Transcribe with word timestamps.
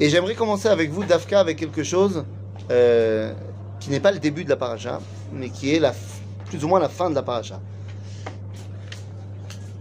Et 0.00 0.10
j'aimerais 0.10 0.34
commencer 0.34 0.68
avec 0.68 0.90
vous, 0.90 1.02
Dafka, 1.02 1.40
avec 1.40 1.58
quelque 1.58 1.82
chose 1.82 2.26
euh, 2.70 3.32
qui 3.80 3.88
n'est 3.88 4.00
pas 4.00 4.12
le 4.12 4.18
début 4.18 4.44
de 4.44 4.50
la 4.50 4.56
paracha, 4.56 5.00
mais 5.32 5.48
qui 5.48 5.74
est 5.74 5.78
la, 5.78 5.94
plus 6.44 6.62
ou 6.62 6.68
moins 6.68 6.80
la 6.80 6.90
fin 6.90 7.08
de 7.08 7.14
la 7.14 7.22
paracha. 7.22 7.58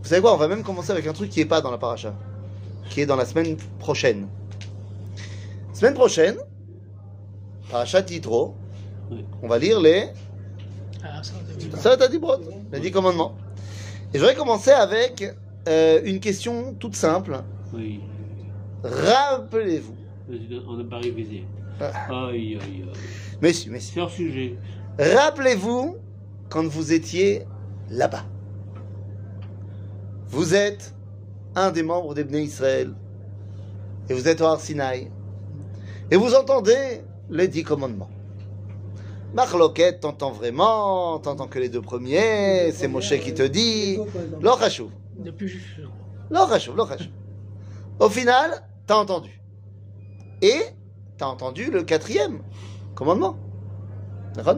Vous 0.01 0.07
savez 0.07 0.21
quoi 0.21 0.33
On 0.33 0.37
va 0.37 0.47
même 0.47 0.63
commencer 0.63 0.91
avec 0.91 1.05
un 1.05 1.11
truc 1.11 1.29
qui 1.29 1.39
n'est 1.39 1.45
pas 1.45 1.59
dans 1.59 1.71
la 1.71 1.77
paracha, 1.77 2.13
qui 2.89 3.01
est 3.01 3.05
dans 3.05 3.17
la 3.17 3.25
semaine 3.25 3.57
prochaine. 3.79 4.29
Semaine 5.73 5.95
prochaine, 5.95 6.37
paracha 7.69 8.01
Titro, 8.01 8.55
on 9.41 9.49
va 9.49 9.57
lire 9.57 9.81
les 9.81 10.07
Ah, 11.03 11.21
ça, 11.21 11.97
t'as 11.97 12.07
dit 12.07 12.21
les 12.71 12.79
dix 12.79 12.91
commandements. 12.91 13.35
Et 14.13 14.19
j'aurais 14.19 14.35
commencé 14.35 14.71
avec 14.71 15.35
euh, 15.67 16.01
une 16.03 16.19
question 16.19 16.73
toute 16.73 16.95
simple. 16.95 17.41
Oui. 17.73 18.01
Rappelez-vous. 18.83 19.95
On 20.67 20.77
n'a 20.77 20.83
pas 20.83 20.99
révisé. 20.99 21.45
Ah. 21.79 22.27
Aïe, 22.27 22.55
aïe, 22.55 22.59
aïe. 22.61 22.85
Messieurs, 23.41 23.71
messieurs. 23.71 23.93
C'est 23.93 24.01
hors 24.01 24.09
sujet. 24.09 24.55
Rappelez-vous 24.99 25.97
quand 26.49 26.65
vous 26.67 26.93
étiez 26.93 27.43
là-bas. 27.89 28.25
Vous 30.27 30.55
êtes 30.55 30.93
un 31.55 31.71
des 31.71 31.83
membres 31.83 32.13
des 32.13 32.23
Bnei 32.23 32.43
Israël. 32.43 32.93
Et 34.09 34.13
vous 34.13 34.27
êtes 34.27 34.41
au 34.41 34.45
Har 34.45 34.59
Sinaï. 34.59 35.09
Et 36.11 36.17
vous 36.17 36.35
entendez 36.35 37.01
les 37.29 37.47
dix 37.47 37.63
commandements. 37.63 38.09
Marloquette, 39.33 40.01
t'entends 40.01 40.31
vraiment, 40.31 41.17
t'entends 41.19 41.47
que 41.47 41.57
les 41.57 41.69
deux 41.69 41.81
premiers, 41.81 42.71
c'est 42.71 42.87
Moshe 42.87 43.17
qui 43.19 43.33
te 43.33 43.41
dit. 43.43 43.97
Lo 44.41 44.57
chachouv. 44.57 44.89
Depuis 45.17 45.47
juste. 45.47 45.65
Lo 46.29 46.47
chachouv, 46.47 46.75
lo 46.75 46.87
chachouv. 46.87 47.11
Au 47.99 48.09
final, 48.09 48.63
t'as 48.87 48.95
entendu. 48.95 49.39
Et 50.41 50.61
t'as 51.17 51.27
entendu 51.27 51.71
le 51.71 51.83
quatrième 51.83 52.41
commandement. 52.95 53.37
D'accord 54.35 54.57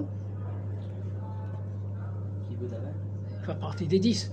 Il 2.49 2.57
fait 3.45 3.59
partie 3.59 3.87
des 3.87 3.99
10. 3.99 4.31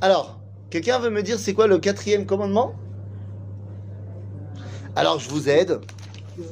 Alors, 0.00 0.38
quelqu'un 0.70 0.98
veut 0.98 1.10
me 1.10 1.22
dire 1.22 1.38
c'est 1.38 1.54
quoi 1.54 1.66
le 1.66 1.78
quatrième 1.78 2.26
commandement? 2.26 2.74
Alors, 4.94 5.18
je 5.18 5.28
vous 5.30 5.48
aide. 5.48 5.80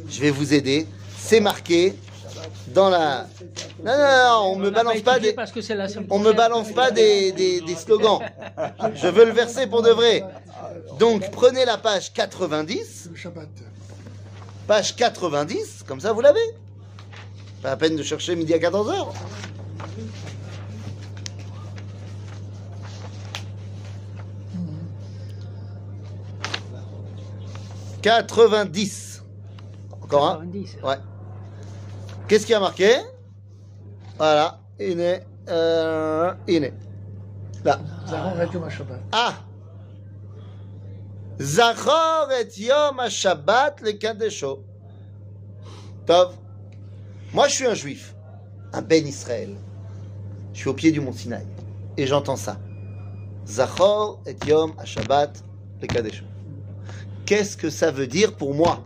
Je 0.08 0.20
vais 0.20 0.30
vous 0.30 0.54
aider. 0.54 0.86
C'est 1.16 1.40
marqué 1.40 1.94
dans 2.74 2.90
la. 2.90 3.26
Non, 3.84 3.92
non, 3.92 3.96
non, 3.96 4.52
on 4.52 4.56
me 4.56 4.64
l'a 4.64 4.82
balance 4.82 5.00
pas 5.00 5.18
des. 5.18 5.32
Parce 5.32 5.52
que 5.52 5.60
c'est 5.60 5.74
la 5.74 5.88
semaine 5.88 6.08
On 6.10 6.18
me 6.18 6.32
balance 6.32 6.72
pas 6.72 6.90
des, 6.90 7.32
des, 7.32 7.60
des 7.60 7.76
slogans. 7.76 8.20
Je 8.94 9.06
veux 9.06 9.24
le 9.24 9.30
verser 9.32 9.66
pour 9.66 9.82
de 9.82 9.90
vrai. 9.90 10.24
Donc, 10.98 11.30
prenez 11.30 11.64
la 11.64 11.78
page 11.78 12.12
90. 12.12 13.08
Le 13.10 13.16
Shabbat. 13.16 13.48
Page 14.66 14.96
90, 14.96 15.84
comme 15.86 16.00
ça 16.00 16.12
vous 16.12 16.20
l'avez. 16.20 16.40
Pas 17.62 17.70
la 17.70 17.76
peine 17.76 17.96
de 17.96 18.02
chercher 18.02 18.34
midi 18.34 18.52
à 18.52 18.58
14h. 18.58 19.06
«90. 28.04 29.22
Encore 30.02 30.26
un 30.26 30.34
90. 30.40 30.76
Ouais. 30.82 30.96
Qu'est-ce 32.26 32.46
qui 32.46 32.54
a 32.54 32.60
marqué? 32.60 32.90
Voilà. 34.16 34.60
Il 34.78 35.00
est. 35.00 35.26
Euh, 35.48 36.32
il 36.48 36.64
est. 36.64 36.74
Là. 37.64 37.80
Ah 39.12 39.34
Zachor 41.40 42.28
et 42.40 42.60
Yom 42.60 43.00
HaShabbat 43.00 43.76
le 43.82 43.92
Kadesho. 43.92 44.64
Tov. 46.06 46.34
Moi, 47.32 47.48
je 47.48 47.54
suis 47.54 47.66
un 47.66 47.74
juif, 47.74 48.14
un 48.72 48.82
Ben 48.82 49.06
Israël. 49.06 49.54
Je 50.52 50.60
suis 50.60 50.68
au 50.68 50.74
pied 50.74 50.92
du 50.92 51.00
mont 51.00 51.12
Sinaï. 51.12 51.46
Et 51.96 52.06
j'entends 52.06 52.36
ça. 52.36 52.58
Zachor 53.46 54.22
et 54.26 54.36
Yom 54.46 54.72
HaShabbat 54.78 55.32
le 55.80 55.86
Kadesho. 55.86 56.24
Qu'est-ce 57.26 57.56
que 57.56 57.70
ça 57.70 57.90
veut 57.90 58.06
dire 58.06 58.34
pour 58.36 58.54
moi? 58.54 58.82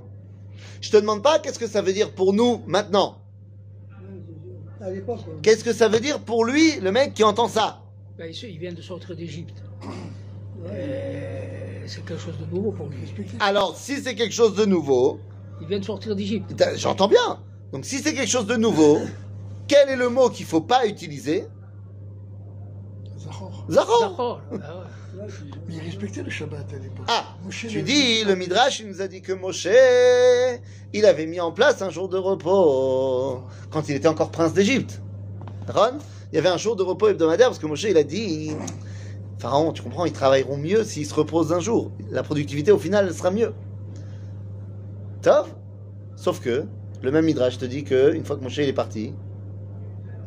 Je 0.80 0.90
te 0.90 0.96
demande 0.96 1.22
pas 1.22 1.38
qu'est-ce 1.38 1.58
que 1.58 1.66
ça 1.66 1.82
veut 1.82 1.92
dire 1.92 2.14
pour 2.14 2.32
nous 2.32 2.62
maintenant. 2.66 3.18
L'époque, 4.92 5.20
Qu'est-ce 5.42 5.64
que 5.64 5.72
ça 5.72 5.88
veut 5.88 6.00
dire 6.00 6.20
pour 6.20 6.44
lui, 6.44 6.78
le 6.80 6.92
mec 6.92 7.14
qui 7.14 7.24
entend 7.24 7.48
ça? 7.48 7.82
Ben, 8.16 8.32
il 8.42 8.58
vient 8.58 8.72
de 8.72 8.80
sortir 8.82 9.16
d'Égypte. 9.16 9.62
Euh, 10.66 11.82
C'est 11.86 12.04
quelque 12.04 12.20
chose 12.20 12.38
de 12.38 12.46
nouveau 12.54 12.72
pour 12.72 12.88
lui. 12.88 12.98
Alors, 13.40 13.76
si 13.76 13.96
c'est 14.00 14.14
quelque 14.14 14.34
chose 14.34 14.54
de 14.54 14.64
nouveau, 14.64 15.20
Il 15.60 15.66
vient 15.66 15.78
de 15.80 15.84
sortir 15.84 16.14
d'Égypte. 16.14 16.54
J'entends 16.76 17.08
bien. 17.08 17.40
Donc 17.72 17.84
si 17.84 17.98
c'est 17.98 18.14
quelque 18.14 18.30
chose 18.30 18.46
de 18.46 18.56
nouveau, 18.56 19.00
quel 19.66 19.88
est 19.88 19.96
le 19.96 20.08
mot 20.08 20.30
qu'il 20.30 20.46
faut 20.46 20.60
pas 20.60 20.86
utiliser? 20.86 21.46
Zahor. 23.18 23.66
Zachor. 23.68 24.10
D'accord. 24.10 24.40
Ah. 25.28 25.56
Mais 25.66 25.74
il 25.74 25.80
respectait 25.80 26.22
le 26.22 26.30
Shabbat 26.30 26.72
à 26.72 26.78
l'époque. 26.78 27.06
Ah, 27.08 27.36
Moshe 27.44 27.66
tu 27.68 27.82
dis, 27.82 28.24
le 28.24 28.34
Midrash, 28.34 28.80
il 28.80 28.88
nous 28.88 29.02
a 29.02 29.08
dit 29.08 29.20
que 29.20 29.32
Moshe, 29.32 29.68
il 30.92 31.04
avait 31.04 31.26
mis 31.26 31.40
en 31.40 31.52
place 31.52 31.82
un 31.82 31.90
jour 31.90 32.08
de 32.08 32.16
repos 32.16 33.42
quand 33.70 33.88
il 33.88 33.96
était 33.96 34.08
encore 34.08 34.30
prince 34.30 34.54
d'Égypte. 34.54 35.00
Ron, 35.68 35.98
il 36.32 36.36
y 36.36 36.38
avait 36.38 36.48
un 36.48 36.56
jour 36.56 36.76
de 36.76 36.82
repos 36.82 37.08
hebdomadaire 37.08 37.48
parce 37.48 37.58
que 37.58 37.66
Moshe, 37.66 37.84
il 37.84 37.96
a 37.96 38.04
dit, 38.04 38.52
Pharaon, 39.38 39.72
tu 39.72 39.82
comprends, 39.82 40.04
ils 40.04 40.12
travailleront 40.12 40.56
mieux 40.56 40.84
s'ils 40.84 41.06
se 41.06 41.14
reposent 41.14 41.52
un 41.52 41.60
jour. 41.60 41.92
La 42.10 42.22
productivité, 42.22 42.72
au 42.72 42.78
final, 42.78 43.06
elle 43.06 43.14
sera 43.14 43.30
mieux. 43.30 43.52
Top. 45.22 45.48
Sauf 46.16 46.40
que, 46.40 46.64
le 47.02 47.10
même 47.12 47.24
Midrash 47.24 47.58
te 47.58 47.64
dit 47.64 47.84
que 47.84 48.12
une 48.14 48.24
fois 48.24 48.36
que 48.36 48.42
Moshe 48.42 48.56
il 48.56 48.68
est 48.68 48.72
parti, 48.72 49.14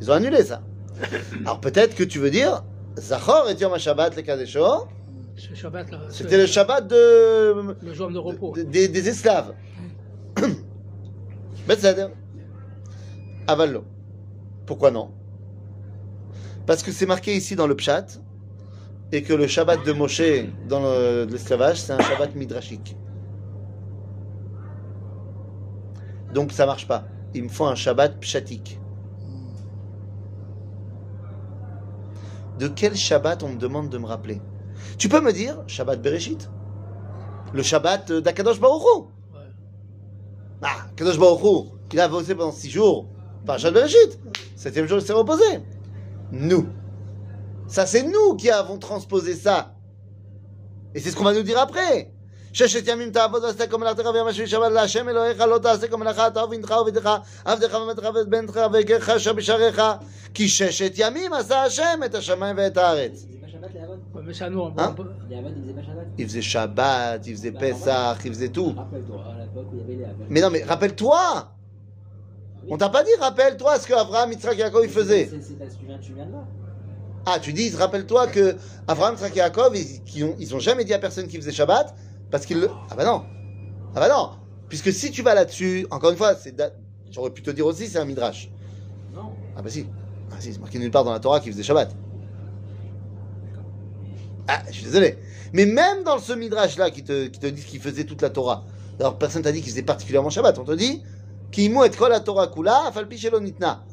ils 0.00 0.10
ont 0.10 0.14
annulé 0.14 0.42
ça. 0.42 0.62
Alors 1.44 1.60
peut-être 1.60 1.94
que 1.94 2.04
tu 2.04 2.18
veux 2.18 2.30
dire, 2.30 2.64
Zachor 2.98 3.48
et 3.50 3.54
Yom 3.60 3.72
HaShabbat 3.72 4.10
le 4.16 4.22
Kadesho, 4.22 4.60
là. 4.60 4.78
c'était 6.10 6.36
le 6.36 6.46
Shabbat 6.46 6.86
de, 6.88 7.74
Le 7.82 7.94
jour 7.94 8.10
de 8.10 8.18
repos. 8.18 8.52
de- 8.54 8.62
des, 8.62 8.88
des 8.88 9.08
esclaves. 9.08 9.54
Besséder. 11.66 12.08
Avallo. 13.46 13.84
Pourquoi 14.66 14.90
non? 14.90 15.10
Parce 16.66 16.82
que 16.82 16.92
c'est 16.92 17.06
marqué 17.06 17.34
ici 17.34 17.56
dans 17.56 17.66
le 17.66 17.74
Pshat 17.74 18.06
et 19.10 19.22
que 19.22 19.32
le 19.32 19.46
Shabbat 19.46 19.84
de 19.84 19.92
Moshe 19.92 20.22
dans 20.68 20.80
le- 20.80 21.24
l'esclavage, 21.30 21.80
c'est 21.80 21.92
un 21.92 22.00
Shabbat 22.00 22.34
midrashique. 22.34 22.96
Donc 26.32 26.52
ça 26.52 26.66
marche 26.66 26.86
pas. 26.86 27.06
Il 27.34 27.44
me 27.44 27.48
faut 27.48 27.64
un 27.66 27.74
Shabbat 27.74 28.18
pshatique. 28.20 28.78
De 32.62 32.68
quel 32.68 32.94
Shabbat 32.94 33.42
on 33.42 33.48
me 33.48 33.56
demande 33.56 33.88
de 33.88 33.98
me 33.98 34.06
rappeler 34.06 34.40
Tu 34.96 35.08
peux 35.08 35.20
me 35.20 35.32
dire 35.32 35.64
Shabbat 35.66 36.00
Bereshit 36.00 36.48
Le 37.52 37.60
Shabbat 37.60 38.12
d'Akadosh 38.12 38.60
Baruch 38.60 38.82
Hu 38.82 39.00
Ouais. 39.34 39.40
Ah, 40.62 40.86
Kadosh 40.94 41.18
Baruch 41.18 41.42
Hu, 41.42 41.70
il 41.92 41.98
a 41.98 42.06
bossé 42.06 42.36
pendant 42.36 42.52
six 42.52 42.70
jours. 42.70 43.08
Par 43.44 43.58
Shabbat 43.58 43.82
Bereshit. 43.82 44.20
Septième 44.54 44.86
jour, 44.86 44.98
il 44.98 45.04
s'est 45.04 45.12
reposé. 45.12 45.42
Nous. 46.30 46.68
Ça, 47.66 47.84
c'est 47.84 48.04
nous 48.04 48.36
qui 48.36 48.48
avons 48.48 48.78
transposé 48.78 49.34
ça. 49.34 49.74
Et 50.94 51.00
c'est 51.00 51.10
ce 51.10 51.16
qu'on 51.16 51.24
va 51.24 51.34
nous 51.34 51.42
dire 51.42 51.58
après. 51.58 52.11
ששת 52.53 52.87
ימים 52.87 53.11
תעבוד 53.11 53.43
ועשתה 53.43 53.67
כל 53.67 53.77
מלאכתך 53.77 54.05
ויום 54.13 54.27
השביעי 54.27 54.47
שבת 54.47 54.71
להשם 54.71 55.09
אלוהיך 55.09 55.39
לא 55.41 55.57
תעשה 55.57 55.87
כל 55.87 55.97
מלאכה 55.97 56.27
אתה 56.27 56.43
ובנך 56.43 56.71
ובתך 56.81 57.09
עבדך 57.45 57.73
ובנתך 57.81 58.09
ואת 58.15 58.27
בנתך 58.29 58.59
וגרך 58.73 59.09
אשר 59.09 59.33
בשעריך 59.33 59.81
כי 60.33 60.49
ששת 60.49 60.93
ימים 60.97 61.33
עשה 61.33 61.63
השם 61.63 61.99
את 62.05 62.15
השמיים 62.15 62.55
ואת 62.57 62.77
הארץ. 62.77 63.25
Il 63.29 63.37
faisait 63.37 63.41
pas 63.41 63.47
Shabbat, 63.47 63.73
les 63.73 63.79
Havod 63.81 63.99
Ouais, 64.15 64.21
mais 64.25 64.33
ça, 64.33 64.49
nous, 64.49 64.59
on, 64.59 64.67
Hein 64.77 64.89
on 64.91 64.93
peut- 64.93 65.09
Les 65.29 65.35
Havod, 65.37 65.51
ils 65.57 65.63
faisaient 65.63 65.73
pas 65.73 65.81
Shabbat 65.81 66.07
Il 66.17 66.25
faisait 66.27 66.41
Shabbat, 66.41 67.27
il 67.27 67.35
faisait 67.35 67.51
Pessah, 67.51 68.17
il 68.25 68.31
faisait 68.33 68.49
tout. 68.49 68.73
Rappelle-toi, 68.77 69.23
à 69.35 69.41
l'époque 69.43 69.67
où 69.71 69.75
il 69.75 69.79
y 69.79 69.83
avait 69.83 69.95
les 69.95 70.05
Havod. 70.05 70.27
Mais 70.29 70.41
non, 70.41 70.49
mais 70.49 70.63
rappelle-toi 70.63 71.51
On 72.69 72.77
t'a 72.77 72.89
pas 72.89 73.03
dit 73.03 73.09
rappelle-toi 73.19 73.79
ce 73.79 73.87
que 73.87 73.93
Abraham, 73.93 74.31
Yitzhak 74.31 74.55
et 74.55 74.59
Yaakov 74.61 74.83
ils 74.83 74.89
faisaient. 74.89 75.25
C'est- 75.29 75.41
c'est- 75.41 75.55
c'est- 75.59 75.77
Tu 75.79 75.85
viens, 75.85 75.97
tu 75.99 76.13
viens 76.13 76.25
de 76.25 76.31
là. 76.33 76.43
Ah, 77.25 77.39
tu 77.39 77.51
dis, 77.53 77.73
rappelle-toi 77.75 78.27
que 78.27 78.55
Abraham, 78.87 79.13
Yitzhak 79.15 79.33
et 79.35 79.39
Yaakov, 79.39 79.75
ils, 79.75 80.03
qui 80.03 80.23
ont, 80.23 80.35
ils 80.39 80.53
ont 80.55 80.59
jamais 80.59 80.83
dit 80.83 80.93
à 80.93 80.99
personne 80.99 81.27
qu'ils 81.27 81.39
faisaient 81.41 81.51
Shabbat 81.53 81.95
parce 82.32 82.46
qu'ils 82.46 82.58
le. 82.58 82.70
Ah 82.90 82.96
bah 82.96 83.04
non 83.04 83.22
Ah 83.94 84.00
bah 84.00 84.08
non 84.08 84.30
Puisque 84.68 84.90
si 84.92 85.10
tu 85.10 85.22
vas 85.22 85.34
là-dessus, 85.34 85.86
encore 85.90 86.10
une 86.10 86.16
fois, 86.16 86.34
c'est 86.34 86.56
da- 86.56 86.72
j'aurais 87.10 87.30
pu 87.30 87.42
te 87.42 87.50
dire 87.50 87.66
aussi, 87.66 87.86
c'est 87.86 87.98
un 87.98 88.06
midrash. 88.06 88.50
Non. 89.14 89.32
Ah 89.54 89.62
bah 89.62 89.68
si. 89.68 89.86
Ah 90.32 90.36
si, 90.40 90.52
c'est 90.54 90.58
marqué 90.58 90.78
nulle 90.78 90.90
part 90.90 91.04
dans 91.04 91.12
la 91.12 91.20
Torah 91.20 91.40
qu'ils 91.40 91.52
faisaient 91.52 91.62
Shabbat. 91.62 91.94
Ah, 94.48 94.62
je 94.68 94.72
suis 94.72 94.84
désolé. 94.84 95.18
Mais 95.52 95.66
même 95.66 96.04
dans 96.04 96.18
ce 96.18 96.32
midrash-là 96.32 96.90
qui 96.90 97.04
te, 97.04 97.26
qui 97.26 97.38
te 97.38 97.46
dit 97.46 97.62
qu'ils 97.62 97.80
faisaient 97.80 98.04
toute 98.04 98.22
la 98.22 98.30
Torah, 98.30 98.64
alors 98.98 99.18
personne 99.18 99.42
t'a 99.42 99.52
dit 99.52 99.60
qu'ils 99.60 99.70
faisaient 99.70 99.82
particulièrement 99.82 100.30
Shabbat. 100.30 100.58
On 100.58 100.64
te 100.64 100.72
dit, 100.72 101.02
Kimu 101.50 101.84
et 101.84 101.90
la 102.08 102.20
Torah 102.20 102.48
kula, 102.48 102.90
nitna. 103.40 103.84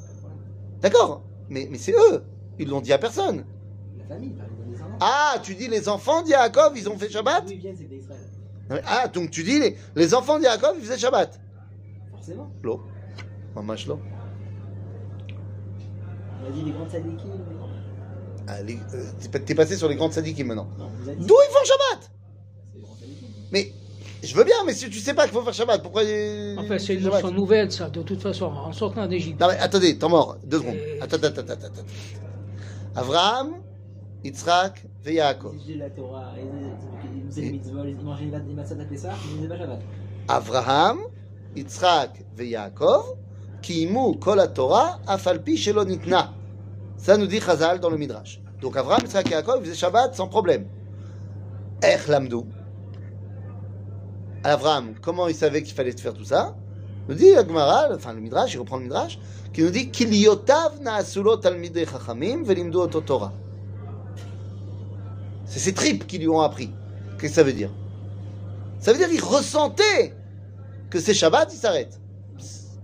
D'accord 0.82 1.24
mais, 1.50 1.68
mais 1.70 1.78
c'est 1.78 1.94
eux. 1.94 2.24
Ils 2.58 2.70
l'ont 2.70 2.80
dit 2.80 2.94
à 2.94 2.98
personne. 2.98 3.44
La 3.98 4.06
famille, 4.16 4.30
les. 4.30 4.78
Ah, 5.02 5.36
tu 5.44 5.56
dis 5.56 5.68
les 5.68 5.90
enfants 5.90 6.22
d'Yaakov, 6.22 6.74
ils 6.78 6.90
ont 6.90 6.98
fait 6.98 7.10
Shabbat 7.10 7.46
ils 7.50 7.60
viennent, 7.60 7.76
c'est 7.78 7.86
d'Israël. 7.86 8.20
Ah, 8.86 9.08
donc 9.08 9.32
tu 9.32 9.44
dis 9.44 9.60
les, 9.60 9.78
les 9.96 10.14
enfants 10.14 10.40
d'Yaakov, 10.40 10.76
ils 10.78 10.86
faisaient 10.86 10.98
Shabbat 10.98 11.40
Forcément. 12.12 12.52
L'eau. 12.62 12.82
Mamash 13.56 13.88
l'eau. 13.88 14.00
On 16.44 16.48
a 16.48 16.52
dit 16.52 16.64
les 16.64 16.72
grandes 16.72 16.90
sadikim. 16.92 17.30
Ah, 18.48 18.62
les- 18.64 18.78
euh, 18.94 19.12
t'es- 19.46 19.56
passé 19.56 19.76
sur 19.76 19.88
les 19.90 19.96
grandes 19.96 20.14
sadikim 20.14 20.48
maintenant. 20.48 20.68
D'où 20.78 21.14
ils 21.16 21.52
font 21.52 21.66
Shabbat? 21.66 22.12
C'est 22.72 22.78
les 22.78 22.82
grandes 22.84 22.98
sadikim. 23.00 23.28
Mais 23.52 23.72
je 24.24 24.36
veux 24.36 24.44
bien, 24.44 24.56
mais 24.66 24.74
si 24.74 24.90
tu 24.90 25.00
sais 25.00 25.14
pas 25.14 25.24
qu'il 25.24 25.34
faut 25.34 25.42
faire 25.44 25.54
Shabbat, 25.54 25.82
pourquoi 25.82 26.04
il- 26.04 26.58
En 26.60 26.64
fait, 26.64 26.80
c'est 26.80 26.94
une 26.96 27.04
Shabbat? 27.04 27.24
notion 27.24 27.36
nouvelle, 27.36 27.72
ça, 27.72 27.90
de 27.90 28.02
toute 28.04 28.22
façon, 28.22 28.46
en 28.46 28.72
sortant 28.72 29.08
d'Égypte. 29.08 29.40
Non 29.40 29.48
mais 29.48 29.58
attendez, 29.58 29.98
t'es 29.98 30.08
mort, 30.08 30.38
deux 30.44 30.60
secondes. 30.60 30.76
Euh, 30.76 30.98
Attends, 31.02 31.18
attends, 31.18 31.28
attends, 31.42 31.54
attends. 31.54 31.66
attends. 31.68 31.84
Avraham, 32.96 33.54
Yitzhak 34.24 34.86
et 35.10 35.16
Yaakov. 35.16 35.56
Avraham, 40.28 41.00
Yitzhak 41.56 42.24
et 42.38 42.46
Yaakov, 42.46 43.18
qui 43.62 43.84
imu 43.84 44.16
kol 44.20 44.42
Torah, 44.54 45.00
afalpi 45.08 45.58
shelo 45.58 45.84
nitna. 45.84 46.34
Ça 46.98 47.18
nous 47.18 47.28
dit 47.28 47.40
Chazal 47.40 47.80
dans 47.80 47.90
le 47.90 47.98
Midrash. 47.98 48.42
Donc 48.62 48.78
Avraham, 48.78 49.02
Yitzhak 49.02 49.28
et 49.28 49.32
Yaakov, 49.32 49.62
faisaient 49.62 49.76
Shabbat 49.76 50.16
sans 50.16 50.28
problème. 50.28 50.66
Ech 51.82 52.08
lamdou. 52.08 52.46
Avraham, 54.44 54.94
comment 55.02 55.28
il 55.28 55.36
savait 55.36 55.64
qu'il 55.64 55.76
fallait 55.76 55.92
faire 55.92 56.14
tout 56.14 56.24
ça? 56.24 56.56
Nous 57.08 57.16
dit 57.16 57.32
la 57.34 57.46
Gemara, 57.46 57.88
enfin 57.94 58.14
le 58.14 58.22
Midrash, 58.22 58.54
il 58.54 58.60
reprend 58.60 58.78
le 58.78 58.84
Midrash, 58.84 59.18
qui 59.52 59.64
nous 59.64 59.72
dit 59.72 59.90
qu'il 59.90 60.14
yotav 60.16 60.80
naasulo 60.80 61.38
talmidei 61.38 61.86
chachamim 61.86 62.44
velimdu 62.44 62.78
oto 62.78 63.02
Torah. 63.02 63.34
C'est 65.50 65.60
ses 65.60 65.74
tripes 65.74 66.06
qui 66.06 66.20
lui 66.20 66.28
ont 66.28 66.42
appris. 66.42 66.72
Qu'est-ce 67.18 67.32
que 67.32 67.36
ça 67.36 67.44
veut 67.44 67.54
dire? 67.54 67.72
Ça 68.80 68.94
veut 68.94 69.00
dire 69.00 69.10
qu'il 69.10 69.24
ressentait 69.24 70.16
que 70.92 71.00
c'est 71.00 71.14
Shabbat, 71.14 71.52
il 71.52 71.58
s'arrête. 71.58 72.00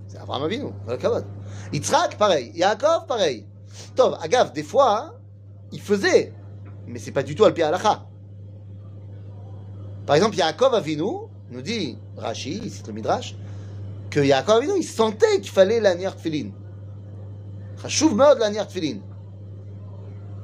C'est 0.07 0.17
Abraham 0.17 0.43
Avinu. 0.43 0.65
Yitzhak, 1.71 2.17
pareil. 2.17 2.51
Yaakov, 2.55 3.05
pareil. 3.07 3.45
Tov, 3.95 4.17
Agav, 4.19 4.51
des 4.51 4.63
fois, 4.63 5.13
il 5.71 5.79
faisait, 5.79 6.33
mais 6.87 6.97
c'est 6.97 7.11
pas 7.11 7.23
du 7.23 7.35
tout 7.35 7.45
al 7.45 7.53
pied 7.53 7.63
halacha. 7.63 8.07
Par 10.07 10.15
exemple, 10.15 10.35
Yaakov 10.35 10.73
Avinu, 10.73 11.27
nous 11.51 11.61
dit 11.61 11.97
Rashi, 12.17 12.61
ici 12.65 12.81
le 12.87 12.93
Midrash, 12.93 13.35
que 14.09 14.19
Yaakov 14.19 14.57
Avinu, 14.57 14.73
il 14.77 14.83
sentait 14.83 15.39
qu'il 15.39 15.51
fallait 15.51 15.79
l'anière 15.79 16.15
tfilin. 16.15 16.49
Chashuv 17.81 18.15
meod 18.15 18.39
l'anière 18.39 18.67
tfilin. 18.67 18.99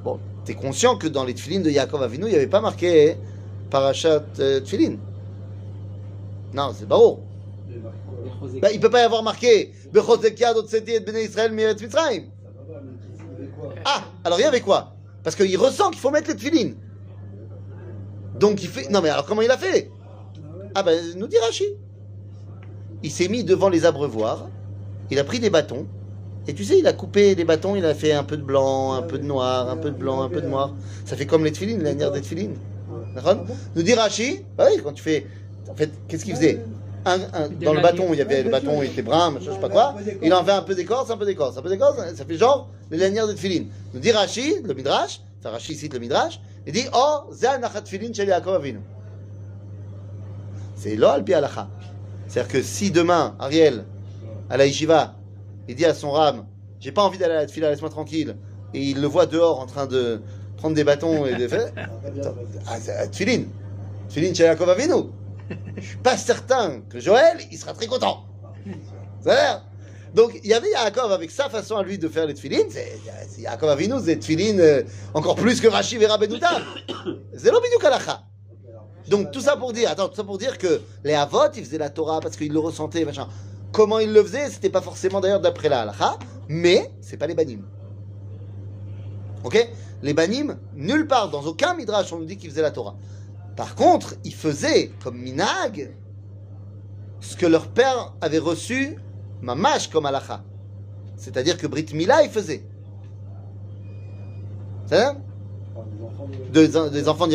Bon, 0.04 0.20
t'es 0.44 0.54
conscient 0.54 0.96
que 0.96 1.06
dans 1.06 1.24
les 1.24 1.34
tfilin 1.34 1.60
de 1.60 1.70
Yaakov 1.70 2.02
Avinu, 2.02 2.26
il 2.26 2.30
n'y 2.30 2.36
avait 2.36 2.46
pas 2.46 2.60
marqué 2.60 3.16
parachat 3.70 4.22
euh, 4.38 4.60
tfilin. 4.60 4.96
Non, 6.54 6.72
c'est. 6.74 6.86
Les 6.88 8.30
chosés. 8.38 8.60
Bah, 8.60 8.70
il 8.72 8.80
peut 8.80 8.90
pas 8.90 9.00
y 9.00 9.04
avoir 9.04 9.22
marqué 9.22 9.72
Bechotekia 9.92 10.54
dotseti 10.54 10.92
et 10.92 11.00
Bnei 11.00 11.24
Israël 11.24 11.52
mi'eretz 11.52 11.80
Mitzrayim. 11.80 12.24
Ah, 13.84 14.04
alors 14.24 14.38
il 14.38 14.42
y 14.42 14.46
avait 14.46 14.60
quoi? 14.60 14.94
Parce 15.22 15.34
qu'il 15.36 15.56
ressent 15.56 15.90
qu'il 15.90 16.00
faut 16.00 16.10
mettre 16.10 16.28
les 16.28 16.36
tefilines. 16.36 16.76
Donc 18.38 18.62
il 18.62 18.68
fait. 18.68 18.90
Non 18.90 19.00
mais 19.00 19.08
alors 19.08 19.24
comment 19.24 19.42
il 19.42 19.50
a 19.50 19.58
fait? 19.58 19.90
Ah 20.74 20.82
ben 20.82 20.98
nous 21.16 21.26
dit 21.26 21.38
Rashi. 21.38 21.64
Il 23.02 23.10
s'est 23.10 23.28
mis 23.28 23.42
devant 23.42 23.68
les 23.68 23.84
abreuvoirs, 23.84 24.48
il 25.10 25.18
a 25.18 25.24
pris 25.24 25.40
des 25.40 25.50
bâtons, 25.50 25.86
et 26.48 26.54
tu 26.54 26.64
sais, 26.64 26.78
il 26.78 26.86
a 26.86 26.92
coupé 26.92 27.34
les 27.34 27.44
bâtons, 27.44 27.76
il 27.76 27.84
a 27.84 27.94
fait 27.94 28.12
un 28.12 28.24
peu 28.24 28.36
de 28.36 28.42
blanc, 28.42 28.94
un 28.94 29.02
peu 29.02 29.18
de 29.18 29.24
noir, 29.24 29.70
un 29.70 29.76
peu 29.76 29.90
de 29.90 29.96
blanc, 29.96 30.22
un 30.22 30.28
peu 30.28 30.40
de 30.40 30.48
noir. 30.48 30.72
Ça 31.04 31.16
fait 31.16 31.26
comme 31.26 31.44
les 31.44 31.52
tefilines, 31.52 31.82
la 31.82 31.94
des 31.94 32.20
tefilines. 32.20 32.56
D'accord 33.14 33.36
Nous 33.76 33.82
dit 33.82 33.94
Rashi, 33.94 34.40
bah 34.56 34.66
oui, 34.70 34.80
quand 34.82 34.92
tu 34.92 35.02
fais. 35.02 35.26
En 35.70 35.74
fait, 35.74 35.90
qu'est-ce 36.08 36.24
qu'il 36.24 36.34
faisait 36.34 36.60
Un- 37.04 37.20
un- 37.32 37.48
Dans 37.48 37.74
le 37.74 37.80
bâton, 37.80 38.08
il 38.12 38.18
y 38.18 38.22
avait 38.22 38.42
le 38.42 38.50
bâton, 38.50 38.82
il 38.82 38.90
était 38.90 39.02
brun, 39.02 39.34
je 39.40 39.50
sais 39.50 39.58
pas 39.58 39.68
quoi. 39.68 39.94
Il 40.22 40.32
en 40.34 40.44
fait 40.44 40.52
un 40.52 40.62
peu 40.62 40.74
d'écorce, 40.74 41.10
un 41.10 41.16
peu 41.16 41.26
d'écorce, 41.26 41.56
un 41.56 41.62
peu 41.62 41.68
d'écorce, 41.68 41.96
ça 42.14 42.24
fait 42.24 42.36
genre 42.36 42.68
les 42.90 42.98
lanières 42.98 43.26
de 43.28 43.32
tefilines. 43.32 43.68
Nous 43.94 44.00
dit 44.00 44.10
Rashi, 44.12 44.56
le 44.64 44.74
Midrash, 44.74 45.20
enfin 45.40 45.50
Rashi 45.50 45.74
cite 45.74 45.94
le 45.94 46.00
Midrash, 46.00 46.40
il 46.66 46.72
dit 46.72 46.84
Oh, 46.94 47.20
c'est 47.32 47.46
un 47.46 47.62
achat 47.62 47.80
tefilin 47.82 48.12
chez 48.12 48.24
Yaakov 48.26 48.56
Avinu. 48.56 48.80
C'est 50.76 50.96
lo 50.96 51.06
al. 51.08 51.24
C'est-à-dire 52.26 52.50
que 52.52 52.62
si 52.62 52.90
demain, 52.90 53.36
Ariel, 53.38 53.84
à 54.50 54.56
la 54.56 54.66
yeshiva, 54.66 55.14
il 55.68 55.74
dit 55.74 55.84
à 55.84 55.94
son 55.94 56.10
ram 56.10 56.46
J'ai 56.80 56.92
pas 56.92 57.02
envie 57.02 57.18
d'aller 57.18 57.34
à 57.34 57.40
la 57.40 57.46
tefila, 57.46 57.70
laisse-moi 57.70 57.90
tranquille, 57.90 58.36
et 58.74 58.80
il 58.80 59.00
le 59.00 59.06
voit 59.06 59.26
dehors 59.26 59.60
en 59.60 59.66
train 59.66 59.86
de 59.86 60.20
prendre 60.56 60.74
des 60.74 60.84
bâtons 60.84 61.26
et 61.26 61.34
de 61.34 61.48
faire. 61.48 61.72
Ah, 62.66 63.06
tefilin. 63.08 63.44
Tefilin 64.08 64.34
chez 64.34 64.44
Yaakov 64.44 64.70
Avinu. 64.70 65.10
Je 65.76 65.82
suis 65.82 65.96
pas 65.98 66.16
certain 66.16 66.80
que 66.88 67.00
Joël, 67.00 67.38
il 67.50 67.58
sera 67.58 67.72
très 67.72 67.86
content. 67.86 68.24
Ça. 69.24 69.64
Donc, 70.14 70.38
il 70.44 70.50
y 70.50 70.54
avait 70.54 70.70
Yaakov 70.70 71.10
avec 71.10 71.30
sa 71.30 71.48
façon 71.48 71.76
à 71.76 71.82
lui 71.82 71.98
de 71.98 72.08
faire 72.08 72.26
les 72.26 72.34
tefilines. 72.34 72.68
Yaakov 73.38 73.70
Avinu, 73.70 73.94
c'est 74.04 74.16
tefilines 74.16 74.60
euh, 74.60 74.82
encore 75.14 75.36
plus 75.36 75.60
que 75.60 75.68
Rashi 75.68 75.96
Vera 75.96 76.18
Benoutam. 76.18 76.62
C'est 77.36 77.50
l'obiduk 77.50 77.84
halacha. 77.84 78.22
Donc, 79.08 79.32
tout 79.32 79.40
ça 79.40 79.56
pour 79.56 79.72
dire, 79.72 79.90
attends, 79.90 80.08
tout 80.08 80.16
ça 80.16 80.24
pour 80.24 80.38
dire 80.38 80.58
que 80.58 80.80
les 81.04 81.14
Avot, 81.14 81.50
ils 81.56 81.64
faisaient 81.64 81.78
la 81.78 81.90
Torah 81.90 82.20
parce 82.20 82.36
qu'ils 82.36 82.52
le 82.52 82.58
ressentaient, 82.58 83.04
machin. 83.04 83.28
Comment 83.72 83.98
ils 83.98 84.12
le 84.12 84.22
faisaient, 84.22 84.50
c'était 84.50 84.70
pas 84.70 84.82
forcément 84.82 85.20
d'ailleurs 85.20 85.40
d'après 85.40 85.68
la 85.68 85.80
halacha, 85.80 86.18
mais 86.48 86.90
c'est 87.00 87.16
pas 87.16 87.26
les 87.26 87.34
banim. 87.34 87.62
Ok? 89.44 89.68
Les 90.02 90.12
banim, 90.14 90.58
nulle 90.74 91.06
part, 91.06 91.30
dans 91.30 91.42
aucun 91.42 91.74
midrash, 91.74 92.12
on 92.12 92.18
nous 92.18 92.24
dit 92.26 92.36
qu'ils 92.36 92.50
faisaient 92.50 92.62
la 92.62 92.70
Torah. 92.70 92.96
Par 93.56 93.74
contre, 93.74 94.14
ils 94.24 94.34
faisaient 94.34 94.90
comme 95.02 95.18
minag 95.18 95.94
ce 97.20 97.36
que 97.36 97.46
leur 97.46 97.68
père 97.68 98.14
avait 98.20 98.38
reçu, 98.38 98.96
mamash 99.40 99.88
comme 99.88 100.06
halacha. 100.06 100.42
C'est-à-dire 101.16 101.56
que 101.56 101.66
Brit 101.66 101.86
Mila, 101.94 102.24
ils 102.24 102.30
faisaient. 102.30 102.64
C'est 104.86 104.96
ça 104.96 105.16
Des 106.52 106.68
des 106.68 107.08
enfants 107.08 107.26
de. 107.26 107.34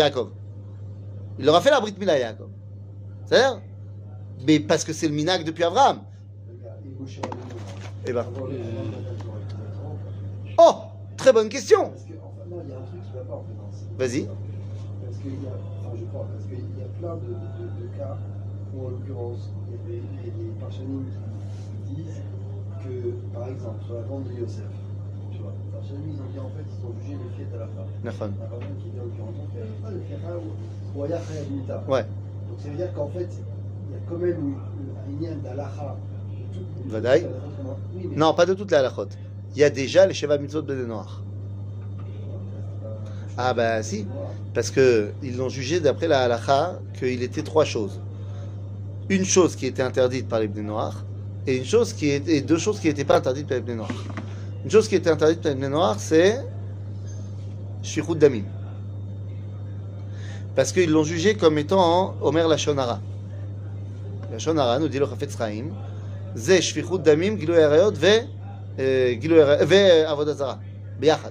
Il 1.40 1.46
leur 1.46 1.56
a 1.56 1.62
fait 1.62 1.72
la 1.72 1.80
Brit 1.80 1.96
Mila, 1.98 2.20
Yaakov. 2.20 2.50
C'est-à-dire 3.26 3.62
Mais 4.46 4.60
parce 4.60 4.84
que 4.84 4.94
c'est 4.94 5.08
le 5.08 5.14
minag 5.14 5.44
depuis 5.44 5.64
Abraham. 5.64 6.02
Eh 8.06 8.12
ben. 8.14 8.26
Oh 10.58 10.74
Très 11.16 11.32
bonne 11.34 11.50
question 11.50 11.90
Parce 11.90 12.04
que, 12.04 12.14
enfin, 12.20 12.44
non, 12.50 12.58
il 12.64 12.70
y 12.70 12.74
a 12.74 12.78
un 12.78 12.82
truc 12.84 13.02
qui 13.02 13.12
va 13.16 13.24
pas 13.24 13.36
en 13.36 13.44
fait. 13.48 13.56
dans 13.56 13.72
ce- 13.72 13.88
Vas-y. 13.98 14.28
Parce 14.28 15.18
qu'il 15.24 15.32
y 15.42 15.48
a, 15.48 15.56
enfin, 15.80 15.96
je 15.98 16.06
crois, 16.06 16.28
parce 16.32 16.46
qu'il 16.46 16.60
y 16.60 16.84
a 16.84 16.90
plein 17.00 17.16
de, 17.16 17.32
de, 17.32 17.66
de, 17.80 17.98
cas 17.98 18.18
où, 18.76 18.86
en 18.86 18.90
l'occurrence, 18.92 19.50
il 19.68 19.72
y 19.72 19.76
a 19.76 19.82
des, 19.88 20.00
des 20.04 20.52
qui 21.88 21.96
disent 21.96 22.22
que, 22.84 22.94
par 23.34 23.48
exemple, 23.48 23.84
sur 23.86 23.96
la 23.96 24.02
vente 24.02 24.26
de 24.28 24.34
Yosef, 24.34 24.68
tu 25.32 25.40
vois, 25.40 25.54
les 25.64 25.72
parchanim, 25.72 26.12
ils 26.12 26.20
ont 26.22 26.30
dit 26.32 26.40
en 26.40 26.52
fait, 26.52 26.66
ils 26.68 26.84
ont 26.86 26.94
jugé 27.02 27.16
les 27.18 27.30
fiat 27.46 27.56
à 27.56 27.60
la 27.60 27.68
fin. 27.68 27.86
Nafan. 28.04 28.32
Un 28.36 28.50
rabbin 28.52 28.74
qui 28.84 28.90
dit 28.92 29.00
en 29.00 29.06
l'occurrence, 29.06 29.36
on 29.42 29.48
fait 29.56 29.82
pas 29.82 29.92
le 29.92 30.00
fiat 30.04 30.18
ou 30.38 31.00
ou 31.00 31.04
Aya 31.04 31.20
Chayabita. 31.24 31.84
Ouais. 31.88 32.04
Donc 32.50 32.60
ça 32.60 32.70
veut 32.70 32.76
dire 32.78 32.94
qu'en 32.94 33.08
fait, 33.08 33.30
il 33.32 33.94
y 33.94 33.96
a 33.96 34.00
quand 34.08 34.18
même 34.18 34.38
une- 34.38 34.58
un 34.98 35.22
lien 35.22 35.36
d'Alaha. 35.38 35.96
Vadaï. 36.86 37.28
Non, 38.16 38.34
pas 38.34 38.46
de 38.46 38.54
toute 38.54 38.72
la 38.72 38.80
halachot. 38.80 39.10
Il 39.56 39.60
y 39.60 39.64
a 39.64 39.70
déjà 39.70 40.06
les 40.06 40.14
Sheva 40.14 40.38
Mitzvot 40.38 40.62
de 40.62 40.86
Noir. 40.86 41.22
Ah 43.38 43.54
bah 43.54 43.84
si, 43.84 44.08
parce 44.54 44.72
que 44.72 45.12
ils 45.22 45.38
l'ont 45.38 45.50
jugé 45.50 45.80
d'après 45.80 46.08
la 46.08 46.22
halacha 46.22 46.80
qu'il 46.98 47.22
était 47.22 47.44
trois 47.44 47.66
choses. 47.66 48.00
Une 49.10 49.26
chose 49.26 49.56
qui 49.56 49.68
était 49.68 49.84
interdite 49.84 50.28
par 50.28 50.40
les 50.40 50.48
Bnei 50.48 50.64
Noirs 50.64 51.06
et 51.46 51.58
une 51.58 51.66
chose 51.66 51.94
qui 51.94 52.20
deux 52.42 52.58
choses 52.58 52.80
qui 52.80 52.88
n'étaient 52.88 53.06
pas 53.06 53.18
interdites 53.18 53.48
par 53.48 53.60
les 53.60 53.76
Noirs. 53.76 53.92
Une 54.64 54.72
chose 54.72 54.88
qui 54.88 54.96
était 54.96 55.12
interdite 55.12 55.42
par 55.42 55.54
les 55.54 55.70
Noirs, 55.70 56.00
c'est 56.00 56.44
Shvichut 57.84 58.16
Damim. 58.16 58.44
Parce 60.56 60.72
qu'ils 60.72 60.90
l'ont 60.90 61.04
jugé 61.04 61.36
comme 61.36 61.60
étant 61.60 62.16
Omer 62.22 62.48
Lachonara. 62.48 63.00
Lachonara, 64.32 64.80
nous 64.80 64.88
dit 64.88 64.98
le 64.98 65.06
Chafetz 65.06 65.38
Chaim, 65.38 65.66
זה 66.37 66.63
שפיכות 66.63 67.03
דמים, 67.03 67.37
גילוי 67.37 67.63
עריות 67.63 67.95
וגילוי 68.79 69.39
ועבודה 69.69 70.33
זרה, 70.35 70.55
ביחד. 70.99 71.31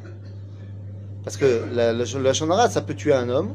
Parce 1.23 1.37
que 1.37 1.65
la, 1.71 1.93
la, 1.93 2.03
la 2.03 2.33
shonara, 2.33 2.69
ça 2.69 2.81
peut 2.81 2.95
tuer 2.95 3.13
un 3.13 3.29
homme. 3.29 3.53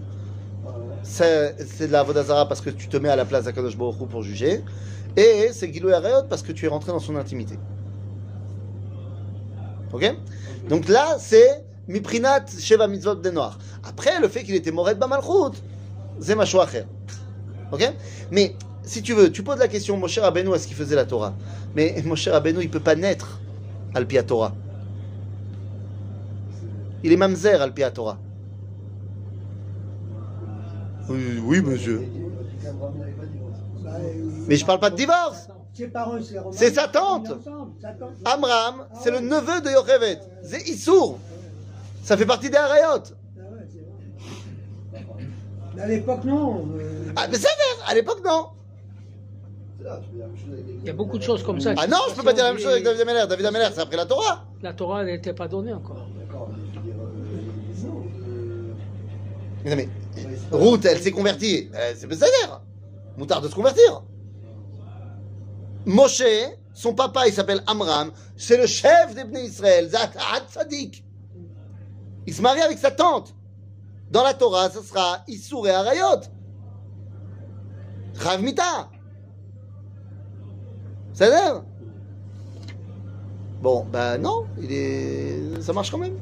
C'est 1.03 1.57
c'est 1.59 1.87
de 1.89 1.93
la 1.93 2.03
vodazara 2.03 2.47
parce 2.49 2.61
que 2.61 2.71
tu 2.71 2.89
te 2.89 2.97
mets 2.97 3.09
à 3.09 3.17
la 3.17 3.25
place 3.25 3.45
d'Akadosh 3.45 3.77
Baruch 3.77 4.01
Hu 4.01 4.07
pour 4.07 4.23
juger. 4.23 4.63
Et 5.17 5.51
c'est 5.53 5.73
Gilou 5.73 5.91
Arayot 5.91 6.25
parce 6.29 6.43
que 6.43 6.53
tu 6.53 6.67
es 6.67 6.69
rentré 6.69 6.93
dans 6.93 7.01
son 7.01 7.17
intimité. 7.17 7.59
Ok 9.93 10.15
Donc 10.69 10.89
là, 10.89 11.17
c'est 11.19 11.65
Miprinat 11.89 12.47
Sheva 12.59 12.87
Mitzvot 12.87 13.15
des 13.17 13.31
Noirs. 13.31 13.59
Après, 13.89 14.21
le 14.21 14.29
fait 14.29 14.43
qu'il 14.43 14.55
était 14.55 14.73
Mored 14.73 14.99
Bamalchut, 14.99 15.57
c'est 16.21 16.35
Mashou 16.35 16.61
Acher. 16.61 16.85
Ok 17.73 17.93
Mais 18.31 18.55
si 18.92 19.02
tu 19.02 19.14
veux, 19.14 19.32
tu 19.32 19.42
poses 19.42 19.60
la 19.60 19.70
question, 19.70 19.96
Moshe 19.96 20.20
Rabbeinu, 20.20 20.54
est-ce 20.54 20.68
qu'il 20.68 20.76
faisait 20.76 20.98
la 20.98 21.06
Torah 21.06 21.34
Mais 21.76 22.02
Moshe 22.06 22.28
Rabbeinu, 22.28 22.60
il 22.62 22.70
peut 22.70 22.82
pas 22.82 22.96
naître 22.96 23.40
al 23.96 24.06
pi 24.06 24.18
Torah. 24.26 24.54
Il 27.04 27.12
est 27.14 27.18
mamzer 27.18 27.62
al 27.62 27.74
pi 27.74 27.84
Torah. 27.94 28.18
Oui, 31.08 31.42
oui, 31.42 31.62
monsieur. 31.62 32.06
Mais 34.48 34.58
je 34.58 34.66
parle 34.66 34.80
pas 34.82 34.90
de 34.90 34.96
divorce. 34.98 35.48
C'est 36.52 36.74
sa 36.74 36.90
tante. 36.90 37.32
Amram, 38.26 38.86
c'est 39.02 39.12
le 39.12 39.22
neveu 39.22 39.62
de 39.62 39.70
Yochevet. 39.70 40.20
C'est 40.44 40.68
Issour. 40.68 41.18
Ça 42.04 42.18
fait 42.18 42.26
partie 42.26 42.50
des 42.50 42.58
Harayot. 42.58 43.04
À 45.80 45.88
l'époque, 45.88 46.26
non. 46.26 46.68
euh, 46.78 47.14
Ah, 47.16 47.28
mais 47.30 47.38
c'est 47.38 47.44
vrai, 47.44 47.88
à 47.88 47.94
l'époque, 47.96 48.22
non. 48.26 48.48
Il 50.82 50.88
y 50.88 50.90
a 50.90 50.94
beaucoup 50.94 51.18
de 51.18 51.24
choses 51.24 51.44
comme 51.44 51.60
ça. 51.60 51.74
Ah 51.78 51.88
non, 51.88 51.98
je 52.10 52.16
peux 52.16 52.24
pas 52.24 52.34
dire 52.34 52.44
la 52.44 52.52
même 52.54 52.62
chose 52.62 52.72
avec 52.74 52.84
David 52.84 53.02
Ameller. 53.02 53.26
David 53.28 53.46
Ameller, 53.48 53.68
c'est 53.74 53.82
après 53.82 53.98
la 53.98 54.06
Torah. 54.06 54.46
La 54.62 54.74
Torah 54.74 55.04
n'était 55.04 55.34
pas 55.34 55.48
donnée 55.48 55.74
encore. 55.74 56.08
D'accord, 56.20 56.50
mais 56.52 56.64
je 56.74 56.80
veux 56.80 56.86
dire, 56.86 56.96
euh, 59.66 59.70
non, 59.70 59.76
mais 59.76 59.90
pas- 60.52 60.58
Ruth, 60.58 60.86
elle 60.86 61.00
s'est 61.00 61.12
convertie. 61.12 61.70
Euh, 61.74 61.94
C'est 61.96 62.08
Bézéder. 62.08 62.30
Moutard 63.18 63.42
de 63.42 63.48
se 63.48 63.56
convertir. 63.56 64.04
Moshe, 65.86 66.24
son 66.74 66.94
papa, 66.94 67.28
il 67.28 67.34
s'appelle 67.34 67.64
Amram. 67.66 68.12
C'est 68.38 68.58
le 68.58 68.68
chef 68.68 69.16
des 69.16 69.24
Bnei 69.24 69.46
Israël. 69.46 69.90
Zat 69.90 70.12
Tzadik. 70.50 71.04
Il 72.28 72.34
se 72.34 72.42
marie 72.42 72.62
avec 72.62 72.78
sa 72.78 72.92
tante. 72.92 73.34
Dans 74.12 74.24
la 74.24 74.34
Torah, 74.36 74.70
ce 74.70 74.82
sera 74.82 75.24
Issour 75.28 75.68
et 75.68 75.72
Arayot. 75.72 76.22
Rav 78.20 78.42
Mita. 78.44 78.91
Ça 81.14 81.26
a 81.26 81.64
Bon, 83.62 83.86
bah 83.92 84.18
non, 84.18 84.46
il 84.60 84.72
est... 84.72 85.62
ça 85.62 85.72
marche 85.72 85.92
quand 85.92 86.00
même. 86.00 86.16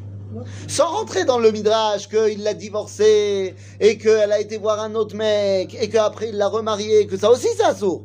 Sans 0.68 0.88
rentrer 0.90 1.24
dans 1.26 1.40
le 1.40 1.52
midrash 1.52 2.08
qu'il 2.10 2.44
l'a 2.44 2.54
divorcée 2.54 3.56
et 3.80 3.98
qu'elle 3.98 4.32
a 4.32 4.40
été 4.40 4.58
voir 4.58 4.80
un 4.82 4.94
autre 4.96 5.16
mec 5.16 5.76
et 5.82 5.90
qu'après 5.90 6.30
il 6.30 6.36
l'a 6.38 6.48
remarié, 6.50 7.08
que 7.08 7.18
ça 7.18 7.32
aussi 7.32 7.48
c'est 7.56 7.64
assaut. 7.64 8.04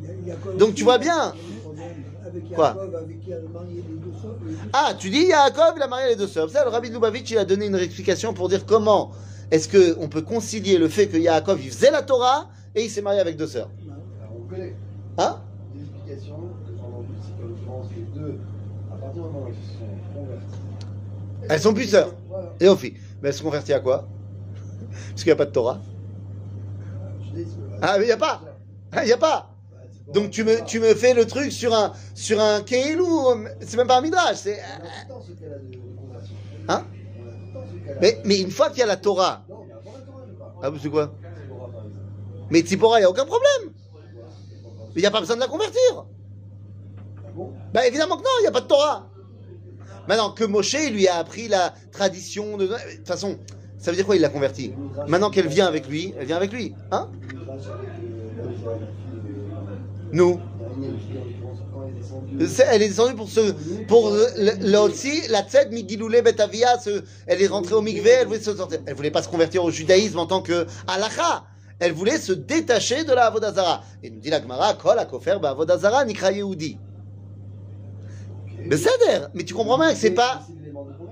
il 0.00 0.06
y 0.06 0.10
a- 0.10 0.14
il 0.22 0.28
y 0.28 0.30
a 0.30 0.36
quoi 0.36 0.52
Donc, 0.54 0.74
tu 0.74 0.84
vois 0.84 0.98
bien. 0.98 1.34
Avec 2.24 2.54
Quoi? 2.54 2.76
Ah, 4.72 4.94
tu 4.96 5.10
dis 5.10 5.24
Yaakov, 5.26 5.74
il 5.76 5.82
a 5.82 5.88
marié 5.88 6.08
les 6.10 6.16
deux 6.16 6.26
sœurs. 6.28 6.48
Ça, 6.50 6.64
le 6.64 6.70
rabbi 6.70 6.88
Lubavitch, 6.88 7.30
il 7.32 7.38
a 7.38 7.44
donné 7.44 7.66
une 7.66 7.74
explication 7.74 8.32
pour 8.32 8.48
dire 8.48 8.64
comment 8.64 9.10
est-ce 9.50 9.68
qu'on 9.68 10.08
peut 10.08 10.22
concilier 10.22 10.78
le 10.78 10.88
fait 10.88 11.08
que 11.08 11.16
Yaakov, 11.18 11.60
il 11.62 11.70
faisait 11.70 11.90
la 11.90 12.02
Torah 12.02 12.48
et 12.74 12.84
il 12.84 12.88
s'est 12.90 13.02
marié 13.02 13.20
avec 13.20 13.36
deux 13.36 13.46
sœurs 13.48 13.68
on 14.34 14.48
connaît 14.48 14.74
Hein 15.18 15.40
l'explication 15.76 16.36
que 16.64 16.72
j'ai 16.74 16.80
entendue, 16.80 17.06
c'est 17.20 17.42
qu'en 17.42 17.48
l'occurrence, 17.48 17.86
les 17.94 18.18
deux, 18.18 18.38
à 18.90 18.96
sont. 19.54 19.86
Elles 21.48 21.60
sont. 21.60 21.74
Voilà. 22.28 22.52
Et 22.60 22.68
on 22.68 22.76
fait. 22.76 22.94
Mais 23.22 23.28
elle 23.28 23.34
se 23.34 23.42
convertit 23.42 23.72
à 23.72 23.80
quoi? 23.80 24.08
Parce 25.10 25.22
qu'il 25.22 25.26
n'y 25.26 25.32
a 25.32 25.36
pas 25.36 25.46
de 25.46 25.52
Torah. 25.52 25.80
Ah, 27.80 27.96
mais 27.98 28.04
il 28.04 28.06
n'y 28.06 28.12
a 28.12 28.16
pas 28.16 28.40
Ah, 28.92 29.02
Il 29.04 29.06
n'y 29.06 29.12
a 29.12 29.18
pas 29.18 29.50
Donc 30.12 30.30
tu 30.30 30.44
me, 30.44 30.64
tu 30.64 30.78
me 30.80 30.94
fais 30.94 31.14
le 31.14 31.26
truc 31.26 31.50
sur 31.50 31.74
un, 31.74 31.92
sur 32.14 32.40
un 32.40 32.62
c'est 32.66 33.76
même 33.76 33.86
pas 33.86 33.98
un 33.98 34.02
midrash, 34.02 34.36
c'est... 34.36 34.60
Hein? 36.68 36.84
Mais, 38.00 38.20
mais 38.24 38.40
une 38.40 38.50
fois 38.50 38.70
qu'il 38.70 38.78
y 38.78 38.82
a 38.82 38.86
la 38.86 38.96
Torah, 38.96 39.44
ah 40.62 40.70
c'est 40.80 40.88
quoi? 40.88 41.12
Mais 42.50 42.60
Tzipora, 42.60 42.98
il 42.98 43.02
n'y 43.02 43.06
a 43.06 43.10
aucun 43.10 43.24
problème. 43.24 43.72
Il 44.94 45.00
n'y 45.00 45.06
a 45.06 45.10
pas 45.10 45.20
besoin 45.20 45.36
de 45.36 45.40
la 45.40 45.48
convertir. 45.48 45.80
Ah 45.96 47.30
Bah 47.72 47.86
évidemment 47.86 48.16
que 48.16 48.22
non, 48.22 48.30
il 48.40 48.42
n'y 48.42 48.48
a 48.48 48.52
pas 48.52 48.60
de 48.60 48.66
Torah. 48.66 49.08
Maintenant 50.08 50.30
que 50.30 50.44
Moshe 50.44 50.90
lui 50.90 51.08
a 51.08 51.16
appris 51.16 51.48
la 51.48 51.74
tradition 51.92 52.56
de... 52.56 52.66
De 52.66 52.76
toute 52.96 53.06
façon, 53.06 53.38
ça 53.78 53.90
veut 53.90 53.96
dire 53.96 54.06
quoi 54.06 54.16
il 54.16 54.22
l'a 54.22 54.28
converti? 54.28 54.72
Maintenant 55.08 55.30
qu'elle 55.30 55.48
vient 55.48 55.66
avec 55.66 55.88
lui, 55.88 56.14
elle 56.18 56.26
vient 56.26 56.36
avec 56.36 56.52
lui. 56.52 56.74
Hein? 56.90 57.08
Nous. 60.12 60.40
Elle 62.70 62.82
est 62.82 62.88
descendue. 62.88 63.14
Pour 63.14 63.28
ce, 63.28 63.52
pour 63.88 64.12
aussi 64.84 65.28
la 65.28 65.42
tzed 65.42 65.72
migiloulé 65.72 66.22
betavia. 66.22 66.78
Elle 67.26 67.42
est 67.42 67.46
rentrée 67.46 67.74
au 67.74 67.82
mikvé. 67.82 68.10
Elle 68.10 68.26
voulait 68.26 68.40
se 68.40 68.54
sortir. 68.54 68.80
Elle 68.86 68.94
voulait 68.94 69.10
pas 69.10 69.22
se 69.22 69.28
convertir 69.28 69.64
au 69.64 69.70
judaïsme 69.70 70.18
en 70.18 70.26
tant 70.26 70.42
que 70.42 70.66
halacha. 70.86 71.44
Elle 71.78 71.92
voulait 71.92 72.18
se 72.18 72.32
détacher 72.32 73.04
de 73.04 73.12
la 73.12 73.26
avodazara. 73.26 73.82
Et 74.02 74.10
nous 74.10 74.20
dit 74.20 74.30
la 74.30 74.40
Gemara, 74.40 74.74
kol 74.74 74.98
akofer 74.98 75.38
ba'avodazara 75.40 76.04
nikra 76.04 76.30
yehudi. 76.30 76.78
Mais 78.64 78.76
ça 78.76 78.90
mais 79.34 79.44
tu 79.44 79.54
comprends 79.54 79.78
bien 79.78 79.92
que 79.92 79.98
c'est 79.98 80.12
pas. 80.12 80.42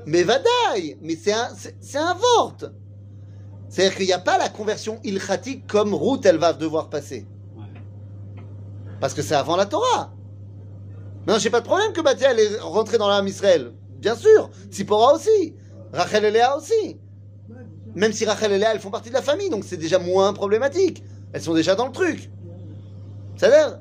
Mais 0.07 0.23
vadaï, 0.23 0.97
mais 1.03 1.17
c'est 1.17 1.33
un. 1.33 1.49
C'est-à-dire 3.69 3.97
qu'il 3.97 4.07
n'y 4.07 4.13
a 4.13 4.19
pas 4.19 4.39
la 4.39 4.49
conversion 4.49 4.99
ilchatique 5.05 5.67
comme 5.67 5.95
route 5.95 6.27
elle 6.27 6.39
va 6.39 6.53
devoir 6.53 6.91
passer. 6.91 7.27
Parce 9.01 9.15
que 9.15 9.23
c'est 9.23 9.35
avant 9.35 9.57
la 9.57 9.67
Torah. 9.67 10.13
Non, 11.27 11.39
j'ai 11.39 11.51
pas 11.51 11.61
de 11.61 11.67
problème 11.67 11.93
que 11.93 12.01
Batia 12.01 12.33
elle 12.33 12.41
est 12.41 12.59
rentrée 12.61 12.99
dans 12.99 13.09
l'âme 13.09 13.29
Israël. 13.29 13.73
Bien 13.99 14.17
sûr. 14.17 14.51
Tzipora 14.71 15.15
aussi. 15.15 15.55
Rachel 15.93 16.25
et 16.25 16.31
Léa 16.31 16.57
aussi. 16.57 16.99
Même 17.95 18.13
si 18.13 18.25
Rachel 18.25 18.53
et 18.53 18.59
Léa, 18.59 18.73
elles 18.73 18.81
font 18.81 18.91
partie 18.91 19.09
de 19.09 19.15
la 19.15 19.23
famille, 19.23 19.51
donc 19.51 19.65
c'est 19.65 19.77
déjà 19.77 19.99
moins 19.99 20.33
problématique. 20.33 21.03
Elles 21.33 21.43
sont 21.43 21.55
déjà 21.55 21.75
dans 21.75 21.87
le 21.87 21.93
truc. 21.93 22.31
L'air 23.43 23.81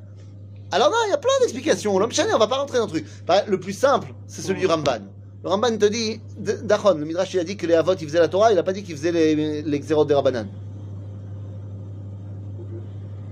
Alors 0.71 0.89
non, 0.89 0.97
il 1.07 1.11
y 1.11 1.13
a 1.13 1.17
plein 1.17 1.31
d'explications. 1.41 1.97
L'homme 1.97 2.11
chané, 2.11 2.33
on 2.33 2.37
va 2.37 2.47
pas 2.47 2.57
rentrer 2.57 2.77
dans 2.77 2.85
le 2.85 2.89
truc. 2.91 3.05
Par- 3.25 3.43
Le 3.47 3.59
plus 3.59 3.73
simple, 3.73 4.13
c'est 4.27 4.41
celui 4.41 4.59
du 4.61 4.67
Ramban. 4.67 4.99
Le 5.43 5.49
Ramban 5.49 5.77
te 5.77 5.85
dit, 5.85 6.21
Dachon, 6.37 6.95
le 6.95 7.05
Midrash, 7.05 7.33
il 7.33 7.39
a 7.39 7.43
dit 7.43 7.57
que 7.57 7.65
les 7.65 7.73
Avot, 7.73 7.93
ils 7.95 8.07
faisaient 8.07 8.19
la 8.19 8.27
Torah, 8.27 8.51
il 8.51 8.57
a 8.59 8.63
pas 8.63 8.73
dit 8.73 8.83
qu'ils 8.83 8.95
faisaient 8.95 9.11
les, 9.11 9.61
les 9.63 9.79
des 9.79 9.93
Rabbanan. 10.13 10.47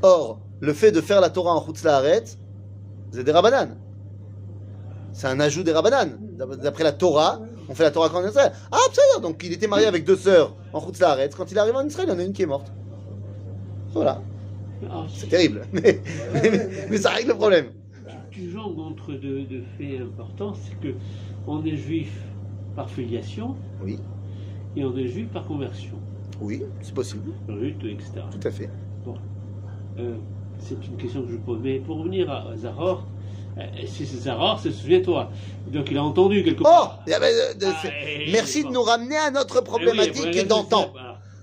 Or, 0.02 0.40
le 0.60 0.74
fait 0.74 0.92
de 0.92 1.02
faire 1.02 1.22
la 1.22 1.30
Torah 1.30 1.54
en 1.54 1.66
Chutz 1.66 1.84
La'aretz, 1.84 2.38
c'est 3.12 3.24
des 3.24 3.32
Rabbanan. 3.32 3.76
C'est 5.14 5.28
un 5.28 5.40
ajout 5.40 5.64
des 5.64 5.74
Rabbanan. 5.74 6.18
D'après 6.62 6.84
la 6.84 6.92
Torah, 6.94 7.40
on 7.70 7.76
fait 7.76 7.84
la 7.84 7.92
Torah 7.92 8.10
quand 8.10 8.20
on 8.20 8.24
est 8.24 8.28
en 8.28 8.30
Israël. 8.30 8.54
Ah, 8.72 8.78
c'est 8.94 9.22
donc 9.22 9.42
il 9.44 9.52
était 9.54 9.68
marié 9.68 9.86
avec 9.88 10.06
deux 10.06 10.16
sœurs 10.16 10.56
en 10.74 10.82
Chutz 10.82 11.00
La'aretz. 11.00 11.36
Quand 11.36 11.52
il 11.52 11.60
arrive 11.60 11.76
en 11.76 11.86
Israël, 11.86 12.08
il 12.10 12.14
y 12.14 12.16
en 12.16 12.20
a 12.20 12.24
une 12.24 12.34
qui 12.34 12.44
est 12.44 12.48
morte. 12.48 12.72
Voilà. 13.94 14.22
Ah, 14.90 15.06
C'est 15.10 15.28
terrible. 15.30 15.66
Mais, 15.74 16.00
mais- 16.34 16.68
mais 16.90 16.98
ça 16.98 17.10
règle 17.12 17.30
le 17.30 17.36
problème. 17.36 17.66
tu 18.32 18.50
jongles 18.52 18.80
entre 18.82 19.14
deux, 19.14 19.42
deux 19.44 19.64
faits 19.78 20.02
importants, 20.02 20.54
c'est 20.54 20.80
que 20.80 20.94
on 21.48 21.64
est 21.66 21.76
juif 21.76 22.12
par 22.76 22.90
filiation 22.90 23.56
Oui. 23.84 23.98
et 24.76 24.84
on 24.84 24.96
est 24.98 25.08
juif 25.08 25.28
par 25.30 25.46
conversion, 25.46 25.96
Oui, 26.40 26.62
c'est 26.82 26.94
possible. 26.94 27.32
rut, 27.48 27.76
etc. 27.84 28.12
Tout 28.32 28.48
à 28.48 28.52
fait. 28.52 28.70
Euh, 30.00 30.14
c'est 30.60 30.76
une 30.86 30.98
question 30.98 31.24
que 31.24 31.32
je 31.32 31.38
pose. 31.38 31.60
Mais 31.64 31.80
pour 31.80 31.98
revenir 31.98 32.30
à 32.30 32.56
Zahor, 32.56 33.08
euh, 33.58 33.62
si 33.88 34.06
c'est 34.06 34.18
Zahor, 34.18 34.60
c'est 34.62 34.72
souviens-toi. 34.72 35.32
Donc 35.72 35.90
il 35.90 35.98
a 35.98 36.04
entendu 36.04 36.44
quelque 36.44 36.62
Oh 36.62 36.64
part. 36.66 37.00
Ah, 37.12 37.12
et- 37.28 38.32
Merci 38.32 38.62
de 38.62 38.68
bon. 38.68 38.74
nous 38.76 38.82
ramener 38.84 39.16
à 39.18 39.32
notre 39.32 39.56
Eh 39.56 39.60
oui, 39.60 39.66
problématique 39.66 40.22
voilà, 40.22 40.44
d'antan. 40.44 40.94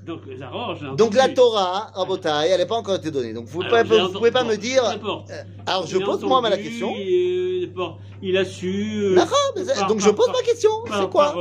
Donc 0.04 0.96
Donc 0.96 1.14
la. 1.14 1.28
Torah, 1.30 1.90
Rabotai, 1.94 2.48
elle 2.50 2.58
n'a 2.60 2.66
pas 2.66 2.76
encore 2.76 2.96
été 2.96 3.10
donnée. 3.10 3.32
Donc 3.32 3.46
vous 3.46 3.62
ne 3.62 3.68
Alors, 3.68 3.82
pouvez, 3.84 3.96
j'ai 3.98 4.02
vous 4.06 4.12
pouvez 4.12 4.30
pas 4.30 4.44
me 4.44 4.56
dire. 4.56 4.82
euh, 4.84 5.42
Alors 5.66 5.86
je 5.86 5.98
pose 5.98 6.22
moi 6.24 6.40
la 6.42 6.48
entendu, 6.48 6.62
question. 6.62 6.92
et, 6.96 7.62
euh, 7.64 7.72
bon, 7.74 7.94
il 8.22 8.36
a 8.36 8.44
su. 8.44 9.00
euh, 9.02 9.14
par- 9.16 9.88
donc 9.88 10.00
je 10.00 10.10
pose 10.10 10.26
par- 10.26 10.34
ma 10.36 10.42
question. 10.42 10.70
C'est 10.84 11.10
quoi 11.10 11.32
par, 11.32 11.36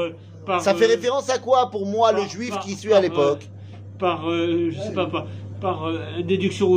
par, 0.45 0.61
Ça 0.61 0.73
fait 0.73 0.85
référence 0.85 1.29
à 1.29 1.39
quoi 1.39 1.69
pour 1.69 1.85
moi, 1.85 2.11
le 2.13 2.25
juif 2.25 2.57
qui 2.59 2.75
suis 2.75 2.93
à 2.93 3.01
l'époque 3.01 3.49
Par, 3.99 4.29
je 4.29 4.71
sais 4.71 4.93
pas, 4.93 5.07
par, 5.61 5.91
déduction. 6.23 6.69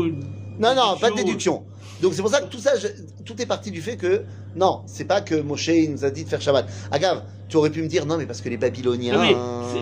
Non, 0.58 0.74
non, 0.74 0.96
pas 1.00 1.10
de 1.10 1.16
déduction. 1.16 1.64
Donc 2.02 2.12
c'est 2.14 2.22
pour 2.22 2.30
ça 2.30 2.40
que 2.40 2.46
tout 2.50 2.58
ça, 2.58 2.72
je- 2.78 2.88
tout 3.24 3.40
est 3.40 3.46
parti 3.46 3.70
du 3.70 3.80
fait 3.80 3.96
que 3.96 4.22
non, 4.54 4.80
c'est 4.86 5.06
pas 5.06 5.20
que 5.20 5.34
Moshe 5.34 5.68
il 5.68 5.90
nous 5.92 6.04
a 6.04 6.10
dit 6.10 6.24
de 6.24 6.28
faire 6.28 6.40
Shabbat. 6.40 6.68
Agave, 6.90 7.22
tu 7.48 7.56
aurais 7.56 7.70
pu 7.70 7.82
me 7.82 7.88
dire 7.88 8.04
non, 8.06 8.18
mais 8.18 8.26
parce 8.26 8.40
que 8.40 8.48
les 8.48 8.56
Babyloniens 8.56 9.18
mais, 9.20 9.34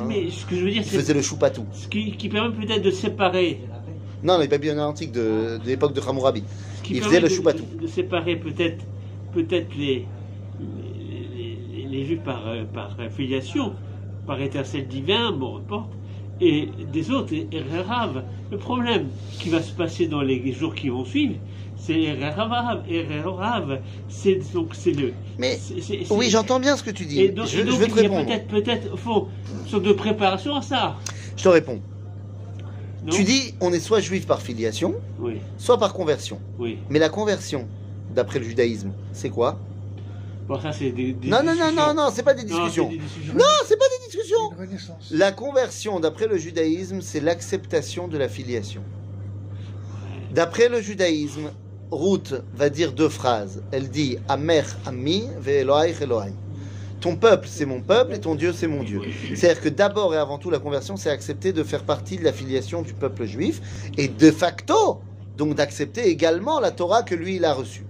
mais 0.06 0.30
ce 0.30 0.46
que 0.46 0.54
je 0.56 0.64
veux 0.64 0.70
dire, 0.70 0.82
c'est 0.84 0.96
faisaient 0.96 1.14
le 1.14 1.22
choupatou. 1.22 1.64
ce 1.72 1.88
qui, 1.88 2.12
qui 2.16 2.28
permet 2.28 2.54
peut-être 2.54 2.82
de 2.82 2.90
séparer. 2.90 3.60
Non, 4.22 4.38
les 4.38 4.48
Babyloniens 4.48 4.86
antiques 4.86 5.12
de, 5.12 5.58
de 5.62 5.66
l'époque 5.66 5.92
de 5.92 6.00
Hammurabi. 6.00 6.44
qui 6.82 6.94
Ils 6.94 7.02
faisaient 7.02 7.20
le 7.20 7.28
de- 7.28 7.32
choupatou. 7.34 7.64
De, 7.76 7.82
de 7.82 7.86
séparer 7.86 8.36
peut-être 8.36 8.84
peut-être 9.32 9.74
les, 9.76 10.06
les, 10.60 11.58
les- 11.76 11.88
les 11.88 12.04
juifs 12.06 12.22
par, 12.22 12.46
euh, 12.48 12.64
par 12.64 12.96
filiation, 13.10 13.72
par 14.26 14.40
étincelle 14.40 14.86
divin, 14.88 15.32
bon, 15.32 15.58
importe, 15.58 15.90
et 16.40 16.68
des 16.92 17.10
autres, 17.10 17.32
et, 17.34 17.48
Rav. 17.86 18.22
Le 18.50 18.58
problème 18.58 19.08
qui 19.38 19.48
va 19.50 19.60
se 19.62 19.72
passer 19.72 20.06
dans 20.06 20.22
les 20.22 20.52
jours 20.52 20.74
qui 20.74 20.88
vont 20.88 21.04
suivre, 21.04 21.34
c'est 21.76 22.14
Rav. 23.24 23.80
C'est 24.08 24.40
donc 24.52 24.74
c'est 24.74 24.92
le. 24.92 25.12
Mais 25.38 25.58
oui, 26.10 26.30
j'entends 26.30 26.60
bien 26.60 26.76
ce 26.76 26.82
que 26.82 26.90
tu 26.90 27.04
dis. 27.04 27.20
Et 27.20 27.28
donc, 27.30 27.46
je, 27.46 27.60
et 27.60 27.64
donc, 27.64 27.74
je 27.74 27.78
vais 27.78 27.86
te 27.86 27.90
il 27.92 27.96
y 27.96 27.98
a 28.00 28.02
répondre. 28.02 28.26
peut-être, 28.26 28.48
peut-être, 28.48 28.86
une 28.92 29.68
sorte 29.68 29.82
de 29.82 29.92
préparation 29.92 30.56
à 30.56 30.62
ça. 30.62 30.96
Je 31.36 31.42
te 31.44 31.48
réponds. 31.48 31.80
Non 33.04 33.12
Tu 33.12 33.24
dis 33.24 33.54
on 33.60 33.72
est 33.72 33.80
soit 33.80 34.00
juif 34.00 34.26
par 34.26 34.40
filiation, 34.40 34.94
Oui, 35.18 35.34
soit 35.58 35.78
par 35.78 35.92
conversion. 35.92 36.40
oui. 36.58 36.78
Mais 36.88 36.98
la 36.98 37.10
conversion, 37.10 37.68
d'après 38.14 38.38
le 38.38 38.46
judaïsme, 38.46 38.92
c'est 39.12 39.28
quoi? 39.28 39.58
Bon, 40.48 40.60
ça, 40.60 40.72
c'est 40.72 40.90
des, 40.90 41.12
des 41.12 41.28
Non, 41.28 41.42
non, 41.42 41.54
non, 41.54 41.72
non, 41.72 41.94
non, 41.94 42.08
c'est 42.12 42.22
pas 42.22 42.34
des 42.34 42.44
discussions. 42.44 42.90
Non, 43.34 43.44
c'est 43.66 43.78
pas 43.78 43.84
des 43.98 44.06
discussions. 44.06 44.50
La 45.10 45.32
conversion, 45.32 46.00
d'après 46.00 46.26
le 46.26 46.36
judaïsme, 46.36 47.00
c'est 47.00 47.20
l'acceptation 47.20 48.08
de 48.08 48.18
la 48.18 48.28
filiation. 48.28 48.82
D'après 50.32 50.68
le 50.68 50.80
judaïsme, 50.80 51.50
Ruth 51.94 52.34
va 52.54 52.68
dire 52.68 52.92
deux 52.92 53.08
phrases. 53.08 53.62
Elle 53.72 53.88
dit 53.88 54.18
Amer 54.28 54.64
ami 54.86 55.28
ve'eloaich 55.40 56.00
Elohai. 56.00 56.32
Ton 57.00 57.16
peuple, 57.16 57.46
c'est 57.50 57.66
mon 57.66 57.82
peuple 57.82 58.14
et 58.14 58.20
ton 58.20 58.34
Dieu, 58.34 58.52
c'est 58.52 58.66
mon 58.66 58.82
Dieu. 58.82 59.00
C'est-à-dire 59.34 59.60
que 59.62 59.68
d'abord 59.68 60.14
et 60.14 60.16
avant 60.16 60.38
tout, 60.38 60.50
la 60.50 60.58
conversion, 60.58 60.96
c'est 60.96 61.10
accepter 61.10 61.52
de 61.52 61.62
faire 61.62 61.82
partie 61.82 62.16
de 62.16 62.24
la 62.24 62.32
filiation 62.32 62.80
du 62.80 62.94
peuple 62.94 63.26
juif 63.26 63.60
et 63.98 64.08
de 64.08 64.30
facto, 64.30 65.02
donc 65.36 65.54
d'accepter 65.54 66.08
également 66.08 66.60
la 66.60 66.70
Torah 66.70 67.02
que 67.02 67.14
lui, 67.14 67.36
il 67.36 67.44
a 67.44 67.52
reçue. 67.52 67.84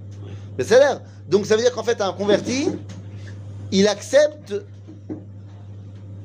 Mais 0.59 0.65
c'est 0.65 0.79
l'air. 0.79 1.01
Donc 1.29 1.47
ça 1.47 1.55
veut 1.57 1.63
dire 1.63 1.73
qu'en 1.73 1.85
fait, 1.85 2.01
un 2.01 2.13
converti, 2.13 2.69
il 3.71 3.87
accepte 3.87 4.55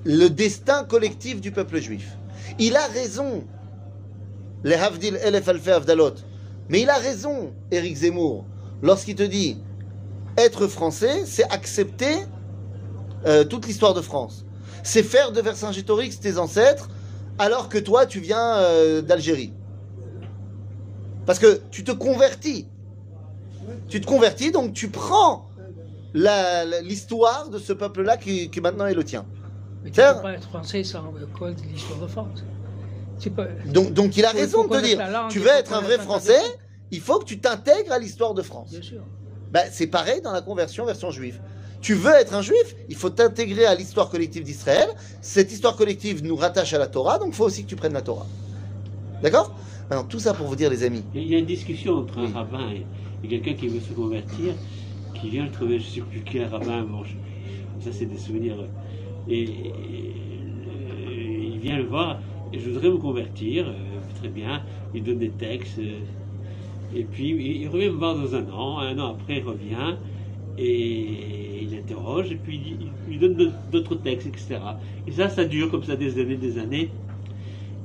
le 0.03 0.27
destin 0.27 0.83
collectif 0.83 1.41
du 1.41 1.51
peuple 1.51 1.79
juif. 1.79 2.17
Il 2.57 2.75
a 2.75 2.88
raison, 2.88 3.43
les 4.63 4.75
Havdil 4.75 5.19
Elef 5.24 5.48
Avdalot. 5.48 6.15
Mais 6.69 6.81
il 6.81 6.89
a 6.89 6.97
raison, 6.97 7.53
Éric 7.71 7.97
Zemmour, 7.97 8.45
lorsqu'il 8.81 9.15
te 9.15 9.23
dit 9.23 9.57
être 10.38 10.67
français, 10.67 11.23
c'est 11.25 11.43
accepter 11.51 12.15
euh, 13.25 13.43
toute 13.43 13.65
l'histoire 13.67 13.93
de 13.93 14.01
France. 14.01 14.45
C'est 14.83 15.03
faire 15.03 15.31
de 15.31 15.41
Vercingétorix 15.41 16.19
tes 16.19 16.38
ancêtres, 16.38 16.89
alors 17.38 17.69
que 17.69 17.77
toi, 17.77 18.05
tu 18.05 18.19
viens 18.19 18.57
euh, 18.57 19.01
d'Algérie. 19.01 19.53
Parce 21.25 21.39
que 21.39 21.61
tu 21.71 21.83
te 21.83 21.91
convertis. 21.91 22.67
Tu 23.88 23.99
te 24.01 24.05
convertis, 24.07 24.51
donc 24.51 24.73
tu 24.73 24.89
prends 24.89 25.45
l'histoire 26.13 27.49
de 27.49 27.59
ce 27.59 27.73
peuple-là 27.73 28.17
qui, 28.17 28.49
qui 28.49 28.61
maintenant 28.61 28.85
est 28.88 28.93
le 28.93 29.03
tien. 29.03 29.25
Mais 29.83 29.89
tu 29.89 29.95
Tiens. 29.95 30.15
peux 30.15 30.21
pas 30.23 30.33
être 30.33 30.47
français 30.49 30.83
sans 30.83 31.13
l'histoire 31.71 31.99
de 31.99 32.07
France. 32.07 32.43
Donc, 33.65 33.93
donc 33.93 34.17
il 34.17 34.25
a 34.25 34.31
raison 34.31 34.67
de 34.67 34.69
te 34.77 34.83
dire, 34.83 34.99
tu 35.29 35.39
veux 35.39 35.49
être 35.49 35.73
un 35.73 35.81
vrai 35.81 35.97
Français, 35.99 36.39
il 36.91 37.01
faut 37.01 37.19
que 37.19 37.25
tu 37.25 37.39
t'intègres 37.39 37.91
à 37.91 37.99
l'histoire 37.99 38.33
de 38.33 38.41
France. 38.41 38.71
Bien 38.71 38.81
sûr. 38.81 39.01
Ben, 39.51 39.63
c'est 39.71 39.88
pareil 39.88 40.21
dans 40.21 40.31
la 40.31 40.41
conversion 40.41 40.85
version 40.85 41.11
juive. 41.11 41.39
Tu 41.81 41.93
veux 41.93 42.11
être 42.11 42.33
un 42.33 42.41
juif, 42.41 42.75
il 42.89 42.95
faut 42.95 43.09
t'intégrer 43.09 43.65
à 43.65 43.73
l'histoire 43.73 44.09
collective 44.09 44.43
d'Israël. 44.43 44.88
Cette 45.21 45.51
histoire 45.51 45.75
collective 45.75 46.23
nous 46.23 46.35
rattache 46.35 46.73
à 46.73 46.77
la 46.77 46.88
Torah, 46.88 47.19
donc 47.19 47.29
il 47.29 47.33
faut 47.33 47.45
aussi 47.45 47.63
que 47.63 47.69
tu 47.69 47.75
prennes 47.75 47.93
la 47.93 48.01
Torah. 48.01 48.27
D'accord? 49.21 49.55
Maintenant, 49.89 50.05
tout 50.05 50.19
ça 50.19 50.33
pour 50.33 50.45
vous 50.47 50.55
dire, 50.55 50.69
les 50.69 50.83
amis. 50.83 51.03
Il 51.15 51.27
y 51.27 51.35
a 51.35 51.39
une 51.39 51.45
discussion 51.45 51.93
entre 51.95 52.19
un 52.19 52.25
Oui. 52.25 52.33
rabbin 52.33 52.69
et, 52.71 52.85
et 53.23 53.27
quelqu'un 53.29 53.53
qui 53.53 53.69
veut 53.69 53.79
se 53.79 53.93
convertir, 53.93 54.53
qui 55.19 55.29
vient 55.29 55.45
le 55.45 55.51
trouver, 55.51 55.79
je 55.79 55.85
ne 55.88 55.91
sais 55.95 56.01
plus 56.01 56.21
quel 56.23 56.45
rabbin, 56.47 56.83
bon, 56.83 57.03
je- 57.03 57.83
ça 57.83 57.91
c'est 57.97 58.05
des 58.05 58.17
souvenirs. 58.17 58.57
Et, 59.27 59.43
et, 59.43 60.13
il 61.53 61.59
vient 61.59 61.77
le 61.77 61.85
voir, 61.85 62.19
et 62.51 62.60
je 62.60 62.70
voudrais 62.70 62.89
me 62.89 62.98
convertir, 62.98 63.68
euh, 63.68 63.74
très 64.20 64.29
bien, 64.29 64.63
il 64.94 65.03
donne 65.03 65.20
des 65.20 65.29
textes, 65.29 65.79
euh, 65.79 66.00
et 66.96 67.03
puis 67.03 67.29
il, 67.29 67.68
revient 67.68 67.89
me 67.89 67.98
voir 67.98 68.15
dans 68.15 68.36
un 68.36 68.50
an, 68.51 68.79
un 68.79 68.98
an 68.98 69.12
après 69.12 69.38
il 69.38 69.44
revient, 69.44 69.96
et 70.58 71.63
il 71.63 71.75
interroge, 71.75 72.32
et 72.32 72.36
puis 72.36 72.60
il, 72.79 73.12
lui 73.12 73.18
donne 73.20 73.53
d'autres 73.72 73.96
textes, 73.96 74.27
etc. 74.27 74.60
Et 75.08 75.12
ça, 75.12 75.29
ça 75.29 75.46
dure 75.46 75.70
comme 75.70 75.84
ça 75.84 75.96
des 75.96 76.20
années, 76.20 76.36
des 76.36 76.58
années. 76.58 76.89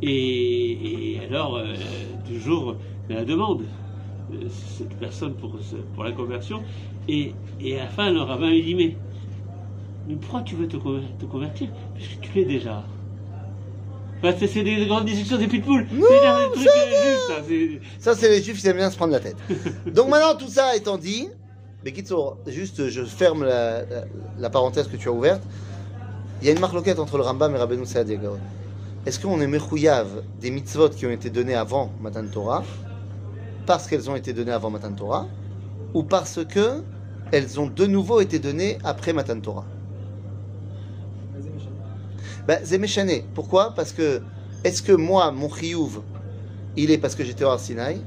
Et, 0.03 1.19
alors, 1.29 1.57
euh, 1.57 1.75
toujours 2.27 2.77
la 3.09 3.25
demande, 3.25 3.65
cette 4.49 4.99
personne 4.99 5.35
pour, 5.35 5.59
la 6.03 6.13
conversion. 6.13 6.63
Et, 7.09 7.33
et 7.61 7.79
à 7.79 7.85
la 7.85 7.89
fin, 7.89 8.11
le 8.11 8.21
rabbin 8.21 8.51
lui 8.51 8.63
dit 8.63 8.75
Mais, 8.75 8.97
mais 10.09 10.17
pourquoi 10.17 10.43
tu 10.43 10.55
veux 10.57 10.67
te, 10.67 10.77
te 10.77 11.25
convertir 11.27 11.69
Puisque 11.95 12.21
tu 12.21 12.39
l'es 12.39 12.45
déjà? 12.45 12.85
Enfin, 14.27 14.47
c'est, 14.53 14.63
des 14.63 14.87
grandes 14.87 15.05
discussions 15.05 15.37
des 15.39 15.47
pitbulls. 15.49 15.87
C'est 15.91 15.97
des 15.99 16.63
trucs 16.63 16.75
ça, 17.29 17.35
c'est- 17.47 17.81
Ça, 17.99 18.15
c'est 18.15 18.29
les 18.31 18.43
juifs 18.43 18.61
qui 18.61 18.67
aiment 18.69 18.77
bien 18.77 18.91
se 18.91 18.97
prendre 18.97 19.13
la 19.13 19.21
tête. 19.21 19.37
Donc 19.87 20.09
maintenant, 20.09 20.35
tout 20.39 20.49
ça 20.49 20.75
étant 20.77 20.97
dit, 20.99 21.29
mais 21.85 21.93
Kitsour, 21.93 22.39
juste, 22.47 22.89
je 22.89 23.03
ferme 23.05 23.45
la, 23.45 23.81
la- 23.83 24.05
la 24.39 24.51
parenthèse 24.51 24.89
que 24.89 24.97
tu 24.97 25.09
as 25.09 25.13
ouverte. 25.13 25.43
Il 26.41 26.47
y 26.47 26.51
a 26.51 26.53
une 26.53 26.61
marloquette 26.61 26.99
entre 26.99 27.17
le 27.17 27.23
Rambam 27.23 27.55
et 27.55 27.59
Rabbeinu 27.59 27.85
Gaon. 27.85 28.39
Est-ce 29.07 29.21
qu'on 29.21 29.41
est 29.41 29.47
mechouyav 29.47 30.09
des 30.41 30.51
mitzvot 30.51 30.89
qui 30.91 31.07
ont 31.07 31.11
été 31.11 31.29
données 31.31 31.55
avant 31.55 31.93
Matan 32.01 32.25
Torah, 32.31 32.65
parce 33.67 33.87
qu'elles 33.87 34.09
ont 34.11 34.17
été 34.17 34.33
données 34.33 34.53
avant 34.53 34.71
Matan 34.71 34.93
Torah, 34.93 35.27
ou 35.93 36.03
parce 36.03 36.41
que 36.45 36.83
elles 37.33 37.61
ont 37.61 37.67
de 37.67 37.87
nouveau 37.87 38.21
été 38.21 38.39
données 38.39 38.79
après 38.85 39.13
Matan 39.13 39.41
Torah? 39.41 39.67
Ben, 42.47 42.61
c'est 42.63 42.79
méchané. 42.79 43.25
Pourquoi? 43.35 43.75
Parce 43.75 43.93
que, 43.93 44.21
est-ce 44.65 44.83
que 44.83 44.93
moi, 44.93 45.31
mon 45.31 45.49
chiyuv, 45.49 46.01
il 46.77 46.91
est 46.91 46.99
parce 46.99 47.15
que 47.15 47.25
j'étais 47.25 47.45
au 47.45 47.49
Har 47.49 47.61
Sinai? 47.61 47.99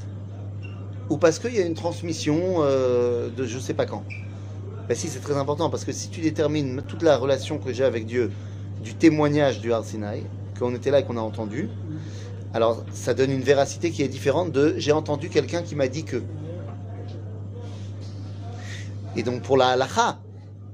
Ou 1.10 1.18
parce 1.18 1.40
qu'il 1.40 1.56
y 1.56 1.60
a 1.60 1.66
une 1.66 1.74
transmission 1.74 2.58
euh, 2.60 3.30
de 3.30 3.46
je 3.46 3.58
sais 3.58 3.74
pas 3.74 3.86
quand? 3.86 4.04
Ben 4.88 4.96
si, 4.96 5.08
c'est 5.08 5.20
très 5.20 5.38
important, 5.38 5.70
parce 5.70 5.86
que 5.86 5.92
si 5.92 6.10
tu 6.10 6.22
détermines 6.22 6.82
toute 6.88 7.02
la 7.02 7.18
relation 7.18 7.58
que 7.58 7.74
j'ai 7.74 7.84
avec 7.84 8.06
Dieu 8.06 8.32
du 8.84 8.94
témoignage 8.94 9.60
du 9.60 9.74
Har 9.74 9.84
Sinai, 9.84 10.24
qu'on 10.60 10.74
était 10.76 10.92
là 10.92 11.00
et 11.00 11.04
qu'on 11.04 11.18
a 11.18 11.22
entendu, 11.22 11.70
alors 12.54 12.86
ça 12.94 13.14
donne 13.14 13.32
une 13.32 13.42
véracité 13.42 13.92
qui 13.92 14.04
est 14.04 14.08
différente 14.08 14.52
de 14.52 14.76
j'ai 14.78 14.92
entendu 14.92 15.30
quelqu'un 15.30 15.62
qui 15.62 15.76
m'a 15.76 15.88
dit 15.88 16.04
que. 16.04 16.24
Et 19.16 19.24
donc 19.24 19.42
pour 19.42 19.58
la 19.58 19.70
halacha, 19.70 20.20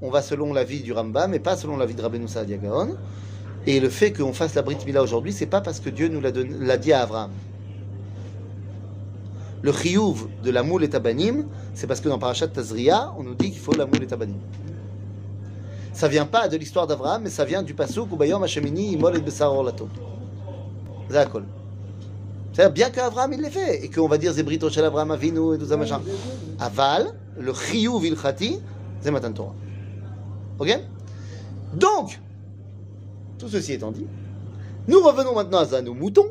on 0.02 0.10
va 0.10 0.22
selon 0.22 0.52
la 0.52 0.64
vie 0.64 0.82
du 0.82 0.92
Rambam, 0.92 1.30
mais 1.30 1.38
pas 1.38 1.56
selon 1.56 1.76
la 1.76 1.86
vie 1.86 1.94
de 1.94 2.02
Rabbeinu 2.02 2.28
Saadia 2.28 2.58
Gaon. 2.58 2.96
Et 3.66 3.80
le 3.80 3.88
fait 3.88 4.12
qu'on 4.12 4.32
fasse 4.32 4.54
la 4.54 4.62
Brit 4.62 4.78
Mila 4.84 5.02
aujourd'hui, 5.02 5.32
c'est 5.32 5.46
pas 5.46 5.60
parce 5.60 5.80
que 5.80 5.88
Dieu 5.88 6.08
nous 6.08 6.20
l'a 6.20 6.76
dit 6.76 6.92
à 6.92 7.02
Abraham. 7.02 7.30
Le 9.62 9.72
chiyuv 9.72 10.28
de 10.42 10.50
la 10.50 10.62
moule 10.62 10.84
et 10.84 10.90
tabanim, 10.90 11.46
c'est 11.72 11.86
parce 11.86 12.00
que 12.00 12.08
dans 12.10 12.18
Parashat 12.18 12.48
Tazria, 12.48 13.14
on 13.16 13.22
nous 13.22 13.34
dit 13.34 13.50
qu'il 13.50 13.60
faut 13.60 13.72
la 13.72 13.86
moule 13.86 14.02
et 14.02 14.06
tabanim. 14.06 14.36
Ça 15.94 16.08
vient 16.08 16.26
pas 16.26 16.48
de 16.48 16.56
l'histoire 16.58 16.86
d'Abraham, 16.86 17.22
mais 17.22 17.30
ça 17.30 17.46
vient 17.46 17.62
du 17.62 17.72
pasuk 17.72 18.12
Ubayom 18.12 18.42
Hashemini 18.42 18.92
Imol 18.92 19.16
et 19.16 19.20
Besar 19.20 19.54
Orlato. 19.54 19.88
Zakol. 21.10 21.44
C'est-à-dire 22.52 22.72
bien 22.72 22.90
qu'Abraham 22.90 23.32
il 23.32 23.40
l'ait 23.40 23.50
fait, 23.50 23.84
et 23.84 23.90
qu'on 23.90 24.08
va 24.08 24.18
dire 24.18 24.32
Zebrito 24.32 24.68
Shel 24.68 24.84
Abraham 24.84 25.12
Avinu 25.12 25.54
et 25.54 25.58
tout 25.58 25.66
ça 25.66 25.76
machin. 25.76 26.02
Aval, 26.60 27.14
le 27.38 27.52
chiyuv 27.54 28.04
ilchati, 28.04 28.60
c'est 29.00 29.10
Matan 29.10 29.32
Torah. 29.32 29.54
Ok? 30.58 30.78
Donc, 31.72 32.20
tout 33.38 33.48
ceci 33.48 33.72
étant 33.72 33.90
dit, 33.92 34.06
nous 34.86 35.00
revenons 35.00 35.34
maintenant 35.34 35.60
à 35.72 35.82
nos 35.82 35.94
moutons. 35.94 36.28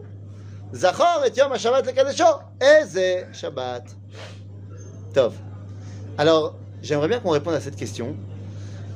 Zachor 0.74 1.24
et 1.26 1.38
Yom 1.38 1.52
HaShabbat 1.52 1.84
le. 1.84 2.42
Eze 2.60 3.26
Shabbat. 3.32 3.84
Tov. 5.13 5.36
Alors, 6.18 6.56
j'aimerais 6.82 7.08
bien 7.08 7.20
qu'on 7.20 7.30
réponde 7.30 7.54
à 7.54 7.62
cette 7.62 7.76
question. 7.76 8.16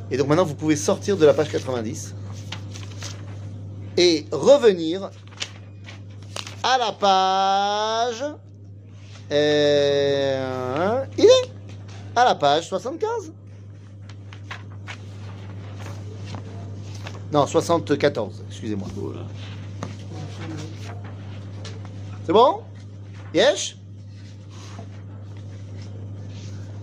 Et 0.09 0.17
donc 0.17 0.27
maintenant, 0.27 0.45
vous 0.45 0.55
pouvez 0.55 0.75
sortir 0.75 1.17
de 1.17 1.25
la 1.25 1.33
page 1.33 1.49
90 1.49 2.15
et 3.97 4.25
revenir 4.31 5.09
à 6.63 6.77
la 6.77 6.91
page. 6.91 8.23
euh, 10.39 11.05
il 11.17 11.25
est 11.25 11.51
à 12.15 12.25
la 12.25 12.35
page 12.35 12.67
75. 12.67 13.33
Non, 17.32 17.46
74, 17.46 18.44
excusez-moi. 18.48 18.88
Voilà. 18.94 19.26
C'est 22.24 22.32
bon 22.32 22.62
Yesh 23.34 23.76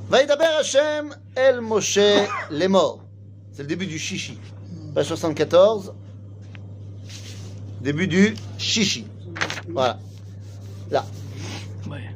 Vaïdaber 0.09 0.45
Hashem 0.59 1.15
El 1.35 1.61
Moshe 1.61 1.99
les 2.49 2.67
morts. 2.67 3.03
C'est 3.53 3.61
le 3.61 3.67
début 3.67 3.85
du 3.85 3.99
Shishi. 3.99 4.39
Page 4.95 5.05
74. 5.05 5.93
Début 7.81 8.07
du 8.07 8.35
Shishi. 8.57 9.05
Voilà. 9.67 9.99
Là. 10.89 11.05
Ouais. 11.87 12.09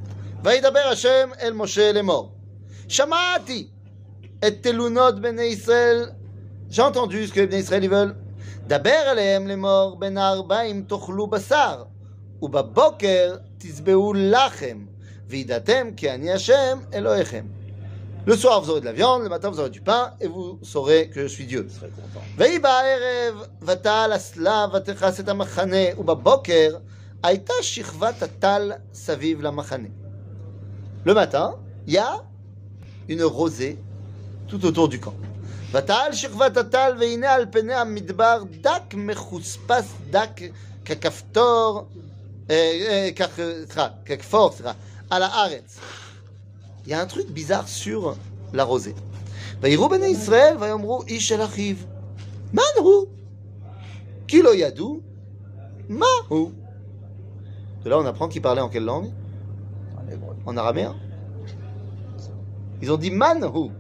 וידבר 0.44 0.88
השם 0.92 1.30
אל 1.42 1.54
משה 1.54 1.92
לאמור. 1.92 2.32
שמעתי 2.88 3.68
את 4.48 4.54
תלונות 4.62 5.22
בני 5.22 5.44
ישראל, 5.44 6.10
j'ai 6.71 6.83
entendu 6.83 7.27
ce 7.27 7.33
que 7.33 7.41
les 7.41 7.47
Bnei 7.47 7.61
Israël 7.61 7.89
veulent. 7.89 8.17
Daber 8.69 8.91
alehem 8.91 9.49
les 9.49 9.57
morts 9.57 9.97
ben 9.97 10.17
arbaim 10.17 10.83
tochlu 10.83 11.27
basar. 11.27 11.89
Ubaboker 12.43 13.39
tisbeu 13.59 14.13
lachem. 14.13 14.87
Vidatem 15.29 15.95
ki 15.95 16.09
ani 16.09 16.29
Hashem 16.29 16.81
Elohechem. 16.93 17.47
Le 18.27 18.37
soir, 18.37 18.61
vous 18.61 18.69
aurez 18.69 18.81
de 18.81 18.85
la 18.85 18.93
viande, 18.93 19.23
le 19.23 19.31
matin, 19.31 19.49
vous 19.49 19.59
aurez 19.59 19.71
du 19.71 19.81
pain, 19.81 20.13
et 20.21 20.27
vous 20.27 20.59
saurez 20.61 21.09
que 21.09 21.23
je 21.23 21.27
suis 21.29 21.47
Dieu. 21.47 21.67
Vehi 22.37 22.59
ba'erev, 22.59 23.49
vatal 23.63 24.13
asla, 24.13 24.67
vatechas 24.67 25.15
et 25.19 25.29
amachane, 25.31 25.95
ou 25.97 26.03
ba'boker, 26.03 26.79
aita 27.25 27.55
shichvat 27.63 28.17
atal 28.21 28.83
saviv 28.93 29.41
la 29.41 29.51
machane. 29.51 29.91
Le 31.05 31.15
matin, 31.15 31.57
il 31.87 31.95
y 31.95 31.99
a 31.99 32.23
une 33.09 33.23
rosée 33.23 33.79
tout 34.47 34.63
autour 34.67 34.91
du 34.91 35.01
camp 35.01 35.15
ותעל 35.72 36.14
שכבת 36.14 36.58
הטל, 36.58 36.96
והנה 37.00 37.34
על 37.34 37.46
פני 37.52 37.74
המדבר 37.74 38.44
דק 38.62 38.94
מחוספס 38.94 39.94
דק 40.10 40.30
ככפתור, 40.86 41.88
אה, 42.50 42.56
אה, 42.56 43.10
כך, 43.16 43.40
euh, 43.40 43.42
סליחה, 43.66 43.88
ככפור, 44.06 44.52
סליחה, 44.52 44.72
על 45.10 45.24
הארץ. 45.24 45.80
Il 46.86 46.90
y 46.90 46.94
a 46.94 47.02
un 47.02 47.08
truc 47.08 47.28
bizarre 47.30 47.68
sur 47.68 48.16
la 48.54 48.64
rosée. 48.64 48.94
ויראו 49.62 49.90
בני 49.90 50.06
ישראל 50.06 50.56
ויאמרו 50.60 51.04
איש 51.08 51.32
אל 51.32 51.46
אחיו, 51.46 51.76
מן 52.54 52.62
הוא? 52.80 53.06
כי 54.28 54.42
לא 54.42 54.56
ידעו 54.56 55.00
מה 55.90 56.06
הוא. 56.28 56.52
De 57.84 57.90
là, 57.90 57.98
on 57.98 58.06
apprend 58.06 58.30
qu'il 58.30 58.42
parlait 58.42 58.62
en 58.62 58.70
quelle 58.70 58.86
langue 58.86 59.12
En 60.46 60.58
araméen. 60.58 60.96
Ils 62.82 62.92
ont 62.92 62.98
dit 62.98 63.12
man 63.12 63.44
hu. 63.44 63.72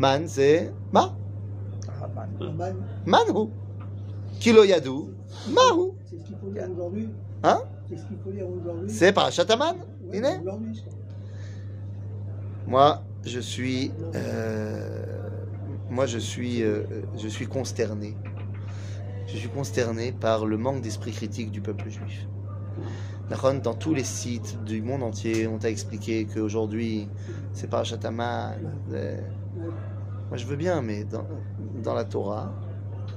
Man, 0.00 0.26
c'est 0.26 0.72
ma. 0.92 1.14
Man 3.04 3.20
hu. 3.36 3.48
Kilo 4.40 4.64
yadou. 4.64 5.10
Ma 5.52 5.60
hu. 5.76 5.90
C'est 6.08 6.16
ce 6.18 6.24
qu'il 6.24 6.36
faut 6.38 6.50
lire 6.50 6.70
aujourd'hui. 6.72 7.10
Hein? 7.42 7.58
C'est 7.86 7.98
ce 7.98 8.06
qu'il 8.06 8.16
faut 8.16 8.30
lire 8.30 8.48
aujourd'hui. 8.48 8.90
C'est 8.90 9.12
Parashat 9.12 9.44
Aman. 9.50 9.74
Ouais, 10.08 10.16
Iné. 10.16 10.38
aujourd'hui, 10.40 10.74
je 10.74 10.80
crois. 10.80 10.94
Moi, 12.66 13.02
je 13.26 13.40
suis. 13.40 13.92
euh, 14.14 15.04
moi, 15.90 16.06
je 16.06 16.18
suis. 16.18 16.62
euh, 16.62 16.84
je 17.18 17.28
suis 17.28 17.46
consterné. 17.46 18.16
Je 19.26 19.36
suis 19.36 19.50
consterné 19.50 20.12
par 20.12 20.46
le 20.46 20.56
manque 20.56 20.80
d'esprit 20.80 21.12
critique 21.12 21.50
du 21.50 21.60
peuple 21.60 21.90
juif. 21.90 22.26
Dans 23.62 23.74
tous 23.74 23.92
les 23.92 24.02
sites 24.02 24.64
du 24.64 24.80
monde 24.80 25.02
entier, 25.02 25.46
on 25.46 25.58
t'a 25.58 25.68
expliqué 25.68 26.24
qu'aujourd'hui, 26.24 27.06
c'est 27.52 27.68
Parashat 27.68 27.98
Aman. 28.04 28.54
Moi, 30.30 30.38
je 30.38 30.46
veux 30.46 30.54
bien, 30.56 30.80
mais 30.80 31.02
dans, 31.02 31.26
dans 31.82 31.92
la 31.92 32.04
Torah, 32.04 32.52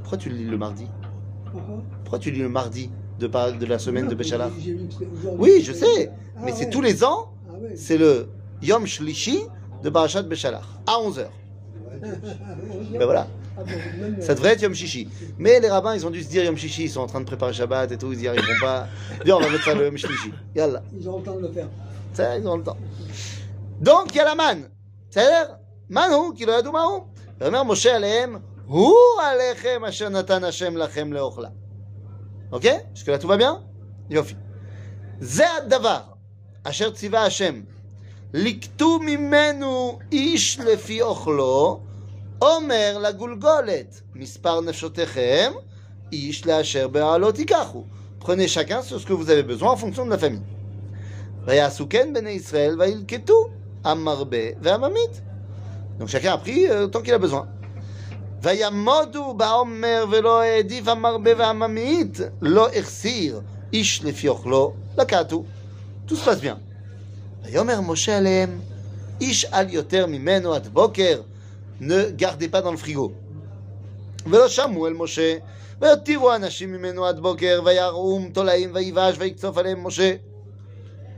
pourquoi 0.01 0.17
tu 0.17 0.29
le 0.29 0.35
lis 0.35 0.45
le 0.45 0.57
mardi? 0.57 0.87
Pourquoi? 1.51 1.83
Pourquoi 2.03 2.17
tu 2.19 2.31
lis 2.31 2.39
le 2.39 2.49
mardi 2.49 2.89
de, 3.19 3.65
la 3.67 3.77
semaine 3.77 4.05
Non, 4.05 4.11
de 4.11 4.19
aujourd'hui. 4.19 4.79
Oui, 5.37 5.61
je 5.63 5.71
sais, 5.73 6.11
Ah, 6.35 6.41
mais 6.43 6.51
c'est 6.53 6.71
tous 6.71 6.81
les 6.81 7.03
ans, 7.03 7.31
Ah 7.47 7.53
ouais. 7.61 7.75
c'est 7.75 7.97
le 7.97 8.29
Yom 8.63 8.87
Shlishi 8.87 9.41
de 9.83 9.89
Parashat 9.91 10.23
Béchalach, 10.23 10.63
à 10.87 10.93
11h. 10.93 11.27
Ben 12.93 13.05
voilà, 13.05 13.27
Ah 13.57 13.61
ça 14.19 14.33
devrait 14.33 14.53
être 14.53 14.63
Yom 14.63 14.73
Shishi. 14.73 15.07
Mais 15.37 15.59
les 15.59 15.69
rabbins, 15.69 15.93
ils 15.93 16.07
ont 16.07 16.09
dû 16.09 16.23
se 16.23 16.29
dire 16.29 16.43
Yom 16.43 16.57
Shishi, 16.57 16.85
ils 16.85 16.89
sont 16.89 17.01
en 17.01 17.07
train 17.07 17.19
de 17.21 17.25
préparer 17.25 17.53
Shabbat 17.53 17.91
et 17.91 17.97
tout, 17.97 18.11
ils 18.11 18.21
y 18.21 18.27
arriveront 18.27 18.59
pas. 18.59 18.87
Bien, 19.23 19.35
on 19.35 19.39
va 19.39 19.49
mettre 19.51 19.65
ça 19.65 19.75
le 19.75 19.85
Yom 19.85 19.97
Shlishi. 19.97 20.33
Yallah. 20.55 20.81
Ils 20.99 21.07
ont 21.07 21.19
le 21.19 21.23
temps 21.23 21.35
de 21.35 21.41
le 21.41 21.49
faire. 21.49 21.67
Ça, 22.13 22.37
ils 22.39 22.47
ont 22.47 22.57
le 22.57 22.63
temps. 22.63 22.77
Donc, 23.79 24.07
il 24.13 24.17
y 24.17 24.19
a 24.19 24.25
la 24.25 24.35
manne. 24.35 24.63
C'est-à-dire, 25.11 25.57
manu, 25.90 26.34
qui 26.34 26.44
le 26.44 26.52
yadou 26.52 26.72
mahu. 26.72 27.04
ואומר 27.40 27.62
משה 27.62 27.96
עליהם, 27.96 28.36
הוא 28.66 28.96
עליכם 29.22 29.84
אשר 29.88 30.08
נתן 30.08 30.44
השם 30.44 30.76
לכם 30.76 31.12
לאוכלה. 31.12 31.48
אוקיי? 32.52 32.78
jusque-là 32.94 33.22
tout 33.22 33.28
va 33.28 33.36
bien? 33.36 33.54
יופי. 34.10 34.34
זה 35.20 35.44
הדבר 35.56 36.00
אשר 36.64 36.90
ציווה 36.90 37.24
השם. 37.24 37.60
לקטו 38.34 38.98
ממנו 38.98 39.98
איש 40.12 40.60
לפי 40.60 41.02
אוכלו, 41.02 41.80
אומר 42.42 42.98
לגולגולת, 43.02 44.00
מספר 44.14 44.60
נפשותיכם, 44.60 45.52
איש 46.12 46.46
לאשר 46.46 46.88
באהלו 46.88 47.32
תיקחו. 47.32 47.84
Prenez 48.20 48.48
chacun 48.48 48.82
sur 48.82 49.00
ce 49.00 49.06
que 49.06 49.12
vous 49.12 49.30
avez 49.30 49.42
besoin 49.42 49.70
en 49.70 49.76
fonction 49.76 50.04
de 50.04 50.10
la 50.10 50.18
famille. 50.18 50.42
ויעשו 51.44 51.86
כן 51.90 52.12
בני 52.14 52.30
ישראל 52.30 52.80
וילקטו 52.80 53.48
המרבה 53.84 54.36
והממית. 54.62 55.20
Donc 55.98 56.08
chacun 56.08 56.32
a 56.32 56.38
pris 56.38 56.66
euh, 56.66 56.86
tant 56.86 57.02
qu'il 57.02 57.14
a 57.14 57.18
besoin. 57.18 57.46
וימודו 58.42 59.34
בעומר 59.34 60.04
ולא 60.10 60.40
העדיף 60.42 60.88
המרבה 60.88 61.30
והממית, 61.38 62.20
לא 62.42 62.68
החסיר 62.68 63.40
איש 63.72 64.04
לפי 64.04 64.28
אוכלו, 64.28 64.72
לקטו. 64.98 65.44
Tout 66.08 66.16
se 66.16 66.24
passe 66.24 66.40
bien. 66.40 66.56
ויאמר 67.44 67.80
משה 67.80 68.18
עליהם, 68.18 68.60
איש 69.20 69.44
על 69.44 69.70
יותר 69.70 70.06
ממנו 70.06 70.54
עד 70.54 70.66
בוקר, 70.66 71.20
ne 71.80 71.94
gardez 72.18 72.48
pas 72.48 72.62
dans 72.62 72.72
le 72.72 72.84
frigo. 72.86 73.10
ולא 74.26 74.48
שמעו 74.48 74.86
אל 74.86 74.92
משה, 74.92 75.36
ויותירו 75.80 76.34
אנשים 76.34 76.72
ממנו 76.72 77.06
עד 77.06 77.20
בוקר, 77.20 77.60
וירעום 77.64 78.30
תולעים 78.32 78.70
ויבש 78.74 79.16
ויקצוף 79.18 79.58
עליהם 79.58 79.86
משה. 79.86 80.14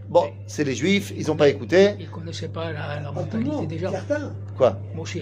Bon, 0.09 0.25
c'est 0.47 0.65
les 0.65 0.75
juifs, 0.75 1.13
ils 1.17 1.27
n'ont 1.29 1.37
pas 1.37 1.49
écouté. 1.49 1.95
Ils 2.01 2.07
ne 2.07 2.11
connaissaient 2.11 2.49
pas 2.49 2.73
la, 2.73 3.01
la 3.01 3.13
Pas 3.13 3.23
tout 3.23 3.37
le 3.37 3.45
mentalité 3.45 3.51
monde, 3.57 3.69
des 3.69 3.79
gens. 3.79 3.93
certains. 3.93 4.33
Quoi 4.59 4.71
Moshe. 4.95 5.19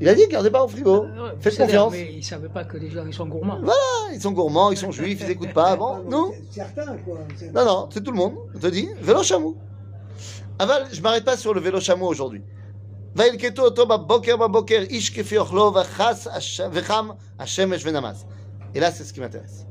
Il 0.00 0.08
a 0.08 0.14
dit, 0.14 0.26
gardez 0.28 0.50
pas 0.50 0.62
au 0.64 0.68
frigo. 0.68 0.94
Euh, 1.04 1.24
ouais, 1.24 1.30
Faites 1.40 1.52
c'est 1.54 1.62
confiance. 1.62 1.92
Mais 1.92 2.10
ils 2.12 2.18
ne 2.18 2.22
savaient 2.22 2.48
pas 2.48 2.64
que 2.64 2.76
les 2.76 2.90
gens 2.90 3.04
ils 3.06 3.14
sont 3.14 3.26
gourmands. 3.26 3.60
Ah, 3.66 4.12
Ils 4.12 4.20
sont 4.20 4.32
gourmands, 4.32 4.70
ils 4.70 4.76
sont 4.76 4.92
juifs, 4.92 5.18
ils 5.22 5.28
n'écoutent 5.28 5.52
pas. 5.52 5.74
Bon, 5.76 5.92
Ah, 5.96 6.00
nous 6.12 6.26
c'est- 6.50 6.60
Certains, 6.60 6.96
quoi. 7.04 7.18
C'est- 7.36 7.52
Non, 7.56 7.64
non, 7.64 7.88
c'est 7.92 8.02
tout 8.04 8.10
le 8.12 8.16
monde. 8.16 8.34
On 8.54 8.58
te 8.58 8.66
dit, 8.68 8.88
vélo 9.00 9.22
chameau. 9.22 9.56
Aval, 10.58 10.82
je 10.92 11.00
m'arrête 11.00 11.24
pas 11.24 11.36
sur 11.36 11.52
le 11.54 11.60
vélo 11.60 11.80
chameau 11.80 12.06
aujourd'hui. 12.08 12.42
וילקטו 13.16 13.62
אותו 13.62 13.86
בבוקר 13.86 14.36
בבוקר, 14.36 14.82
איש 14.90 15.10
כפי 15.10 15.38
אוכלו, 15.38 15.74
וחס 15.74 16.26
הש- 16.30 16.60
וחם 16.72 17.08
השמש 17.38 17.86
ונמס. 17.86 18.24
Et 18.74 18.80
là, 18.80 18.90
c'est 18.90 19.04
ce 19.04 19.12
qui 19.12 19.20
m'intéresse. 19.20 19.64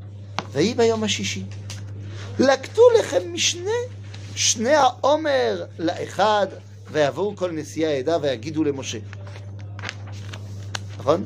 ויהי 0.52 0.74
ביום 0.74 1.04
השישי. 1.04 1.44
לקטו 2.40 2.82
לחם 3.00 3.18
משנה, 3.34 3.72
שני 4.39 4.75
העומר 4.75 5.65
לאחד, 5.79 6.47
ויבואו 6.91 7.37
כל 7.37 7.51
נשיאי 7.51 7.87
העדה 7.87 8.17
ויגידו 8.23 8.65
למשה. 8.65 8.99
נכון? 10.99 11.25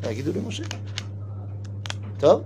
ויגידו 0.00 0.32
למשה. 0.32 0.62
טוב? 2.18 2.42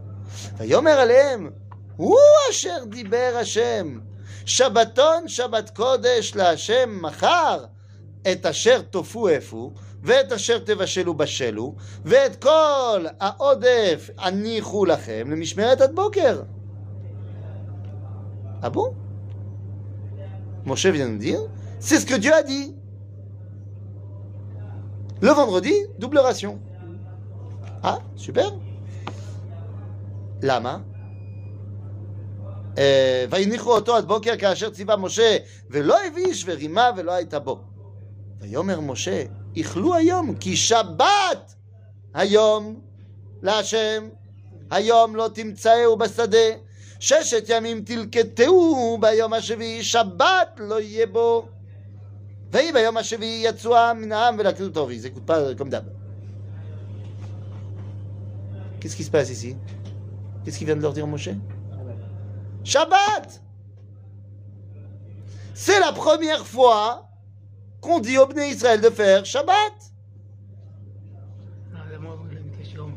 ויאמר 0.59 0.91
עליהם, 0.91 1.51
הוא 1.97 2.19
אשר 2.51 2.85
דיבר 2.89 3.37
השם. 3.41 3.99
שבתון 4.45 5.29
שבת 5.29 5.71
קודש 5.71 6.33
להשם 6.35 6.99
מחר. 7.03 7.65
את 8.33 8.47
אשר 8.47 8.81
תופו 8.83 9.29
אפו, 9.37 9.73
ואת 10.03 10.33
אשר 10.33 10.59
תבשלו 10.59 11.15
בשלו, 11.15 11.75
ואת 12.05 12.43
כל 12.43 13.07
העודף 13.21 14.11
הניחו 14.19 14.85
לכם 14.85 15.31
למשמרת 15.31 15.81
עד 15.81 15.95
בוקר. 15.95 16.43
Bon 18.63 19.06
Moshe 20.66 20.86
vient 20.86 21.10
de 21.10 21.18
dire, 21.18 21.40
c'est 21.80 22.00
ce 22.00 22.06
que 22.06 22.16
Dieu 22.16 22.34
a 22.34 22.44
dit. 22.44 22.76
Le 25.22 25.32
vendredi, 25.32 25.74
double 26.00 26.20
ration. 26.20 26.60
Ah, 27.84 28.00
super. 28.16 28.52
למה? 30.44 30.78
אה, 32.78 33.26
והניחו 33.30 33.72
אותו 33.76 33.96
עד 33.96 34.06
בוקר 34.06 34.38
כאשר 34.38 34.70
ציווה 34.70 34.98
משה, 34.98 35.38
ולא 35.70 35.98
הביא 36.08 36.26
איש 36.26 36.44
ורימה 36.48 36.90
ולא 36.98 37.12
הייתה 37.12 37.40
בו. 37.40 37.60
ויאמר 38.40 38.80
משה, 38.80 39.24
איכלו 39.56 39.96
היום, 39.96 40.36
כי 40.36 40.58
שבת 40.58 41.56
היום 42.14 42.80
להשם, 43.42 44.10
היום 44.72 45.16
לא 45.16 45.30
תמצאהו 45.34 45.98
בשדה, 45.98 46.38
ששת 47.00 47.46
ימים 47.48 47.84
תלקטהו 47.84 48.98
ביום 49.02 49.34
השביעי, 49.34 49.84
שבת 49.84 50.50
לא 50.58 50.82
יהיה 50.82 51.08
בו. 51.08 51.48
ויהי 52.52 52.72
ביום 52.72 52.98
השביעי 52.98 53.44
יצאו 53.46 53.76
מן 53.96 54.12
העם 54.12 54.36
ולקטו 54.40 54.64
אותו, 54.64 54.90
ils 54.92 55.06
écoutent 55.06 55.26
pas 55.26 55.56
comme 55.58 55.70
d'hab. 55.70 55.86
Qu'est-ce 58.80 58.96
qui 58.96 59.04
se 59.04 59.12
passe 59.12 59.30
ici 59.30 59.56
Qu'est-ce 60.44 60.58
qu'il 60.58 60.68
vient 60.68 60.76
de 60.76 60.82
leur 60.82 60.94
dire 60.94 61.08
Moshe 61.08 61.30
Shabbat 62.64 63.42
C'est 65.54 65.80
la 65.80 65.92
première 65.92 66.46
fois 66.46 67.10
qu'on 67.80 68.00
dit 68.00 68.18
au 68.18 68.28
Bnei 68.28 68.50
Israël 68.50 68.82
de 68.82 68.90
faire 68.90 69.26
Shabbat. 69.26 69.76
Ah, 71.74 71.78
moi, 72.00 72.18
j'ai 72.32 72.40
une 72.40 72.52
question. 72.58 72.92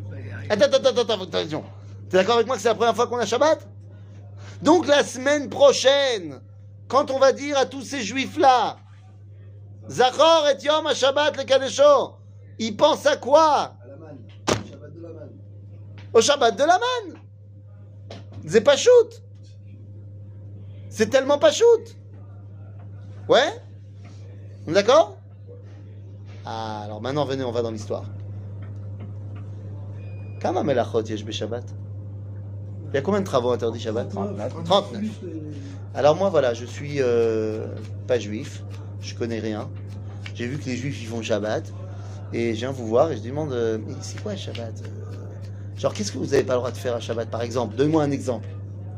Attends, 0.50 0.64
attends, 0.64 0.88
attends, 0.88 1.02
attends, 1.02 1.22
attention. 1.22 1.64
T'es 2.08 2.16
d'accord 2.18 2.36
avec 2.36 2.46
moi 2.46 2.56
que 2.56 2.62
c'est 2.62 2.68
la 2.68 2.74
première 2.74 2.96
fois 2.96 3.06
qu'on 3.06 3.18
a 3.18 3.26
Shabbat 3.26 3.66
Donc 4.61 4.87
la 4.87 5.03
semaine 5.03 5.49
prochaine, 5.49 6.41
quand 6.87 7.11
on 7.11 7.19
va 7.19 7.31
dire 7.31 7.57
à 7.57 7.65
tous 7.65 7.81
ces 7.81 8.01
juifs-là, 8.01 8.77
Zachor 9.89 10.47
et 10.49 10.63
Yom 10.63 10.85
à 10.85 10.93
Shabbat 10.93 11.37
le 11.37 11.43
Kadesho, 11.43 12.15
ils 12.59 12.75
pensent 12.75 13.05
à 13.05 13.17
quoi 13.17 13.75
À 13.81 13.87
la 13.87 13.95
manne. 13.95 14.19
Au 16.13 16.21
Shabbat 16.21 16.55
de 16.57 16.63
la 16.63 16.77
manne. 16.77 17.19
C'est 18.45 18.61
pas 18.61 18.75
shoot. 18.75 19.23
C'est 20.89 21.09
tellement 21.09 21.37
pas 21.37 21.51
shoot. 21.51 21.95
Ouais 23.29 23.61
On 24.67 24.71
est 24.71 24.73
d'accord? 24.73 25.17
Ah, 26.45 26.81
alors 26.83 27.01
maintenant, 27.01 27.25
venez, 27.25 27.43
on 27.43 27.51
va 27.51 27.61
dans 27.61 27.71
l'histoire. 27.71 28.05
Kama 30.39 30.63
melachot 30.63 31.03
yesh 31.03 31.29
Shabbat? 31.29 31.78
Il 32.91 32.95
y 32.95 32.97
a 32.97 33.01
combien 33.01 33.19
de 33.21 33.25
travaux 33.25 33.51
interdits 33.51 33.79
Shabbat 33.79 34.09
39. 34.09 34.91
Plus, 34.93 35.07
euh, 35.23 35.29
Alors 35.93 36.15
moi, 36.15 36.29
voilà, 36.29 36.53
je 36.53 36.65
suis 36.65 36.97
euh, 37.01 37.67
pas 38.07 38.17
juif, 38.19 38.63
je 39.01 39.13
connais 39.15 39.39
rien. 39.39 39.69
J'ai 40.35 40.47
vu 40.47 40.57
que 40.57 40.65
les 40.65 40.75
juifs 40.77 41.01
ils 41.01 41.07
font 41.07 41.21
Shabbat. 41.21 41.71
et 42.33 42.53
je 42.53 42.59
viens 42.59 42.71
vous 42.71 42.87
voir 42.87 43.11
et 43.11 43.17
je 43.17 43.21
demande 43.23 43.51
euh, 43.53 43.77
Mais 43.85 43.93
c'est 44.01 44.21
quoi 44.21 44.35
Shabbat 44.35 44.81
Euh, 44.83 45.77
Genre, 45.77 45.93
qu'est-ce 45.93 46.11
que 46.11 46.17
vous 46.17 46.25
n'avez 46.25 46.43
pas 46.43 46.53
le 46.53 46.59
droit 46.59 46.71
de 46.71 46.77
faire 46.77 46.95
à 46.95 46.99
Shabbat, 46.99 47.29
par 47.29 47.41
exemple? 47.41 47.75
Donne-moi 47.75 48.03
un 48.03 48.11
exemple. 48.11 48.47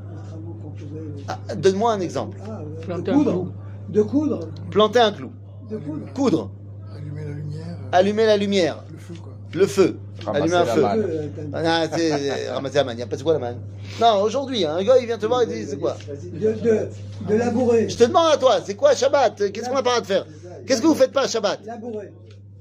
Les 0.10 0.28
travaux 0.30 0.54
qu'on 0.64 0.72
faisait. 0.76 1.26
Ah, 1.28 1.56
Donne-moi 1.56 1.94
un 1.94 2.00
exemple. 2.00 2.38
Ah, 2.44 2.62
euh, 2.62 2.82
Planter 2.82 3.12
de 3.12 3.12
un 3.12 3.18
coudre. 3.18 3.32
clou. 3.32 3.52
De 3.90 4.02
coudre. 4.02 4.40
Planter 4.72 5.00
un 5.00 5.12
clou, 5.12 5.32
De 5.70 5.78
coudre. 5.78 6.14
coudre, 6.14 6.52
Allumer 6.96 7.24
la 7.26 7.32
lumière, 7.34 7.78
allumer 7.92 8.26
la 8.26 8.38
lumière, 8.38 8.84
le 8.92 8.98
feu, 8.98 9.14
quoi. 9.22 9.31
Le 9.54 9.68
feu, 9.68 9.98
allumer 10.28 10.56
un 10.56 10.66
feu. 10.66 10.84
Euh, 10.86 11.28
Ah, 11.54 11.86
c'est 11.96 12.50
ramasser 12.50 12.76
la 12.78 12.84
manne, 12.84 12.98
y 13.00 13.02
a 13.02 13.08
pas 13.08 13.18
c'est 13.18 13.24
quoi 13.24 13.34
la 13.34 13.40
manne 13.40 13.58
Non, 14.00 14.22
aujourd'hui, 14.22 14.66
hein, 14.66 14.76
un 14.78 14.84
gars 14.84 14.98
il 15.00 15.06
vient 15.08 15.18
te 15.18 15.26
voir 15.26 15.42
et 15.44 15.48
dit 15.48 15.66
c'est 15.66 15.78
quoi? 15.78 15.98
De, 16.34 16.54
de, 16.54 16.88
de 17.28 17.36
labourer. 17.36 17.90
Je 17.90 17.98
te 17.98 18.04
demande 18.06 18.32
à 18.34 18.38
toi, 18.38 18.60
c'est 18.64 18.76
quoi 18.76 18.96
Shabbat? 18.96 19.52
Qu'est-ce 19.52 19.68
qu'on 19.70 19.76
n'a 19.76 19.84
pas 19.84 20.00
de 20.02 20.06
faire? 20.06 20.26
Qu'est-ce 20.66 20.82
que 20.82 20.88
vous 20.88 20.96
faites 20.96 21.12
pas 21.12 21.24
à 21.24 21.28
Shabbat? 21.28 21.60
Labourer. 21.66 22.12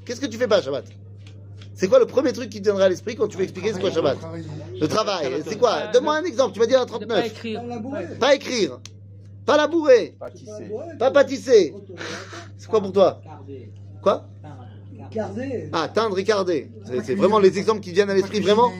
Qu'est-ce 0.04 0.20
que 0.20 0.26
tu 0.26 0.36
fais 0.38 0.48
pas 0.48 0.56
à 0.56 0.62
Shabbat? 0.62 0.84
C'est 1.74 1.88
quoi 1.88 1.98
le 1.98 2.06
premier 2.06 2.32
truc 2.32 2.50
qui 2.50 2.58
te 2.60 2.64
viendra 2.64 2.84
à 2.84 2.88
l'esprit 2.88 3.16
quand 3.16 3.28
tu 3.28 3.36
veux 3.38 3.44
expliquer 3.44 3.72
c'est 3.72 3.80
quoi 3.80 3.90
Shabbat? 3.90 4.18
Le 4.80 4.86
travail, 4.88 5.28
c'est 5.46 5.56
quoi? 5.58 5.86
Donne-moi 5.92 6.16
un 6.16 6.24
exemple, 6.24 6.52
tu 6.54 6.60
m'as 6.60 6.66
dit 6.66 6.74
un 6.74 6.84
De 6.84 6.90
pas 6.90 6.98
39. 6.98 7.26
écrire. 7.26 7.62
Pas 8.18 8.34
écrire, 8.34 8.80
pas 9.46 9.56
labourer, 9.56 10.14
Pas 10.18 10.26
Pâtisser. 10.26 10.70
pas 10.98 11.10
pâtisser. 11.10 11.74
C'est 12.58 12.68
quoi 12.68 12.80
pour 12.80 12.92
toi? 12.92 13.20
Quoi? 14.02 14.26
Garder. 15.12 15.70
Ah, 15.72 15.88
teindre 15.88 16.18
et 16.18 16.24
carder. 16.24 16.70
C'est 17.04 17.14
vraiment 17.14 17.38
les 17.38 17.58
exemples 17.58 17.80
qui 17.80 17.92
viennent 17.92 18.10
à 18.10 18.14
l'esprit, 18.14 18.40
vraiment. 18.40 18.70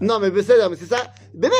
Non, 0.00 0.20
mais 0.20 0.30
c'est 0.42 0.68
mais 0.68 0.76
c'est 0.76 0.86
ça. 0.86 1.12
Bémet, 1.34 1.54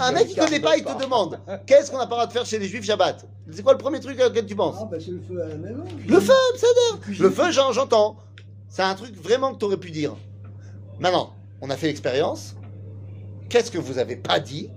un 0.00 0.12
mec 0.12 0.28
qui 0.28 0.36
connaît 0.36 0.60
pas, 0.60 0.76
il 0.76 0.84
te 0.84 1.02
demande 1.02 1.40
qu'est-ce 1.66 1.90
qu'on 1.90 1.98
n'a 1.98 2.06
pas 2.06 2.14
le 2.14 2.16
droit 2.16 2.26
de 2.26 2.32
faire 2.32 2.46
chez 2.46 2.58
les 2.58 2.68
juifs 2.68 2.84
Shabbat? 2.84 3.26
C'est 3.50 3.62
quoi 3.62 3.72
le 3.72 3.78
premier 3.78 3.98
truc 3.98 4.20
auquel 4.20 4.46
tu 4.46 4.54
penses? 4.54 4.76
Ah, 4.80 4.88
bah 4.90 4.98
c'est 5.00 5.10
le 5.10 5.20
feu 5.20 5.42
à 5.42 5.48
la 5.48 5.56
maison. 5.56 5.84
Le 6.06 6.20
feu, 7.30 7.46
Le 7.46 7.72
j'entends. 7.72 8.18
C'est 8.68 8.82
un 8.82 8.94
truc 8.94 9.16
vraiment 9.16 9.52
que 9.52 9.58
tu 9.58 9.64
aurais 9.64 9.78
pu 9.78 9.90
dire. 9.90 10.16
Maintenant, 11.00 11.34
on 11.60 11.70
a 11.70 11.76
fait 11.76 11.86
l'expérience. 11.86 12.54
Qu'est-ce 13.48 13.70
que 13.70 13.78
vous 13.78 13.98
avez 13.98 14.16
pas 14.16 14.40
dit? 14.40 14.70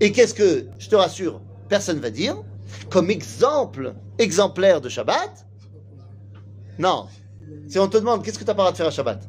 Et 0.00 0.12
qu'est-ce 0.12 0.34
que, 0.34 0.66
je 0.78 0.88
te 0.88 0.96
rassure, 0.96 1.40
personne 1.68 1.98
va 2.00 2.10
dire 2.10 2.36
Comme 2.90 3.10
exemple 3.10 3.94
exemplaire 4.18 4.80
de 4.80 4.88
Shabbat? 4.88 5.46
Non. 6.78 7.06
Si 7.68 7.78
on 7.78 7.88
te 7.88 7.96
demande 7.96 8.22
qu'est-ce 8.22 8.38
que 8.38 8.44
tu 8.44 8.48
le 8.50 8.54
droit 8.54 8.70
de 8.72 8.76
faire 8.76 8.86
à 8.86 8.90
Shabbat? 8.90 9.28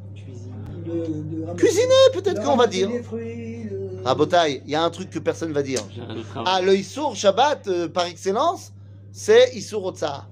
Cuisiner, 1.56 1.86
peut-être 2.12 2.42
qu'on 2.42 2.56
va 2.56 2.66
dire. 2.66 2.88
Le- 2.88 3.02
Ah, 4.04 4.14
Botaï, 4.14 4.62
il 4.64 4.70
y 4.70 4.74
a 4.74 4.82
un 4.84 4.90
truc 4.90 5.10
que 5.10 5.18
personne 5.18 5.52
va 5.52 5.62
dire. 5.62 5.80
Ah, 6.44 6.60
le 6.62 6.76
Issour 6.76 7.16
Shabbat, 7.16 7.66
euh, 7.68 7.88
par 7.88 8.04
excellence, 8.06 8.72
c'est 9.10 9.52
Issour 9.54 9.84
Otsa. 9.84 10.26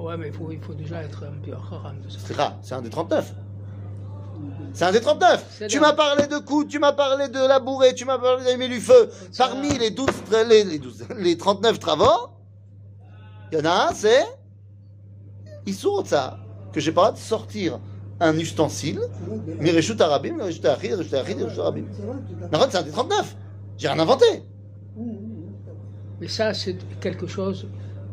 Ouais, 0.00 0.16
mais 0.16 0.28
il 0.28 0.32
faut, 0.32 0.50
il 0.50 0.60
faut 0.60 0.74
déjà 0.74 1.02
être 1.02 1.24
un 1.24 1.32
peu. 1.44 1.52
C'est 2.26 2.34
rare, 2.36 2.58
c'est 2.62 2.74
un 2.74 2.82
des 2.82 2.90
39. 2.90 3.32
C'est 4.72 4.84
un 4.84 4.92
des 4.92 5.00
39. 5.00 5.44
C'est 5.58 5.66
Tu 5.68 5.78
m'as 5.80 5.92
parlé 5.92 6.26
de 6.26 6.38
coups, 6.38 6.68
tu 6.68 6.78
m'as 6.78 6.92
parlé 6.92 7.28
de 7.28 7.46
labourer, 7.48 7.94
tu 7.94 8.04
m'as 8.04 8.18
parlé 8.18 8.44
d'aimer 8.44 8.68
du 8.68 8.80
feu. 8.80 9.10
Parmi 9.36 9.78
les 9.78 9.90
12, 9.90 10.06
tra- 10.30 10.46
les, 10.46 10.64
les 10.64 10.78
12, 10.78 11.04
les 11.16 11.36
39 11.38 11.78
travaux, 11.78 12.30
il 13.52 13.58
y 13.58 13.60
en 13.60 13.64
a 13.64 13.88
un, 13.90 13.94
c'est 13.94 14.24
Issour 15.68 15.98
Otsa, 16.00 16.38
que 16.72 16.80
j'ai 16.80 16.92
pas 16.92 17.02
le 17.02 17.06
droit 17.08 17.12
de 17.18 17.18
sortir 17.24 17.78
un 18.20 18.36
ustensile. 18.38 19.00
Mireshut 19.60 20.00
Arabim, 20.00 20.34
Mireshut 20.36 20.64
Achid, 20.66 20.90
Mireshut 20.92 21.14
Achid, 21.14 21.36
Mireshut 21.38 21.60
Arabim. 21.60 21.84
Naron, 22.52 22.66
c'est 22.70 22.78
un 22.78 22.82
des 22.82 22.90
39. 22.90 23.36
J'ai 23.78 23.88
rien 23.88 23.98
inventé. 24.00 24.26
Mais 26.20 26.28
ça, 26.28 26.52
c'est 26.52 26.76
quelque 27.00 27.26
chose 27.26 27.68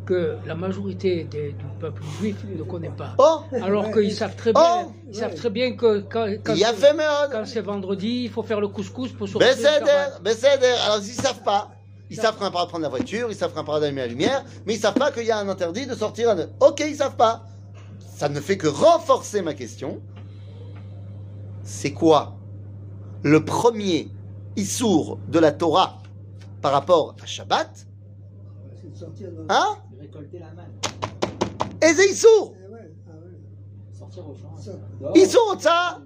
que 0.06 0.36
la 0.46 0.54
majorité 0.54 1.24
des- 1.24 1.54
du 1.54 1.66
peuple 1.80 2.04
juif 2.20 2.36
ne 2.56 2.62
connaît 2.62 2.92
pas. 2.96 3.16
Oh, 3.18 3.40
Alors 3.60 3.90
qu'ils 3.92 4.14
savent 4.14 4.36
très 4.36 4.54
bien, 4.54 4.86
Oh 4.86 4.92
ils 5.10 5.16
savent 5.16 5.34
très 5.34 5.50
bien 5.50 5.76
que 5.76 6.02
quand, 6.02 6.28
quand 6.44 6.54
il 6.54 6.60
y 6.60 6.64
a 6.64 6.68
c'est- 6.70 6.76
fait 6.76 6.94
meod. 6.94 7.32
quand 7.32 7.46
c'est 7.46 7.62
vendredi, 7.62 8.22
il 8.26 8.30
faut 8.30 8.44
faire 8.44 8.62
le 8.62 8.68
couscous 8.68 9.12
pour 9.12 9.28
sortir. 9.28 9.50
Besséder. 9.50 10.04
Besséder. 10.24 10.74
Alors, 10.86 11.00
ils 11.00 11.06
savent 11.12 11.42
pas. 11.42 11.72
Ils 12.10 12.18
savent 12.18 12.38
qu'on 12.38 12.44
n'a 12.44 12.52
pas 12.52 12.60
le 12.60 12.66
droit 12.66 12.66
de 12.66 12.70
prendre 12.70 12.84
la 12.84 12.90
voiture, 12.90 13.30
ils 13.32 13.36
savent 13.36 13.52
qu'on 13.52 13.60
n'a 13.62 13.64
pas 13.66 13.72
le 13.74 13.78
droit 13.78 13.80
d'allumer 13.82 14.02
la 14.02 14.08
lumière, 14.08 14.46
mais 14.66 14.76
ils 14.76 14.80
savent 14.80 14.94
pas 14.94 15.12
qu'il 15.12 15.24
y 15.26 15.32
a 15.32 15.40
un 15.40 15.50
interdit 15.50 15.88
de 15.88 15.96
sortir. 15.96 16.30
un- 16.30 16.48
Ok, 16.60 16.82
ils 16.88 16.96
savent 16.96 17.16
pas. 17.16 17.46
Ça 18.16 18.30
ne 18.30 18.40
fait 18.40 18.58
que 18.58 18.68
renforcer 18.68 19.42
ma 19.42 19.54
question. 19.54 20.02
C'est 21.64 21.92
quoi 21.94 22.36
le 23.24 23.44
premier 23.44 24.10
issour 24.56 25.18
de 25.28 25.40
la 25.40 25.52
Torah 25.52 25.98
par 26.62 26.72
rapport 26.72 27.16
à 27.22 27.26
Shabbat? 27.26 27.88
C'est 28.82 28.92
de 28.92 28.96
sortir 28.98 29.30
dans- 29.32 29.54
Hein? 29.54 29.78
De 29.96 30.02
récolter 30.02 30.40
la 30.40 30.52
manne. 30.54 30.72
Et 31.82 31.94
c'est 31.94 32.08
issour 32.10 32.54
Eh 32.56 32.72
ouais, 32.72 32.94
ah 33.08 33.12
ouais. 33.14 33.98
Sortir 33.98 34.30
au 34.30 34.36
champ. 34.36 34.56
Issour, 35.16 35.56
ça? 35.60 36.00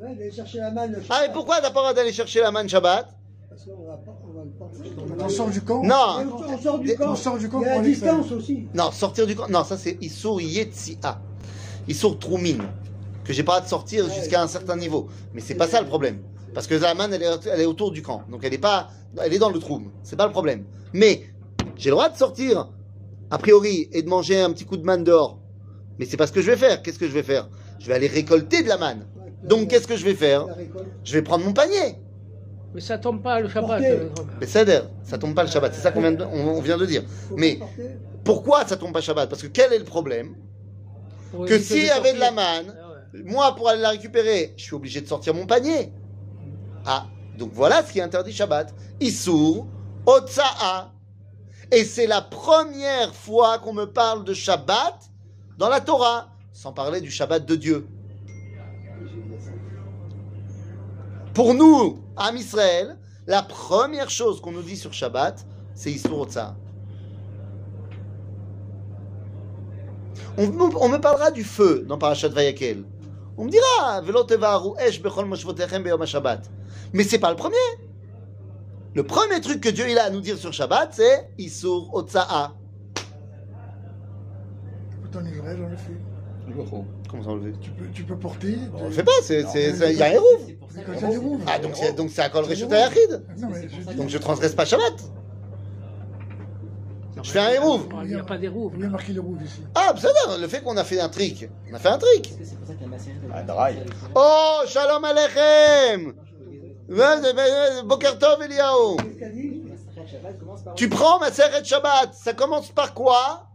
Ouais, 0.00 0.06
aller 0.12 0.30
chercher 0.30 0.58
la 0.58 0.70
manne. 0.70 0.92
le 0.92 0.98
Ah, 0.98 1.00
mais 1.00 1.06
Shabbat. 1.16 1.32
pourquoi 1.32 1.56
t'as 1.56 1.62
pas 1.62 1.68
le 1.68 1.74
droit 1.74 1.94
d'aller 1.94 2.12
chercher 2.12 2.40
la 2.40 2.50
manne 2.52 2.68
Shabbat? 2.68 3.13
Parce 3.54 3.66
qu'on 3.66 3.84
va, 3.86 3.96
pas- 3.98 4.18
on 4.28 4.36
va 4.36 4.44
le 4.44 4.50
porter. 4.50 4.90
Quand 5.16 5.24
on 5.24 5.28
sort 5.28 5.48
du 5.48 5.60
camp, 5.60 5.82
Non 5.84 5.94
on, 5.94 6.58
sort 6.60 6.78
du 6.80 6.96
camp. 6.96 7.12
on 7.12 7.14
sort 7.14 7.38
du 7.38 7.48
camp 7.48 7.60
Il 7.60 7.66
y 7.66 7.68
a 7.68 7.76
la 7.76 7.82
distance 7.82 8.32
aussi. 8.32 8.66
Non, 8.74 8.90
sortir 8.90 9.28
du 9.28 9.36
camp. 9.36 9.48
Non, 9.48 9.62
ça 9.62 9.76
c'est 9.76 9.96
Issour 10.00 10.40
Yetzia. 10.40 11.20
Issour 11.86 12.18
Troumin. 12.18 12.58
Que 13.24 13.32
j'ai 13.32 13.44
pas 13.44 13.52
le 13.52 13.58
droit 13.58 13.64
de 13.64 13.68
sortir 13.68 14.12
jusqu'à 14.12 14.42
un 14.42 14.48
certain 14.48 14.74
niveau. 14.76 15.06
Mais 15.34 15.40
c'est 15.40 15.54
pas 15.54 15.68
ça 15.68 15.80
le 15.80 15.86
problème. 15.86 16.18
Parce 16.52 16.66
que 16.66 16.74
la 16.74 16.94
manne, 16.94 17.12
elle 17.14 17.22
est, 17.22 17.46
elle 17.46 17.60
est 17.60 17.64
autour 17.66 17.92
du 17.92 18.02
camp. 18.02 18.22
Donc 18.28 18.40
elle 18.42 18.54
est 18.54 18.58
pas. 18.58 18.88
Elle 19.22 19.32
est 19.32 19.38
dans 19.38 19.50
le 19.50 19.58
troum. 19.60 19.92
C'est 20.02 20.16
pas 20.16 20.26
le 20.26 20.32
problème. 20.32 20.64
Mais 20.92 21.22
j'ai 21.76 21.90
le 21.90 21.94
droit 21.94 22.08
de 22.08 22.16
sortir, 22.16 22.68
a 23.30 23.38
priori, 23.38 23.88
et 23.92 24.02
de 24.02 24.08
manger 24.08 24.40
un 24.40 24.50
petit 24.50 24.64
coup 24.64 24.76
de 24.76 24.84
manne 24.84 25.04
dehors. 25.04 25.38
Mais 26.00 26.06
c'est 26.06 26.16
pas 26.16 26.26
ce 26.26 26.32
que 26.32 26.42
je 26.42 26.50
vais 26.50 26.56
faire. 26.56 26.82
Qu'est-ce 26.82 26.98
que 26.98 27.06
je 27.06 27.12
vais 27.12 27.22
faire? 27.22 27.48
Je 27.78 27.86
vais 27.86 27.94
aller 27.94 28.08
récolter 28.08 28.64
de 28.64 28.68
la 28.68 28.78
manne. 28.78 29.06
Donc 29.44 29.68
qu'est-ce 29.68 29.86
que 29.86 29.96
je 29.96 30.04
vais 30.04 30.14
faire? 30.14 30.46
Je 31.04 31.12
vais 31.12 31.22
prendre 31.22 31.44
mon 31.44 31.52
panier. 31.52 31.98
Mais 32.74 32.80
ça 32.80 32.98
tombe 32.98 33.22
pas 33.22 33.40
le 33.40 33.48
Shabbat. 33.48 33.82
Euh, 33.82 34.08
Mais 34.40 34.46
ça 34.46 34.64
ça 35.04 35.16
tombe 35.18 35.34
pas 35.34 35.44
le 35.44 35.48
Shabbat. 35.48 35.72
C'est 35.72 35.80
ça 35.80 35.92
qu'on 35.92 36.00
vient 36.00 36.12
de, 36.12 36.24
on- 36.24 36.56
on 36.56 36.60
vient 36.60 36.76
de 36.76 36.86
dire. 36.86 37.04
Mais 37.36 37.60
pourquoi 38.24 38.66
ça 38.66 38.76
tombe 38.76 38.92
pas 38.92 39.00
Shabbat? 39.00 39.30
Parce 39.30 39.42
que 39.42 39.46
quel 39.46 39.72
est 39.72 39.78
le 39.78 39.84
problème? 39.84 40.34
Pour 41.30 41.46
Que 41.46 41.58
s'il 41.58 41.84
y 41.84 41.90
avait 41.90 42.12
de 42.14 42.18
la 42.20 42.32
manne, 42.32 42.74
Ah 42.76 42.88
ouais. 43.14 43.22
moi, 43.24 43.54
pour 43.54 43.68
aller 43.68 43.80
la 43.80 43.90
récupérer, 43.90 44.54
je 44.56 44.64
suis 44.64 44.74
obligé 44.74 45.00
de 45.00 45.06
sortir 45.06 45.34
mon 45.34 45.46
panier. 45.46 45.92
Ah, 46.84 47.06
donc 47.38 47.50
voilà 47.52 47.82
ce 47.84 47.92
qui 47.92 48.00
est 48.00 48.02
interdit 48.02 48.32
Shabbat. 48.32 48.74
Issour, 49.00 49.66
Otsa'a. 50.06 50.90
Et 51.72 51.84
c'est 51.84 52.06
la 52.06 52.22
première 52.22 53.14
fois 53.14 53.58
qu'on 53.58 53.72
me 53.72 53.86
parle 53.86 54.24
de 54.24 54.34
Shabbat 54.34 54.94
dans 55.58 55.68
la 55.68 55.80
Torah, 55.80 56.28
sans 56.52 56.72
parler 56.72 57.00
du 57.00 57.10
Shabbat 57.10 57.46
de 57.46 57.54
Dieu. 57.56 57.86
Pour 61.32 61.54
nous, 61.54 62.03
Am 62.16 62.36
Israël, 62.36 62.96
la 63.26 63.42
première 63.42 64.10
chose 64.10 64.40
qu'on 64.40 64.52
nous 64.52 64.62
dit 64.62 64.76
sur 64.76 64.92
Shabbat, 64.92 65.44
c'est 65.74 65.90
Issour. 65.90 66.28
On, 70.36 70.44
on 70.44 70.88
me 70.88 70.98
parlera 70.98 71.30
du 71.30 71.44
feu 71.44 71.84
dans 71.88 71.98
Parashat 71.98 72.28
Vayakel. 72.28 72.84
On 73.36 73.44
me 73.44 73.50
dira. 73.50 74.02
Mais 76.92 77.04
c'est 77.04 77.18
pas 77.18 77.30
le 77.30 77.36
premier. 77.36 77.56
Le 78.94 79.02
premier 79.02 79.40
truc 79.40 79.60
que 79.60 79.68
Dieu 79.68 79.86
il 79.88 79.98
a 79.98 80.04
à 80.04 80.10
nous 80.10 80.20
dire 80.20 80.38
sur 80.38 80.52
Shabbat, 80.52 80.90
c'est 80.92 81.30
Isur 81.36 81.92
Otsa'a. 81.92 82.52
le. 85.12 86.13
Comment 87.10 87.22
ça 87.22 87.30
fait 87.44 87.52
Tu 87.60 87.70
peux, 87.70 87.84
tu 87.92 88.02
peux 88.04 88.16
porter. 88.16 88.56
On 88.76 88.84
le 88.84 88.90
fait 88.90 89.02
pas, 89.02 89.12
c'est, 89.22 89.46
c'est, 89.46 89.70
il 89.92 89.98
y 89.98 90.02
a 90.02 90.06
un 90.06 90.12
quand 90.14 90.92
il 90.92 91.00
y 91.00 91.04
a 91.04 91.08
des 91.08 91.16
roues. 91.16 91.40
Ah, 91.46 91.58
donc 91.58 91.72
c'est, 91.74 91.92
donc 91.94 92.10
c'est 92.10 92.22
à 92.22 92.28
Kol 92.28 92.44
Reshut 92.44 92.66
C'est 92.68 92.74
Hayachid. 92.74 93.22
Non, 93.38 93.48
mais 93.50 93.68
je 93.68 93.90
dis- 93.90 93.94
Donc 93.96 94.08
je 94.08 94.18
transgresse 94.18 94.54
pas 94.54 94.64
Shabbat. 94.64 94.94
Je 97.22 97.30
fais 97.30 97.38
un 97.38 97.50
hérouve. 97.50 97.88
Il 98.02 98.08
n'y 98.08 98.14
a 98.16 98.24
pas 98.24 98.36
des 98.36 98.48
roues. 98.48 98.70
Il 98.74 98.82
y 98.82 98.84
a 98.84 98.88
marqué 98.88 99.12
les 99.12 99.20
roues 99.20 99.38
ici. 99.42 99.62
Ah, 99.74 99.94
ça 99.96 100.08
va, 100.26 100.36
le 100.36 100.46
fait 100.48 100.60
qu'on 100.62 100.76
a 100.76 100.84
fait 100.84 101.00
un 101.00 101.08
trick. 101.08 101.48
On 101.70 101.74
a 101.74 101.78
fait 101.78 101.88
un 101.88 101.96
trick. 101.98 102.26
Est-ce 102.32 102.38
que 102.38 102.44
c'est 102.44 102.56
pour 102.58 102.66
ça 102.66 102.74
que 102.74 102.80
la 102.82 102.88
macérite. 102.88 103.20
Ah, 103.32 103.42
dry. 103.42 103.78
Oh, 104.14 104.60
Shalom 104.66 105.04
Aleichem. 105.04 106.12
Boker 107.86 108.18
Tov 108.18 108.42
Eliyahu. 108.42 108.96
Tu 110.76 110.88
prends 110.90 111.18
ma 111.18 111.30
Seret 111.32 111.64
Shabbat. 111.64 112.12
Ça 112.14 112.34
commence 112.34 112.70
par 112.72 112.92
quoi? 112.92 113.46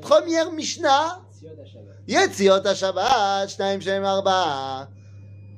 Première 0.00 0.50
Mishnah. 0.52 1.20
Shabbat. 2.08 2.30
Yetziot 2.30 2.66
HaShabbat, 2.66 3.48
Shnaim 3.48 3.80
Shem 3.80 4.04
Arba. 4.04 4.88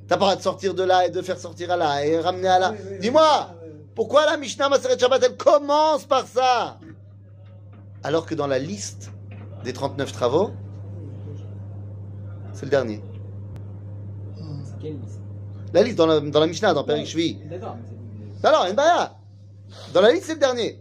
T'as 0.07 0.17
pas 0.17 0.35
de 0.35 0.41
sortir 0.41 0.73
de 0.73 0.83
là 0.83 1.07
et 1.07 1.09
de 1.09 1.21
faire 1.21 1.39
sortir 1.39 1.71
à 1.71 1.77
là 1.77 2.05
et 2.05 2.19
ramener 2.19 2.47
à 2.47 2.59
là. 2.59 2.71
Oui, 2.71 2.77
oui, 2.79 2.89
oui. 2.91 2.99
Dis-moi, 2.99 3.49
pourquoi 3.95 4.25
la 4.25 4.37
Mishnah 4.37 4.69
Maseret 4.69 4.99
Shabbat, 4.99 5.23
elle 5.23 5.37
commence 5.37 6.05
par 6.05 6.27
ça 6.27 6.77
Alors 8.03 8.25
que 8.25 8.35
dans 8.35 8.47
la 8.47 8.59
liste 8.59 9.11
des 9.63 9.73
39 9.73 10.11
travaux, 10.11 10.51
c'est 12.53 12.65
le 12.65 12.71
dernier. 12.71 13.01
C'est 14.37 14.79
quelle 14.79 14.99
liste? 14.99 15.19
La 15.73 15.81
liste 15.83 15.97
dans 15.97 16.05
la, 16.05 16.19
dans 16.19 16.39
la 16.39 16.47
Mishnah, 16.47 16.73
dans 16.73 16.83
Perik 16.83 17.07
Shvi. 17.07 17.39
D'accord. 17.49 17.77
Dans 19.93 20.01
la 20.01 20.11
liste, 20.11 20.25
c'est 20.25 20.35
le 20.35 20.39
dernier. 20.39 20.79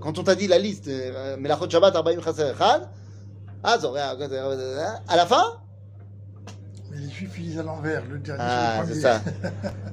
Quand 0.00 0.18
on 0.18 0.22
t'a 0.22 0.34
dit 0.34 0.46
la 0.46 0.58
liste, 0.58 0.88
euh, 0.88 1.36
Melachot 1.36 1.68
Shabbat, 1.68 1.94
Arbaim 1.96 2.22
Chaser 2.22 2.52
Echad, 2.54 2.88
Azor, 3.62 3.96
à 3.96 5.16
la 5.16 5.26
fin, 5.26 5.42
Mais 6.90 6.98
les 6.98 7.10
juifs, 7.10 7.38
ils 7.38 7.58
à 7.58 7.62
l'envers. 7.62 8.02
Le 8.06 8.18
dernier, 8.18 8.42
Ah, 8.42 8.82
c'est 8.86 8.94
ça. 9.00 9.20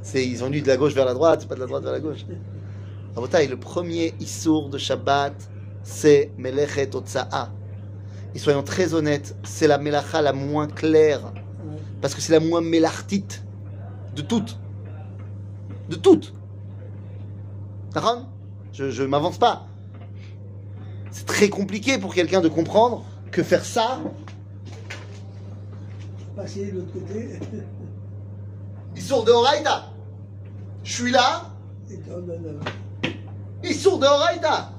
C'est, 0.02 0.26
ils 0.26 0.44
ont 0.44 0.50
lu 0.50 0.62
de 0.62 0.68
la 0.68 0.78
gauche 0.78 0.94
vers 0.94 1.06
la 1.06 1.14
droite, 1.14 1.42
c'est 1.42 1.48
pas 1.48 1.56
de 1.56 1.60
la 1.60 1.66
droite 1.68 1.84
vers 1.84 1.92
la 1.92 2.00
gauche. 2.00 2.26
Rabotai, 3.16 3.48
le 3.48 3.58
premier 3.60 4.14
Issour 4.20 4.70
de 4.70 4.78
Shabbat, 4.78 5.34
c'est 5.84 6.32
Melechet 6.38 6.96
Otsa'a. 6.96 7.50
Et 8.36 8.40
soyons 8.40 8.64
très 8.64 8.94
honnêtes, 8.94 9.36
c'est 9.44 9.68
la 9.68 9.78
Melacha 9.78 10.22
la 10.22 10.34
moins 10.34 10.68
claire. 10.68 11.34
Parce 12.02 12.14
que 12.14 12.22
c'est 12.22 12.34
la 12.34 12.40
moins 12.40 12.62
mélartite 12.62 13.44
de 14.16 14.22
toutes. 14.22 14.60
De 15.90 15.96
toutes. 15.96 16.34
Je, 18.74 18.92
je 18.92 19.04
m'avance 19.04 19.38
pas. 19.40 19.66
C'est 21.12 21.26
très 21.26 21.50
compliqué 21.50 21.98
pour 21.98 22.14
quelqu'un 22.14 22.42
de 22.42 22.48
comprendre 22.48 23.04
que 23.32 23.44
faire 23.44 23.66
ça, 23.66 24.00
Passer 26.36 26.72
de 26.72 26.78
l'autre 26.78 26.94
côté. 26.94 27.40
Issour 28.96 29.24
de 29.24 29.32
Horaïda. 29.32 29.86
Je 30.84 30.94
suis 30.94 31.12
là, 31.12 31.50
non. 31.90 32.60
Ils 33.64 33.76
sont 33.76 33.98
de 33.98 34.06
Horaïda 34.06 34.72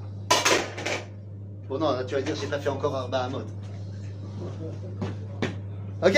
Bon 1.67 1.77
non, 1.77 1.91
là, 1.91 2.03
tu 2.03 2.15
vas 2.15 2.21
dire 2.21 2.35
j'ai 2.35 2.47
pas 2.47 2.59
fait 2.59 2.69
encore 2.69 2.95
Arba 2.95 3.25
Hamot. 3.25 3.41
Ok? 6.01 6.17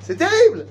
C'est 0.00 0.16
terrible 0.16 0.66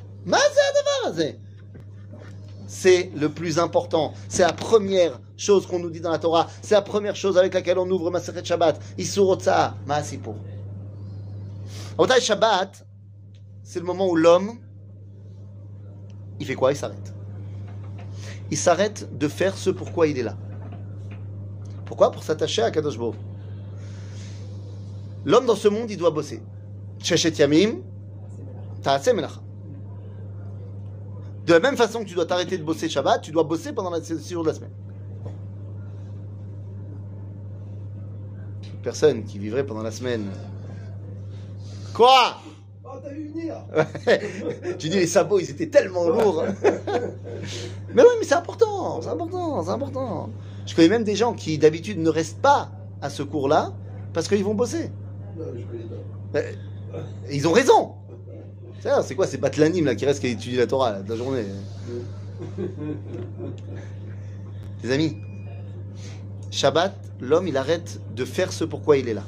C'est 2.67 3.11
le 3.15 3.29
plus 3.29 3.59
important. 3.59 4.13
C'est 4.29 4.43
la 4.43 4.53
première 4.53 5.19
chose 5.37 5.67
qu'on 5.67 5.79
nous 5.79 5.89
dit 5.89 5.99
dans 5.99 6.11
la 6.11 6.19
Torah. 6.19 6.47
C'est 6.61 6.75
la 6.75 6.81
première 6.81 7.15
chose 7.15 7.37
avec 7.37 7.53
laquelle 7.53 7.77
on 7.77 7.89
ouvre 7.89 8.09
Maseret 8.11 8.43
Shabbat. 8.45 8.79
Isur 8.97 9.27
Otsa, 9.27 9.75
Maasipo. 9.85 10.35
Otai 11.99 12.21
Shabbat, 12.21 12.87
c'est 13.61 13.81
le 13.81 13.85
moment 13.85 14.07
où 14.07 14.15
l'homme, 14.15 14.57
il 16.39 16.45
fait 16.45 16.55
quoi? 16.55 16.71
Il 16.71 16.77
s'arrête. 16.77 17.13
Il 18.49 18.57
s'arrête 18.57 19.17
de 19.17 19.27
faire 19.27 19.57
ce 19.57 19.69
pourquoi 19.69 20.07
il 20.07 20.17
est 20.17 20.23
là. 20.23 20.37
Pourquoi? 21.85 22.13
Pour 22.13 22.23
s'attacher 22.23 22.61
à 22.61 22.71
Kadosh. 22.71 22.97
L'homme 25.25 25.45
dans 25.45 25.57
ce 25.57 25.67
monde, 25.67 25.91
il 25.91 25.97
doit 25.97 26.11
bosser. 26.11 26.41
Sheshet 26.99 27.31
Yamim, 27.31 27.81
Ta'aseh 28.81 29.11
Melacha. 29.11 29.41
De 31.45 31.51
la 31.51 31.59
même 31.59 31.75
façon 31.75 31.99
que 31.99 32.05
tu 32.05 32.15
dois 32.15 32.25
t'arrêter 32.25 32.57
de 32.57 32.63
bosser 32.63 32.87
Shabbat, 32.87 33.21
tu 33.21 33.33
dois 33.33 33.43
bosser 33.43 33.73
pendant 33.73 33.93
les 33.93 34.01
six 34.01 34.31
jours 34.31 34.43
de 34.43 34.49
la 34.49 34.55
semaine. 34.55 34.71
Personne 38.83 39.25
qui 39.25 39.37
vivrait 39.37 39.65
pendant 39.65 39.83
la 39.83 39.91
semaine. 39.91 40.31
Quoi 41.93 42.37
Oh, 42.83 42.97
t'as 43.03 43.09
vu 43.09 43.29
venir 43.29 43.55
Tu 44.79 44.89
dis 44.89 44.97
les 44.97 45.07
sabots, 45.07 45.39
ils 45.39 45.49
étaient 45.51 45.67
tellement 45.69 46.07
lourds. 46.09 46.43
mais 47.93 48.01
oui, 48.01 48.09
mais 48.19 48.25
c'est 48.25 48.33
important, 48.35 48.99
c'est 49.01 49.09
important, 49.09 49.63
c'est 49.63 49.69
important. 49.69 50.29
Je 50.65 50.75
connais 50.75 50.89
même 50.89 51.03
des 51.03 51.15
gens 51.15 51.33
qui 51.33 51.57
d'habitude 51.57 51.99
ne 51.99 52.09
restent 52.09 52.41
pas 52.41 52.71
à 53.01 53.09
ce 53.09 53.21
cours-là 53.23 53.73
parce 54.13 54.27
qu'ils 54.27 54.43
vont 54.43 54.55
bosser. 54.55 54.91
Non, 55.37 55.45
je 55.55 55.65
connais 55.65 55.83
pas. 55.83 55.95
Mais 56.33 56.55
ils 57.31 57.47
ont 57.47 57.51
raison. 57.51 57.93
C'est 58.81 58.89
c'est 59.03 59.15
quoi 59.15 59.27
ces 59.27 59.37
batlanim 59.37 59.85
là 59.85 59.93
qui 59.95 60.05
restent 60.05 60.21
qui 60.21 60.27
étudient 60.27 60.59
la 60.59 60.67
Torah 60.67 60.91
là, 60.93 61.01
de 61.01 61.09
la 61.09 61.15
journée 61.15 61.43
Les 64.83 64.91
amis, 64.91 65.17
Shabbat, 66.49 66.93
l'homme 67.19 67.47
il 67.47 67.57
arrête 67.57 67.99
de 68.15 68.23
faire 68.25 68.53
ce 68.53 68.63
pourquoi 68.63 68.97
il 68.97 69.09
est 69.09 69.13
là. 69.13 69.23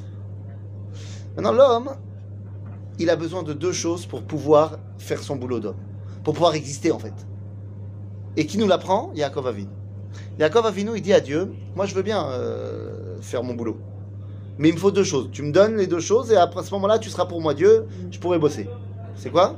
Maintenant 1.36 1.52
l'homme, 1.52 1.90
il 2.98 3.10
a 3.10 3.16
besoin 3.16 3.42
de 3.42 3.52
deux 3.52 3.72
choses 3.72 4.06
pour 4.06 4.22
pouvoir 4.22 4.78
faire 4.98 5.22
son 5.22 5.36
boulot 5.36 5.60
d'homme, 5.60 5.76
pour 6.24 6.34
pouvoir 6.34 6.54
exister 6.54 6.92
en 6.92 6.98
fait. 6.98 7.14
Et 8.36 8.46
qui 8.46 8.58
nous 8.58 8.68
l'apprend 8.68 9.12
Yaakov 9.14 9.46
Avinu. 9.46 9.70
Yaakov 10.38 10.66
Avinu, 10.66 10.92
il 10.96 11.02
dit 11.02 11.12
à 11.12 11.20
Dieu, 11.20 11.52
moi 11.74 11.86
je 11.86 11.94
veux 11.94 12.02
bien 12.02 12.26
euh, 12.26 13.16
faire 13.20 13.42
mon 13.42 13.54
boulot. 13.54 13.78
Mais 14.58 14.68
il 14.68 14.74
me 14.74 14.78
faut 14.78 14.90
deux 14.90 15.04
choses. 15.04 15.30
Tu 15.32 15.42
me 15.42 15.52
donnes 15.52 15.76
les 15.76 15.86
deux 15.86 16.00
choses 16.00 16.30
et 16.30 16.36
à 16.36 16.50
ce 16.62 16.74
moment-là, 16.74 16.98
tu 16.98 17.08
seras 17.10 17.26
pour 17.26 17.40
moi 17.40 17.54
Dieu, 17.54 17.86
je 18.10 18.18
pourrai 18.18 18.38
bosser. 18.38 18.68
C'est 19.16 19.30
quoi? 19.30 19.56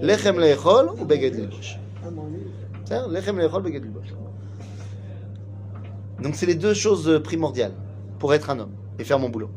Lechem 0.00 0.38
leechol 0.38 0.90
ou 1.00 1.04
beged 1.04 1.48
Lechem 3.10 3.38
leechol, 3.38 3.62
beged. 3.62 3.84
Donc 6.22 6.34
c'est 6.34 6.46
les 6.46 6.54
deux 6.54 6.74
choses 6.74 7.08
euh, 7.08 7.20
primordiales 7.20 7.74
pour 8.18 8.34
être 8.34 8.50
un 8.50 8.58
homme 8.58 8.72
et 8.98 9.04
faire 9.04 9.18
mon 9.18 9.28
boulot. 9.28 9.50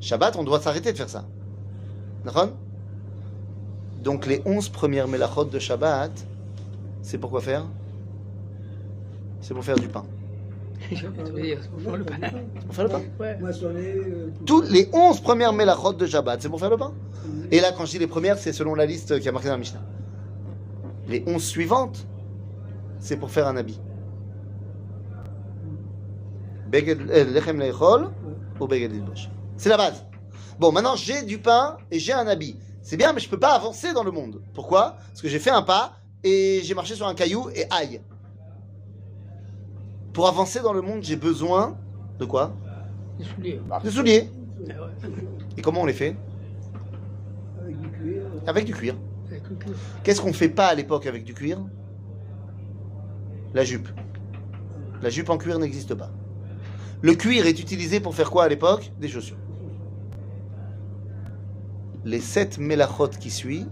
Shabbat, 0.00 0.36
on 0.36 0.44
doit 0.44 0.60
s'arrêter 0.60 0.92
de 0.92 0.96
faire 0.96 1.08
ça. 1.08 1.26
Donc 4.02 4.26
les 4.26 4.42
onze 4.44 4.68
premières 4.68 5.08
melachot 5.08 5.44
de 5.44 5.58
Shabbat, 5.58 6.12
c'est 7.02 7.18
pour 7.18 7.30
quoi 7.30 7.40
faire? 7.40 7.64
C'est 9.40 9.54
pour 9.54 9.64
faire 9.64 9.76
du 9.76 9.88
pain. 9.88 10.04
Pour 10.88 10.98
faire 11.80 11.96
le 11.96 12.04
pain. 12.04 12.16
Pour 12.66 12.74
faire 12.74 12.84
le 12.84 12.90
pain. 12.90 13.02
Ouais. 13.20 13.38
Euh, 13.42 14.30
Toutes 14.44 14.70
les 14.70 14.88
onze 14.92 15.20
premières 15.20 15.52
melachot 15.52 15.92
de 15.92 16.06
Shabbat, 16.06 16.40
c'est 16.42 16.48
pour 16.48 16.60
faire 16.60 16.70
le 16.70 16.76
pain. 16.76 16.92
Et 17.50 17.60
là, 17.60 17.72
quand 17.76 17.84
je 17.86 17.92
dis 17.92 17.98
les 17.98 18.06
premières, 18.06 18.38
c'est 18.38 18.52
selon 18.52 18.74
la 18.74 18.86
liste 18.86 19.18
qui 19.20 19.28
a 19.28 19.32
marqué 19.32 19.48
dans 19.48 19.54
la 19.54 19.58
Mishnah. 19.58 19.82
Les 21.08 21.22
onze 21.26 21.44
suivantes, 21.44 22.06
c'est 22.98 23.16
pour 23.16 23.30
faire 23.30 23.46
un 23.46 23.56
habit. 23.56 23.80
Euh, 26.74 27.24
Lechem 27.32 27.60
leechol 27.60 28.10
ou 28.58 28.66
beged 28.66 28.92
lilbosh. 28.92 29.30
C'est 29.56 29.68
la 29.68 29.76
base. 29.76 30.04
Bon, 30.58 30.72
maintenant 30.72 30.96
j'ai 30.96 31.22
du 31.22 31.38
pain 31.38 31.76
et 31.90 31.98
j'ai 31.98 32.12
un 32.12 32.26
habit. 32.26 32.56
C'est 32.82 32.96
bien, 32.96 33.12
mais 33.12 33.20
je 33.20 33.28
peux 33.28 33.38
pas 33.38 33.54
avancer 33.54 33.92
dans 33.92 34.04
le 34.04 34.10
monde. 34.10 34.42
Pourquoi? 34.52 34.96
Parce 35.08 35.22
que 35.22 35.28
j'ai 35.28 35.38
fait 35.38 35.50
un 35.50 35.62
pas 35.62 35.94
et 36.22 36.60
j'ai 36.62 36.74
marché 36.74 36.94
sur 36.94 37.06
un 37.06 37.14
caillou 37.14 37.48
et 37.54 37.64
aïe. 37.70 38.00
Pour 40.12 40.28
avancer 40.28 40.60
dans 40.60 40.72
le 40.72 40.82
monde, 40.82 41.02
j'ai 41.02 41.16
besoin 41.16 41.76
de 42.18 42.24
quoi? 42.24 42.54
Les 43.18 43.24
souliers. 43.24 43.60
De 43.82 43.90
souliers. 43.90 44.30
Ah 44.70 44.72
Et 45.56 45.62
comment 45.62 45.82
on 45.82 45.86
les 45.86 45.92
fait? 45.92 46.16
Avec 47.62 47.80
du 47.80 47.88
cuir. 47.88 48.22
Avec 48.46 48.64
du 48.64 48.74
cuir. 48.74 48.96
Qu'est-ce 50.02 50.20
qu'on 50.20 50.32
fait 50.32 50.48
pas 50.48 50.66
à 50.66 50.74
l'époque 50.74 51.06
avec 51.06 51.24
du 51.24 51.34
cuir? 51.34 51.58
La 53.54 53.64
jupe. 53.64 53.88
La 55.00 55.10
jupe 55.10 55.30
en 55.30 55.38
cuir 55.38 55.58
n'existe 55.58 55.94
pas. 55.94 56.10
Le 57.02 57.14
cuir 57.14 57.46
est 57.46 57.58
utilisé 57.58 58.00
pour 58.00 58.14
faire 58.14 58.30
quoi 58.30 58.44
à 58.44 58.48
l'époque? 58.48 58.92
Des 59.00 59.08
chaussures. 59.08 59.36
Les 62.04 62.20
sept 62.20 62.58
mélachot 62.58 63.08
qui 63.08 63.30
suivent, 63.30 63.70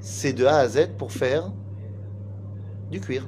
c'est 0.00 0.32
de 0.32 0.44
A 0.44 0.58
à 0.58 0.68
Z 0.68 0.90
pour 0.98 1.12
faire 1.12 1.52
du 2.90 3.00
cuir. 3.00 3.26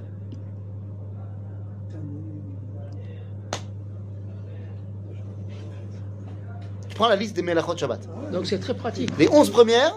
Tu 6.88 6.94
prends 6.96 7.08
la 7.08 7.16
liste 7.16 7.36
des 7.36 7.42
mélachot 7.42 7.76
Shabbat. 7.76 8.08
Donc 8.32 8.46
c'est 8.46 8.58
très 8.58 8.74
pratique. 8.74 9.16
Les 9.18 9.28
11 9.28 9.50
premières, 9.50 9.94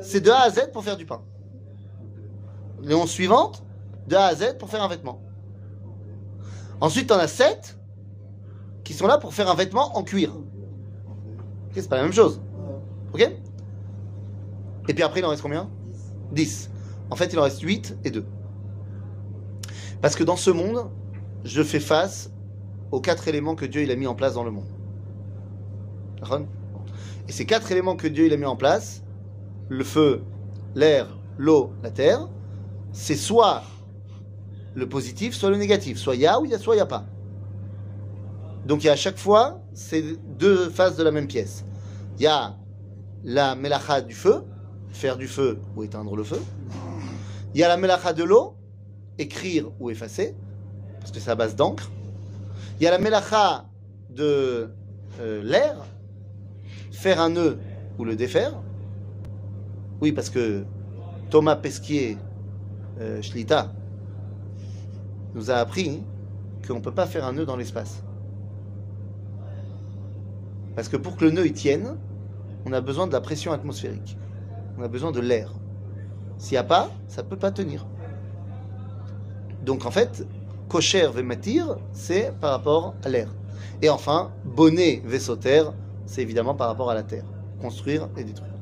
c'est 0.00 0.20
de 0.20 0.30
A 0.30 0.42
à 0.42 0.50
Z 0.50 0.70
pour 0.72 0.84
faire 0.84 0.96
du 0.96 1.04
pain. 1.04 1.22
Les 2.82 2.94
11 2.94 3.10
suivantes, 3.10 3.64
de 4.06 4.14
A 4.14 4.26
à 4.26 4.34
Z 4.34 4.56
pour 4.58 4.70
faire 4.70 4.82
un 4.82 4.88
vêtement. 4.88 5.20
Ensuite, 6.80 7.08
t'en 7.08 7.18
as 7.18 7.28
7 7.28 7.78
qui 8.84 8.92
sont 8.92 9.06
là 9.06 9.18
pour 9.18 9.34
faire 9.34 9.50
un 9.50 9.54
vêtement 9.54 9.96
en 9.96 10.04
cuir. 10.04 10.32
Ok, 10.36 11.72
c'est 11.74 11.88
pas 11.88 11.96
la 11.96 12.02
même 12.02 12.12
chose. 12.12 12.40
Ok 13.16 13.32
Et 14.88 14.94
puis 14.94 15.02
après, 15.02 15.20
il 15.20 15.24
en 15.24 15.30
reste 15.30 15.40
combien? 15.40 15.70
10. 16.32 16.70
En 17.08 17.16
fait, 17.16 17.32
il 17.32 17.38
en 17.38 17.44
reste 17.44 17.62
8 17.62 17.96
et 18.04 18.10
2. 18.10 18.26
Parce 20.02 20.14
que 20.14 20.22
dans 20.22 20.36
ce 20.36 20.50
monde, 20.50 20.90
je 21.42 21.62
fais 21.62 21.80
face 21.80 22.30
aux 22.90 23.00
quatre 23.00 23.26
éléments 23.26 23.54
que 23.54 23.64
Dieu 23.64 23.90
a 23.90 23.96
mis 23.96 24.06
en 24.06 24.14
place 24.14 24.34
dans 24.34 24.44
le 24.44 24.50
monde. 24.50 24.66
Et 27.26 27.32
ces 27.32 27.46
quatre 27.46 27.72
éléments 27.72 27.96
que 27.96 28.06
Dieu 28.06 28.30
a 28.30 28.36
mis 28.36 28.44
en 28.44 28.56
place, 28.56 29.02
le 29.70 29.82
feu, 29.82 30.22
l'air, 30.74 31.16
l'eau, 31.38 31.72
la 31.82 31.90
terre, 31.90 32.28
c'est 32.92 33.16
soit 33.16 33.62
le 34.74 34.86
positif, 34.86 35.34
soit 35.34 35.48
le 35.48 35.56
négatif. 35.56 35.96
Soit 35.96 36.16
il 36.16 36.20
y 36.20 36.26
a 36.26 36.38
ou 36.38 36.44
il 36.44 36.50
y 36.50 36.54
a, 36.54 36.58
soit 36.58 36.74
il 36.74 36.78
n'y 36.78 36.82
a 36.82 36.86
pas. 36.86 37.06
Donc 38.66 38.84
il 38.84 38.88
y 38.88 38.90
a 38.90 38.92
à 38.92 38.96
chaque 38.96 39.16
fois, 39.16 39.62
c'est 39.72 40.04
deux 40.36 40.68
faces 40.68 40.96
de 40.96 41.02
la 41.02 41.12
même 41.12 41.28
pièce. 41.28 41.64
Il 42.18 42.22
y 42.22 42.26
a 42.26 42.56
la 43.26 43.56
melacha 43.56 44.00
du 44.00 44.14
feu, 44.14 44.44
faire 44.90 45.16
du 45.16 45.26
feu 45.26 45.58
ou 45.74 45.82
éteindre 45.82 46.16
le 46.16 46.22
feu. 46.22 46.40
Il 47.54 47.60
y 47.60 47.64
a 47.64 47.68
la 47.68 47.76
melacha 47.76 48.12
de 48.12 48.22
l'eau, 48.22 48.56
écrire 49.18 49.68
ou 49.80 49.90
effacer, 49.90 50.34
parce 51.00 51.10
que 51.10 51.18
c'est 51.18 51.30
à 51.30 51.34
base 51.34 51.56
d'encre. 51.56 51.90
Il 52.78 52.84
y 52.84 52.86
a 52.86 52.92
la 52.92 52.98
melacha 52.98 53.66
de 54.10 54.70
euh, 55.20 55.42
l'air, 55.42 55.76
faire 56.92 57.20
un 57.20 57.30
nœud 57.30 57.58
ou 57.98 58.04
le 58.04 58.14
défaire. 58.14 58.62
Oui, 60.00 60.12
parce 60.12 60.30
que 60.30 60.64
Thomas 61.28 61.56
Pesquier, 61.56 62.18
euh, 63.00 63.20
Shlita, 63.22 63.72
nous 65.34 65.50
a 65.50 65.54
appris 65.54 66.02
qu'on 66.66 66.76
ne 66.76 66.80
peut 66.80 66.94
pas 66.94 67.06
faire 67.06 67.24
un 67.26 67.32
nœud 67.32 67.44
dans 67.44 67.56
l'espace. 67.56 68.04
Parce 70.76 70.88
que 70.88 70.96
pour 70.96 71.16
que 71.16 71.24
le 71.24 71.32
nœud 71.32 71.46
il 71.46 71.54
tienne, 71.54 71.96
on 72.66 72.72
a 72.72 72.80
besoin 72.80 73.06
de 73.06 73.12
la 73.12 73.20
pression 73.20 73.52
atmosphérique. 73.52 74.18
On 74.76 74.82
a 74.82 74.88
besoin 74.88 75.12
de 75.12 75.20
l'air. 75.20 75.52
S'il 76.36 76.54
n'y 76.54 76.58
a 76.58 76.64
pas, 76.64 76.90
ça 77.06 77.22
ne 77.22 77.28
peut 77.28 77.36
pas 77.36 77.52
tenir. 77.52 77.86
Donc 79.64 79.86
en 79.86 79.90
fait, 79.92 80.26
kosher 80.68 81.06
vematir, 81.06 81.76
c'est 81.92 82.34
par 82.40 82.50
rapport 82.50 82.94
à 83.04 83.08
l'air. 83.08 83.28
Et 83.82 83.88
enfin, 83.88 84.32
bonnet 84.44 85.00
vesoter, 85.04 85.62
c'est 86.06 86.22
évidemment 86.22 86.54
par 86.54 86.66
rapport 86.66 86.90
à 86.90 86.94
la 86.94 87.04
terre. 87.04 87.24
Construire 87.60 88.08
et 88.16 88.24
détruire. 88.24 88.52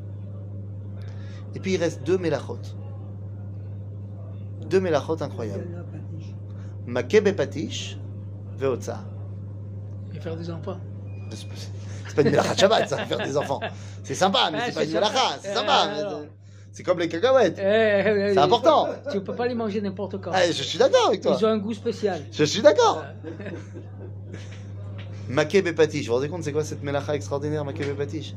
Et 1.55 1.61
puis 1.61 1.75
il 1.75 1.81
reste 1.81 2.03
deux 2.05 2.19
mélachot. 2.19 2.59
Deux 4.69 4.81
mélachot 4.81 5.23
incroyables. 5.23 5.85
Makebe 6.87 7.35
patish 7.35 7.99
veotza. 8.59 9.03
Et 10.15 10.21
faire 10.21 10.37
des 10.37 10.51
enfants. 10.51 10.79
C'est 12.17 12.23
pas- 12.23 12.29
une 12.29 12.31
mélacha 12.31 12.57
Shabbat, 12.57 12.89
ça, 12.89 12.97
faire 12.99 13.19
des 13.19 13.37
enfants. 13.37 13.61
C'est 14.03 14.15
sympa, 14.15 14.51
mais 14.53 14.59
Ah, 14.61 14.65
c'est 14.67 14.75
pas 14.75 14.85
une 14.85 14.91
sympa. 14.91 15.09
mélacha, 15.09 15.39
c'est 15.43 15.49
Euh, 15.51 15.55
sympa. 15.55 15.89
mais 15.93 15.99
alors. 16.01 16.21
c'est- 16.73 16.83
comme 16.83 16.99
les 16.99 17.09
cacahuètes. 17.09 17.57
c'est 17.57 18.39
important. 18.39 18.89
Tu 19.13 19.21
peux 19.21 19.35
pas 19.35 19.47
les 19.49 19.55
manger 19.55 19.81
n'importe 19.81 20.21
quand. 20.21 20.31
Ah, 20.33 20.47
je 20.47 20.53
suis 20.53 20.79
d'accord 20.79 21.09
avec 21.09 21.21
toi. 21.21 21.37
Ils 21.39 21.45
ont 21.45 21.49
un 21.49 21.59
goût 21.59 21.75
spécial. 21.75 22.21
Je 22.33 22.45
suis 22.45 22.63
d'accord. 22.63 23.05
Euh, 25.27 25.33
Makebe 25.33 25.73
patish. 25.75 26.03
Vous 26.03 26.09
vous 26.09 26.15
rendez 26.17 26.29
compte, 26.29 26.43
c'est 26.45 26.53
quoi 26.53 26.65
cette 26.65 26.83
mélacha 26.83 27.15
extraordinaire, 27.15 27.65
Makebe 27.65 27.97
patish 27.97 28.35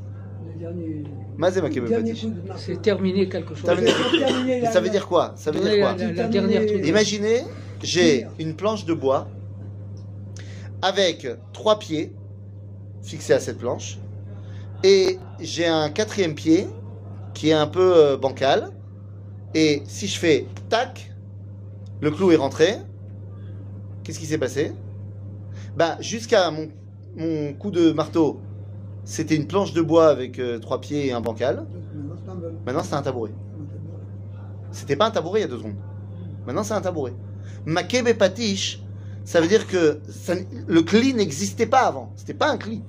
Le 0.54 0.60
dernier. 0.60 1.04
Mazé 1.38 1.62
marteau. 1.62 1.82
C'est 2.56 2.82
terminer 2.82 3.28
quelque 3.30 3.54
chose. 3.54 3.64
Terminé. 3.66 4.66
Ça 4.72 4.80
veut 4.80 4.90
dire 4.90 5.06
quoi 5.08 5.34
Ça 5.36 5.52
veut 5.52 5.60
dire 5.60 5.80
quoi. 5.80 5.96
Imaginez, 6.84 7.44
j'ai 7.84 8.26
une 8.40 8.56
planche 8.56 8.86
de 8.86 8.94
bois 8.94 9.28
avec 10.82 11.28
trois 11.54 11.78
pieds 11.80 12.14
fixés 13.08 13.34
à 13.34 13.40
cette 13.40 13.58
planche 13.58 14.00
et 14.84 15.18
j'ai 15.40 15.66
un 15.66 15.90
quatrième 15.90 16.36
pied 16.36 16.68
qui 17.34 17.50
est 17.50 17.54
un 17.54 17.68
peu 17.68 17.96
euh, 17.96 18.18
bancal 18.18 18.72
et 19.56 19.82
si 19.86 20.08
je 20.08 20.20
fais 20.20 20.46
tac, 20.70 21.12
le 22.02 22.12
clou 22.12 22.32
est 22.32 22.36
rentré. 22.36 22.76
Qu'est-ce 24.04 24.20
qui 24.20 24.26
s'est 24.26 24.38
passé? 24.38 24.74
Ben 25.76 25.98
jusqu'à 26.00 26.52
mon, 26.52 26.68
mon 27.16 27.54
coup 27.54 27.72
de 27.72 27.92
marteau, 27.92 28.40
c'était 29.04 29.36
une 29.36 29.48
planche 29.48 29.74
de 29.74 29.82
bois 29.82 30.10
avec 30.10 30.38
euh, 30.38 30.60
trois 30.60 30.82
pieds 30.82 31.08
et 31.08 31.12
un 31.14 31.22
bancal. 31.22 31.66
Maintenant, 32.66 32.84
c'est 32.84 32.96
un 32.96 33.02
tabouret. 33.02 33.32
C'était 34.72 34.98
pas 34.98 35.08
un 35.08 35.12
tabouret 35.12 35.40
il 35.40 35.44
y 35.44 35.46
a 35.46 35.48
deux 35.48 35.58
secondes. 35.58 35.78
Maintenant, 36.46 36.64
c'est 36.64 36.74
un 36.74 36.82
tabouret. 36.82 37.14
Makebe 37.66 38.14
patish, 38.18 38.84
ça 39.24 39.40
veut 39.42 39.48
dire 39.48 39.66
que 39.66 40.00
le 40.68 40.82
cli 40.82 41.14
n'existait 41.14 41.66
pas 41.66 41.88
avant. 41.88 42.12
C'était 42.16 42.34
pas 42.34 42.52
un 42.52 42.58
cli. 42.58 42.84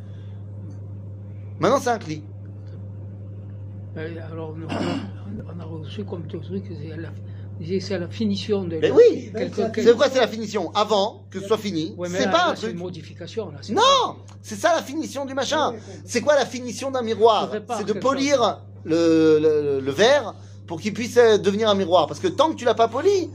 Maintenant, 1.60 1.80
c'est 1.80 1.90
un 1.90 1.98
cli. 1.98 2.22
Euh, 3.96 4.08
Alors, 4.32 4.54
on 4.56 5.60
a, 5.60 5.64
reçu 5.64 6.04
comme 6.04 6.22
tout 6.26 6.38
truc, 6.38 6.64
c'est 6.68 6.96
la, 6.96 7.08
c'est 7.80 7.94
à 7.94 7.98
la 7.98 8.08
finition 8.08 8.64
de. 8.64 8.76
Mais 8.80 8.90
oui 8.90 9.32
C'est 9.74 9.96
quoi, 9.96 10.08
c'est 10.08 10.20
la 10.20 10.28
finition? 10.28 10.70
Avant 10.74 11.24
que 11.30 11.40
ce 11.40 11.46
soit 11.46 11.58
fini, 11.58 11.94
Ouais, 11.96 12.08
c'est 12.08 12.30
pas 12.30 12.50
un 12.50 12.54
C'est 12.54 12.62
truc. 12.62 12.72
une 12.72 12.78
modification. 12.78 13.50
Là, 13.50 13.58
Non 13.72 14.16
C'est 14.42 14.54
ça 14.54 14.74
la 14.76 14.82
finition 14.82 15.24
du 15.24 15.34
machin. 15.34 15.74
C'est 16.04 16.20
quoi 16.20 16.34
la 16.36 16.46
finition 16.46 16.90
d'un 16.90 17.02
miroir? 17.02 17.50
C'est 17.76 17.86
de 17.86 17.92
polir 17.94 18.60
le, 18.84 19.38
le- 19.40 19.80
le 19.80 19.90
verre 19.92 20.34
pour 20.68 20.80
qu'il 20.80 20.92
puisse 20.94 21.16
euh, 21.16 21.36
devenir 21.38 21.68
un 21.68 21.74
miroir. 21.74 22.06
Parce 22.06 22.20
que 22.20 22.28
tant 22.28 22.50
que 22.50 22.54
tu 22.54 22.64
l'as 22.64 22.74
pas 22.74 22.88
poli, 22.88 23.30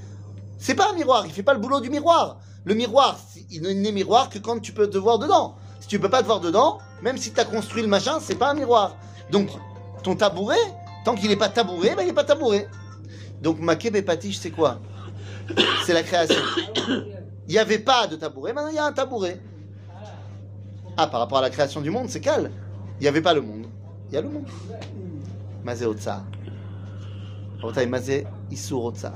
c'est 0.57 0.75
pas 0.75 0.91
un 0.91 0.95
miroir. 0.95 1.25
Il 1.25 1.31
fait 1.33 1.43
pas 1.43 1.53
le 1.53 1.59
boulot 1.59 1.81
du 1.81 1.89
miroir. 1.89 2.37
Le 2.63 2.75
miroir, 2.75 3.19
il 3.51 3.61
n'est 3.61 3.91
miroir 3.91 4.29
que 4.29 4.39
quand 4.39 4.59
tu 4.59 4.71
peux 4.71 4.89
te 4.89 4.97
voir 4.97 5.19
dedans. 5.19 5.55
Si 5.83 5.89
tu 5.89 5.99
peux 5.99 6.09
pas 6.09 6.21
te 6.21 6.27
voir 6.27 6.39
dedans, 6.39 6.77
même 7.01 7.17
si 7.17 7.33
tu 7.33 7.39
as 7.41 7.43
construit 7.43 7.81
le 7.81 7.89
machin, 7.89 8.17
c'est 8.21 8.35
pas 8.35 8.51
un 8.51 8.53
miroir. 8.53 8.95
Donc, 9.29 9.49
ton 10.01 10.15
tabouret, 10.15 10.55
tant 11.03 11.13
qu'il 11.13 11.27
n'est 11.27 11.35
pas 11.35 11.49
tabouret, 11.49 11.93
ben, 11.93 12.03
il 12.03 12.07
n'est 12.07 12.13
pas 12.13 12.23
tabouret. 12.23 12.69
Donc, 13.41 13.59
Makeb 13.59 13.97
et 13.97 14.05
c'est 14.31 14.51
quoi? 14.51 14.79
C'est 15.85 15.93
la 15.93 16.03
création. 16.03 16.41
Il 17.49 17.51
n'y 17.51 17.57
avait 17.57 17.79
pas 17.79 18.07
de 18.07 18.15
tabouret, 18.15 18.53
maintenant 18.53 18.69
il 18.69 18.75
y 18.75 18.79
a 18.79 18.85
un 18.85 18.93
tabouret. 18.93 19.41
Ah, 20.95 21.07
par 21.07 21.19
rapport 21.19 21.39
à 21.39 21.41
la 21.41 21.49
création 21.49 21.81
du 21.81 21.89
monde, 21.89 22.07
c'est 22.07 22.21
calme. 22.21 22.49
Il 22.97 23.03
n'y 23.03 23.09
avait 23.09 23.21
pas 23.21 23.33
le 23.33 23.41
monde. 23.41 23.65
Il 24.07 24.13
y 24.13 24.17
a 24.17 24.21
le 24.21 24.29
monde. 24.29 24.47
Mazé 25.65 25.85
Otsar. 25.85 26.23
Mazé 27.89 28.25
Issour 28.49 28.85
Otsar. 28.85 29.11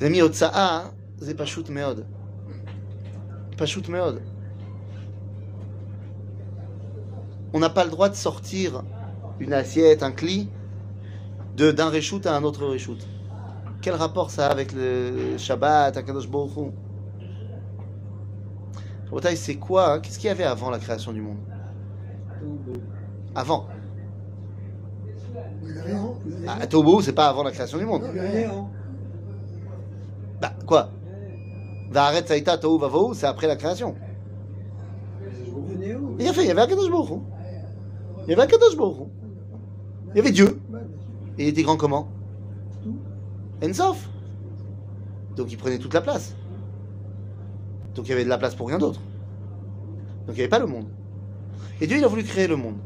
Zemi 0.00 0.20
Otsar, 0.20 0.50
hein, 0.56 0.90
Pachout 1.36 1.68
Meod. 1.70 2.04
Pachout 3.56 3.88
Meod. 3.88 4.20
On 7.52 7.58
n'a 7.60 7.70
pas 7.70 7.84
le 7.84 7.90
droit 7.90 8.08
de 8.08 8.14
sortir 8.14 8.84
une 9.38 9.52
assiette, 9.52 10.02
un 10.02 10.12
cli, 10.12 10.50
de- 11.56 11.70
d'un 11.72 11.90
reshoot 11.90 12.26
à 12.26 12.34
un 12.36 12.44
autre 12.44 12.66
reshoot. 12.66 13.10
Quel 13.80 13.94
rapport 13.94 14.30
ça 14.30 14.46
a 14.48 14.50
avec 14.50 14.72
le 14.72 15.36
Shabbat, 15.38 15.96
Akadosh 15.96 16.28
Baruch 16.28 16.56
Hu? 16.56 16.72
C'est 19.36 19.58
quoi 19.58 19.92
hein? 19.94 20.00
Qu'est-ce 20.00 20.18
qu'il 20.18 20.28
y 20.28 20.30
avait 20.30 20.44
avant 20.44 20.70
la 20.70 20.78
création 20.78 21.12
du 21.12 21.20
monde? 21.22 21.40
Avant. 23.34 23.74
Ah, 26.46 26.66
Tohu, 26.66 27.02
c'est 27.02 27.12
pas 27.12 27.28
avant 27.28 27.42
la 27.42 27.52
création 27.52 27.78
du 27.78 27.84
monde. 27.86 28.04
Bah, 30.40 30.54
quoi? 30.66 30.98
Vaharet 31.90 32.26
Saïta 32.26 32.58
Tohu 32.58 32.78
Vavohu, 32.80 33.14
c'est 33.14 33.26
après 33.26 33.46
la 33.46 33.56
création. 33.56 34.00
Il 36.18 36.26
y 36.26 36.28
avait, 36.28 36.42
il 36.44 36.48
y 36.48 36.50
avait 36.50 36.62
Akadosh 36.62 36.90
Baruch. 36.90 37.22
Il 38.28 38.32
y 38.32 38.34
avait 38.34 38.42
Akadosh 38.42 38.76
Baruch. 38.76 39.08
Il 40.10 40.16
y 40.16 40.20
avait 40.20 40.32
Dieu. 40.32 40.60
Et 41.38 41.44
il 41.44 41.48
était 41.48 41.62
grand 41.62 41.78
comment? 41.78 42.08
Ensof. 43.64 44.06
Donc 45.34 45.50
il 45.50 45.56
prenait 45.56 45.78
toute 45.78 45.94
la 45.94 46.02
place. 46.02 46.34
Donc 47.94 48.06
il 48.06 48.10
y 48.10 48.12
avait 48.12 48.24
de 48.24 48.28
la 48.28 48.36
place 48.36 48.54
pour 48.54 48.68
rien 48.68 48.76
d'autre. 48.76 49.00
Donc 50.26 50.34
il 50.34 50.34
n'y 50.34 50.40
avait 50.40 50.48
pas 50.48 50.58
le 50.58 50.66
monde. 50.66 50.88
Et 51.80 51.86
Dieu, 51.86 51.96
il 51.96 52.04
a 52.04 52.08
voulu 52.08 52.22
créer 52.22 52.46
le 52.46 52.56
monde. 52.56 52.76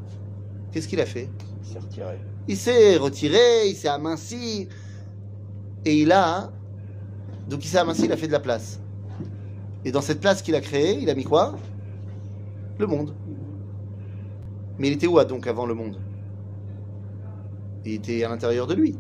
Qu'est-ce 0.71 0.87
qu'il 0.87 1.01
a 1.01 1.07
fait? 1.07 1.29
Il 1.61 1.67
s'est 1.67 1.79
retiré. 1.81 2.21
Il 2.47 2.57
s'est 2.57 2.97
retiré, 2.99 3.69
il 3.69 3.75
s'est 3.75 3.89
aminci. 3.89 4.69
Et 5.85 6.03
il 6.03 6.13
a. 6.13 6.53
Donc 7.49 7.65
il 7.65 7.69
s'est 7.69 7.79
aminci, 7.79 8.05
il 8.05 8.13
a 8.13 8.17
fait 8.17 8.29
de 8.29 8.33
la 8.33 8.39
place. 8.39 8.79
Et 9.85 9.91
dans 9.91 10.03
cette 10.03 10.21
place 10.21 10.41
qu'il 10.41 10.55
a 10.55 10.61
créée, 10.61 11.01
il 11.01 11.11
a 11.11 11.17
mis 11.17 11.25
quoi? 11.25 11.57
Le 12.79 12.87
monde. 12.87 13.13
Mais 14.83 14.89
il 14.89 14.95
était 14.95 15.07
où 15.07 15.23
donc 15.23 15.47
avant 15.47 15.65
le 15.65 15.75
monde? 15.75 16.01
Il 17.85 17.93
était 17.93 18.25
à 18.25 18.29
l'intérieur 18.29 18.67
de 18.67 18.75
lui. 18.75 18.97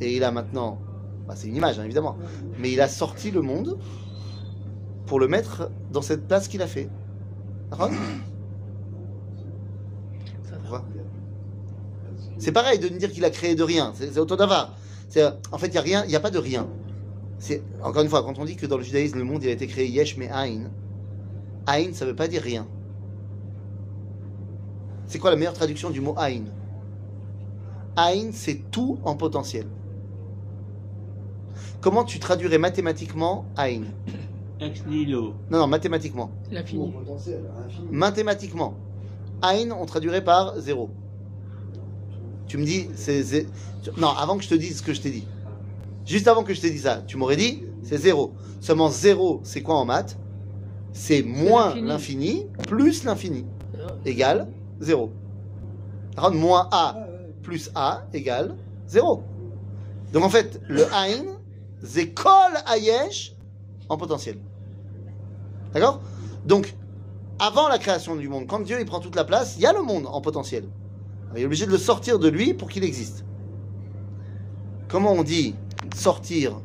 Et 0.00 0.16
il 0.16 0.24
a 0.24 0.32
maintenant. 0.32 0.80
bah, 1.28 1.34
c'est 1.36 1.46
une 1.46 1.54
image, 1.54 1.78
hein, 1.78 1.84
évidemment. 1.84 2.18
Mais 2.58 2.72
il 2.72 2.80
a 2.80 2.88
sorti 2.88 3.30
le 3.30 3.40
monde 3.40 3.78
pour 5.06 5.20
le 5.20 5.28
mettre 5.28 5.70
dans 5.92 6.02
cette 6.02 6.26
place 6.26 6.48
qu'il 6.48 6.60
a 6.60 6.66
fait. 6.66 6.90
C'est 12.36 12.50
pareil 12.50 12.80
de 12.80 12.88
me 12.88 12.98
dire 12.98 13.12
qu'il 13.12 13.24
a 13.24 13.30
créé 13.30 13.54
de 13.54 13.62
rien. 13.62 13.92
C'est. 13.94 14.12
C'est 15.08 15.22
En 15.52 15.58
fait, 15.58 15.68
il 15.68 15.72
n'y 15.72 15.78
a 15.78 15.82
rien, 15.82 16.02
il 16.04 16.08
n'y 16.08 16.16
a 16.16 16.20
pas 16.20 16.32
de 16.32 16.38
rien. 16.38 16.66
C'est 17.38 17.62
Encore 17.80 18.02
une 18.02 18.08
fois, 18.08 18.24
quand 18.24 18.40
on 18.40 18.44
dit 18.44 18.56
que 18.56 18.66
dans 18.66 18.76
le 18.76 18.82
judaïsme, 18.82 19.18
le 19.18 19.24
monde 19.24 19.44
il 19.44 19.50
a 19.50 19.52
été 19.52 19.68
créé 19.68 19.86
yesh 19.86 20.16
mais 20.16 20.28
aïn, 20.30 20.72
aïn, 21.66 21.92
ça 21.94 22.06
ne 22.06 22.10
veut 22.10 22.16
pas 22.16 22.26
dire 22.26 22.42
rien. 22.42 22.66
C'est 25.12 25.18
quoi 25.18 25.28
la 25.28 25.36
meilleure 25.36 25.52
traduction 25.52 25.90
du 25.90 26.00
mot 26.00 26.14
aïn? 26.16 26.44
Aïn, 27.96 28.30
c'est 28.32 28.70
tout 28.70 28.98
en 29.04 29.14
potentiel. 29.14 29.66
Comment 31.82 32.02
tu 32.04 32.18
traduirais 32.18 32.56
mathématiquement 32.56 33.44
aïn? 33.54 33.82
Ex 34.58 34.86
nihilo. 34.86 35.34
Non, 35.50 35.58
non, 35.58 35.66
mathématiquement. 35.66 36.30
Il 36.50 36.56
a 36.56 36.62
Au 36.62 36.64
fini. 36.64 36.90
potentiel, 36.92 37.42
infini. 37.66 37.88
Mathématiquement. 37.90 38.72
Aïn, 39.42 39.70
on 39.78 39.84
traduirait 39.84 40.24
par 40.24 40.58
zéro. 40.58 40.88
Tu 42.46 42.56
me 42.56 42.64
dis, 42.64 42.88
c'est. 42.94 43.46
Non, 43.98 44.08
avant 44.18 44.38
que 44.38 44.44
je 44.44 44.48
te 44.48 44.54
dise 44.54 44.78
ce 44.78 44.82
que 44.82 44.94
je 44.94 45.02
t'ai 45.02 45.10
dit. 45.10 45.26
Juste 46.06 46.26
avant 46.26 46.42
que 46.42 46.54
je 46.54 46.60
t'ai 46.62 46.70
dit 46.70 46.78
ça, 46.78 47.02
tu 47.06 47.18
m'aurais 47.18 47.36
dit, 47.36 47.64
c'est 47.82 47.98
zéro. 47.98 48.32
Seulement 48.62 48.88
zéro, 48.88 49.40
c'est 49.44 49.60
quoi 49.60 49.74
en 49.74 49.84
maths? 49.84 50.16
C'est 50.94 51.22
moins 51.22 51.74
l'infini. 51.74 51.86
l'infini 51.86 52.46
plus 52.66 53.04
l'infini. 53.04 53.44
Euh, 53.78 53.88
Égale 54.06 54.48
zéro. 54.82 55.12
Alors, 56.16 56.32
moins 56.32 56.68
A 56.70 56.96
plus 57.42 57.70
A 57.74 58.02
égale 58.12 58.56
0. 58.88 59.22
Donc 60.12 60.24
en 60.24 60.28
fait, 60.28 60.60
le 60.68 60.84
Ain, 60.92 61.38
c'est 61.82 62.10
kol 62.10 62.52
Ayesh 62.66 63.34
en 63.88 63.96
potentiel. 63.96 64.38
D'accord? 65.72 66.00
Donc, 66.44 66.76
avant 67.38 67.68
la 67.68 67.78
création 67.78 68.14
du 68.14 68.28
monde, 68.28 68.46
quand 68.46 68.60
Dieu 68.60 68.78
il 68.78 68.86
prend 68.86 69.00
toute 69.00 69.16
la 69.16 69.24
place, 69.24 69.56
il 69.56 69.62
y 69.62 69.66
a 69.66 69.72
le 69.72 69.82
monde 69.82 70.06
en 70.06 70.20
potentiel. 70.20 70.64
Alors, 71.24 71.38
il 71.38 71.42
est 71.42 71.46
obligé 71.46 71.66
de 71.66 71.70
le 71.70 71.78
sortir 71.78 72.18
de 72.18 72.28
lui 72.28 72.52
pour 72.52 72.68
qu'il 72.68 72.84
existe. 72.84 73.24
Comment 74.88 75.12
on 75.12 75.22
dit 75.22 75.54
sortir 75.96 76.60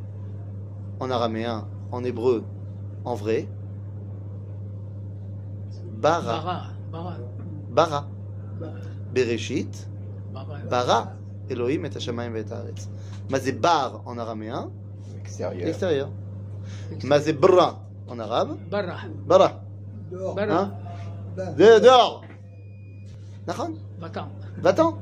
en 0.99 1.09
araméen, 1.09 1.68
en 1.91 2.03
hébreu, 2.03 2.43
en 3.05 3.15
vrai? 3.15 3.47
Bara. 5.97 6.41
Bara. 6.41 6.63
Bara 6.91 7.18
Bara. 7.76 8.07
Bereshit, 9.12 9.88
Bah, 10.32 10.44
bah, 10.48 10.57
bara 10.70 11.12
Elohim 11.50 11.84
et 11.84 11.94
Hashamayim 11.96 12.36
et 12.36 12.50
Haaretz. 12.50 12.88
מה 13.30 13.38
זה 13.38 13.53
bar 13.61 14.03
en 14.07 14.18
araméen 14.18 14.70
Extérieur. 15.22 15.68
Extérieur. 15.68 16.09
מה 17.05 17.18
זה 17.18 17.32
bra 17.40 17.72
en 18.09 18.18
arabe 18.18 18.57
Barra. 18.70 18.96
bara. 19.26 19.48
Dehors. 20.11 20.34
Barra. 20.34 20.61
Hein 20.62 20.70
Ben, 21.36 21.55
De- 21.57 21.80
Dehors. 21.80 22.22
Nachon 23.46 23.72
Va-t'en. 23.98 24.28
Va-t'en. 24.61 24.98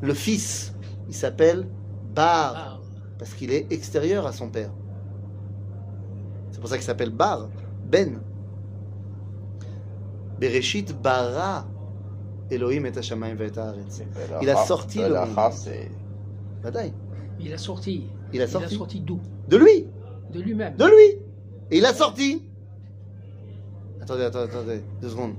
Le 0.00 0.14
fils, 0.14 0.72
il 1.08 1.14
s'appelle 1.14 1.66
bar. 2.14 2.54
Ah, 2.56 2.78
parce 3.18 3.34
qu'il 3.34 3.50
est 3.52 3.72
extérieur 3.72 4.26
à 4.26 4.32
son 4.32 4.48
père. 4.48 4.70
C'est 6.52 6.60
pour 6.60 6.68
ça 6.68 6.76
qu'il 6.76 6.84
s'appelle 6.84 7.10
Bar, 7.10 7.48
Ben. 7.92 8.20
Bereshit 10.38 10.92
bara 11.02 11.66
Elohim 12.51 12.85
et 12.85 12.97
Hashamayim 12.97 13.37
et 13.41 13.57
Haaretz. 13.57 14.01
Il 14.41 14.49
a 14.49 14.55
sorti 14.65 14.99
le 14.99 15.09
la 15.09 15.25
monde. 15.25 15.35
il 17.39 17.53
a 17.53 17.57
sorti. 17.57 18.03
Il 18.33 18.41
a 18.41 18.45
Il 18.45 18.55
a 18.63 18.69
sorti 18.69 18.99
d'où 18.99 19.19
de 19.47 19.57
lui, 19.57 19.87
De 20.33 20.41
lui-même. 20.41 20.75
de 20.75 20.85
lui. 20.85 21.21
Et 21.71 21.77
il 21.77 21.85
a 21.85 21.93
sorti. 21.93 22.43
Attendez, 24.01 24.23
attendez, 24.23 24.51
attendez, 24.51 24.81
deux 25.01 25.09
secondes. 25.09 25.33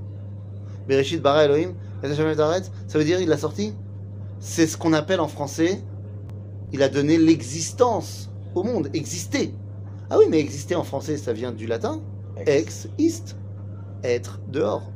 Bereshit 0.87 1.21
bara 1.23 1.45
Elohim 1.45 1.75
et 2.03 2.07
Hashamayim 2.07 2.37
et 2.37 2.41
Haaretz, 2.41 2.71
ça 2.87 2.99
veut 2.99 3.05
dire 3.05 3.21
il 3.21 3.31
a 3.33 3.39
sorti 3.39 3.75
C'est 4.41 4.67
ce 4.67 4.77
qu'on 4.77 4.93
appelle 4.93 5.21
en 5.21 5.29
français, 5.29 5.83
il 6.73 6.83
a 6.83 6.89
donné 6.89 7.19
l'existence 7.19 8.31
au 8.55 8.63
monde, 8.63 8.89
exister. 8.95 9.55
Ah 10.11 10.17
oui, 10.19 10.25
mais 10.31 10.39
exister 10.39 10.75
en 10.75 10.85
français, 10.85 11.17
ça 11.17 11.33
vient 11.33 11.53
du 11.53 11.67
latin. 11.67 12.01
Ex, 12.47 12.89
ist, 12.99 13.37
être 14.05 14.41
dehors. 14.49 14.91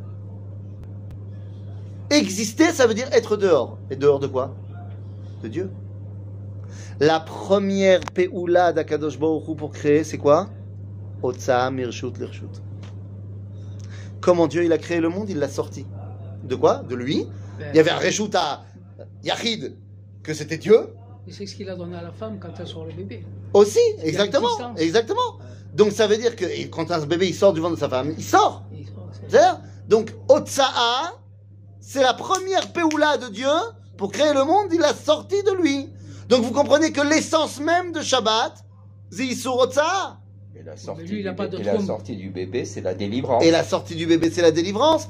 Exister, 2.12 2.72
ça 2.72 2.86
veut 2.86 2.94
dire 2.94 3.08
être 3.10 3.36
dehors. 3.36 3.78
Et 3.90 3.96
dehors 3.96 4.20
de 4.20 4.26
quoi? 4.26 4.54
De 5.42 5.48
Dieu. 5.48 5.70
La 7.00 7.20
première 7.20 8.00
peoula 8.00 8.72
d'Akadosh 8.74 9.18
Baruch 9.18 9.56
pour 9.56 9.72
créer, 9.72 10.04
c'est 10.04 10.18
quoi? 10.18 10.50
Otsa 11.22 11.70
mirshut 11.70 12.12
lirshut. 12.18 12.50
Comment 14.20 14.46
Dieu 14.46 14.62
il 14.64 14.72
a 14.72 14.78
créé 14.78 15.00
le 15.00 15.08
monde, 15.08 15.30
il 15.30 15.38
l'a 15.38 15.48
sorti. 15.48 15.86
De 16.44 16.54
quoi? 16.54 16.82
De 16.88 16.94
lui? 16.94 17.26
Il 17.70 17.76
y 17.76 17.80
avait 17.80 17.90
un 17.90 17.98
reshut 17.98 18.34
à 18.34 18.64
Yachid, 19.24 19.74
que 20.22 20.34
c'était 20.34 20.58
Dieu. 20.58 20.88
et 21.26 21.32
C'est 21.32 21.46
ce 21.46 21.54
qu'il 21.54 21.68
a 21.70 21.76
donné 21.76 21.96
à 21.96 22.02
la 22.02 22.12
femme 22.12 22.38
quand 22.38 22.52
elle 22.58 22.66
sort 22.66 22.84
le 22.84 22.92
bébé. 22.92 23.24
Aussi, 23.54 23.80
exactement, 24.02 24.74
exactement. 24.76 25.38
Donc 25.74 25.92
ça 25.92 26.06
veut 26.06 26.18
dire 26.18 26.36
que 26.36 26.44
quand 26.68 26.90
un 26.90 27.00
bébé 27.06 27.28
il 27.28 27.34
sort 27.34 27.54
du 27.54 27.60
ventre 27.60 27.76
de 27.76 27.80
sa 27.80 27.88
femme, 27.88 28.12
il 28.18 28.24
sort. 28.24 28.64
Il 28.76 28.86
sort, 28.86 29.60
Donc 29.88 30.12
Otsa'a, 30.28 31.14
c'est 31.92 32.02
la 32.02 32.14
première 32.14 32.72
péoula 32.72 33.18
de 33.18 33.28
Dieu 33.28 33.52
pour 33.98 34.12
créer 34.12 34.32
le 34.32 34.44
monde, 34.44 34.68
il 34.72 34.80
l'a 34.80 34.94
sorti 34.94 35.42
de 35.42 35.62
lui. 35.62 35.90
Donc 36.30 36.42
vous 36.42 36.52
comprenez 36.52 36.90
que 36.90 37.02
l'essence 37.02 37.60
même 37.60 37.92
de 37.92 38.00
Shabbat, 38.00 38.64
Otsa'a. 39.12 40.18
Et 40.56 40.62
la 40.62 40.78
sortie, 40.78 41.02
lui, 41.02 41.20
il 41.20 41.28
a 41.28 41.32
du, 41.32 41.36
pas 41.36 41.48
bé- 41.48 41.58
de 41.58 41.60
et 41.60 41.64
la 41.64 41.78
sortie 41.78 42.16
du 42.16 42.30
bébé, 42.30 42.64
c'est 42.64 42.80
la 42.80 42.94
délivrance. 42.94 43.44
Et 43.44 43.50
la 43.50 43.62
sortie 43.62 43.94
du 43.94 44.06
bébé, 44.06 44.30
c'est 44.30 44.40
la 44.40 44.52
délivrance. 44.52 45.06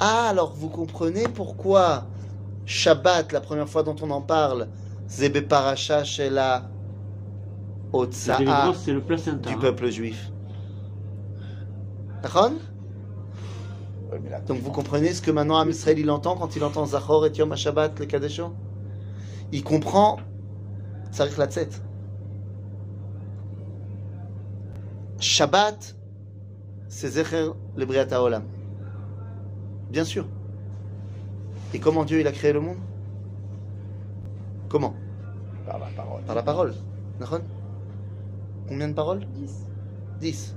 Ah, 0.00 0.28
alors 0.30 0.54
vous 0.54 0.70
comprenez 0.70 1.24
pourquoi 1.24 2.06
Shabbat, 2.64 3.30
la 3.32 3.42
première 3.42 3.68
fois 3.68 3.82
dont 3.82 3.96
on 4.00 4.10
en 4.10 4.22
parle, 4.22 4.68
Zebe 5.10 5.46
Paracha 5.46 6.02
chez 6.02 6.30
la 6.30 6.70
La 7.92 7.98
Otsa'a 7.98 8.38
délivrance, 8.38 8.78
c'est 8.86 8.94
le 8.94 9.02
placenta. 9.02 9.50
du 9.50 9.54
hein. 9.56 9.58
peuple 9.60 9.90
juif. 9.90 10.30
D'accord? 12.22 12.52
Donc 14.46 14.58
vous 14.58 14.70
comprenez 14.70 15.12
ce 15.12 15.22
que 15.22 15.30
maintenant 15.30 15.58
Am 15.58 15.70
Israël 15.70 15.98
il 15.98 16.10
entend 16.10 16.36
quand 16.36 16.56
il 16.56 16.64
entend 16.64 16.84
Zachor 16.84 17.26
et 17.26 17.32
Yom 17.32 17.52
HaShabbat, 17.52 17.98
le 17.98 18.06
Kadesho? 18.06 18.52
Il 19.52 19.64
comprend 19.64 20.18
Sarich 21.10 21.36
Latzet. 21.36 21.68
Shabbat, 25.18 25.96
c'est 26.88 27.08
Zecher 27.08 27.50
le 27.76 27.86
Briat 27.86 28.08
Haolam. 28.10 28.44
Bien 29.90 30.04
sûr. 30.04 30.26
Et 31.74 31.78
comment 31.78 32.04
Dieu 32.04 32.20
il 32.20 32.26
a 32.26 32.32
créé 32.32 32.52
le 32.52 32.60
monde? 32.60 32.78
Comment? 34.68 34.94
Par 35.66 35.78
la 35.78 35.86
parole. 35.86 36.22
Par 36.24 36.34
la 36.34 36.42
parole. 36.42 36.74
Combien 38.68 38.88
de 38.88 38.94
paroles? 38.94 39.20
10. 39.34 39.70
10. 40.20 40.56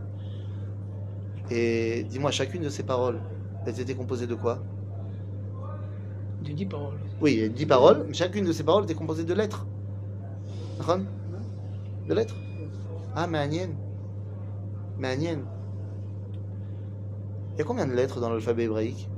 Et 1.51 2.03
dis-moi, 2.09 2.31
chacune 2.31 2.63
de 2.63 2.69
ces 2.69 2.83
paroles, 2.83 3.19
elles 3.65 3.79
étaient 3.79 3.95
composées 3.95 4.27
de 4.27 4.35
quoi 4.35 4.59
De 6.43 6.51
dix 6.51 6.65
paroles. 6.65 6.97
Oui, 7.21 7.33
il 7.33 7.39
y 7.39 7.43
a 7.43 7.49
10 7.49 7.65
paroles, 7.65 8.05
mais 8.07 8.13
chacune 8.13 8.45
de 8.45 8.51
ces 8.51 8.63
paroles 8.63 8.83
était 8.83 8.93
composée 8.93 9.23
de 9.23 9.33
lettres. 9.33 9.65
De 12.07 12.13
lettres 12.13 12.35
Ah. 13.15 13.25
Mais 13.27 13.37
Agnès. 13.39 13.69
Il 17.53 17.59
y 17.59 17.61
a 17.61 17.63
combien 17.63 17.87
de 17.87 17.93
lettres 17.93 18.19
dans 18.19 18.29
l'alphabet 18.29 18.65
hébraïque 18.65 19.09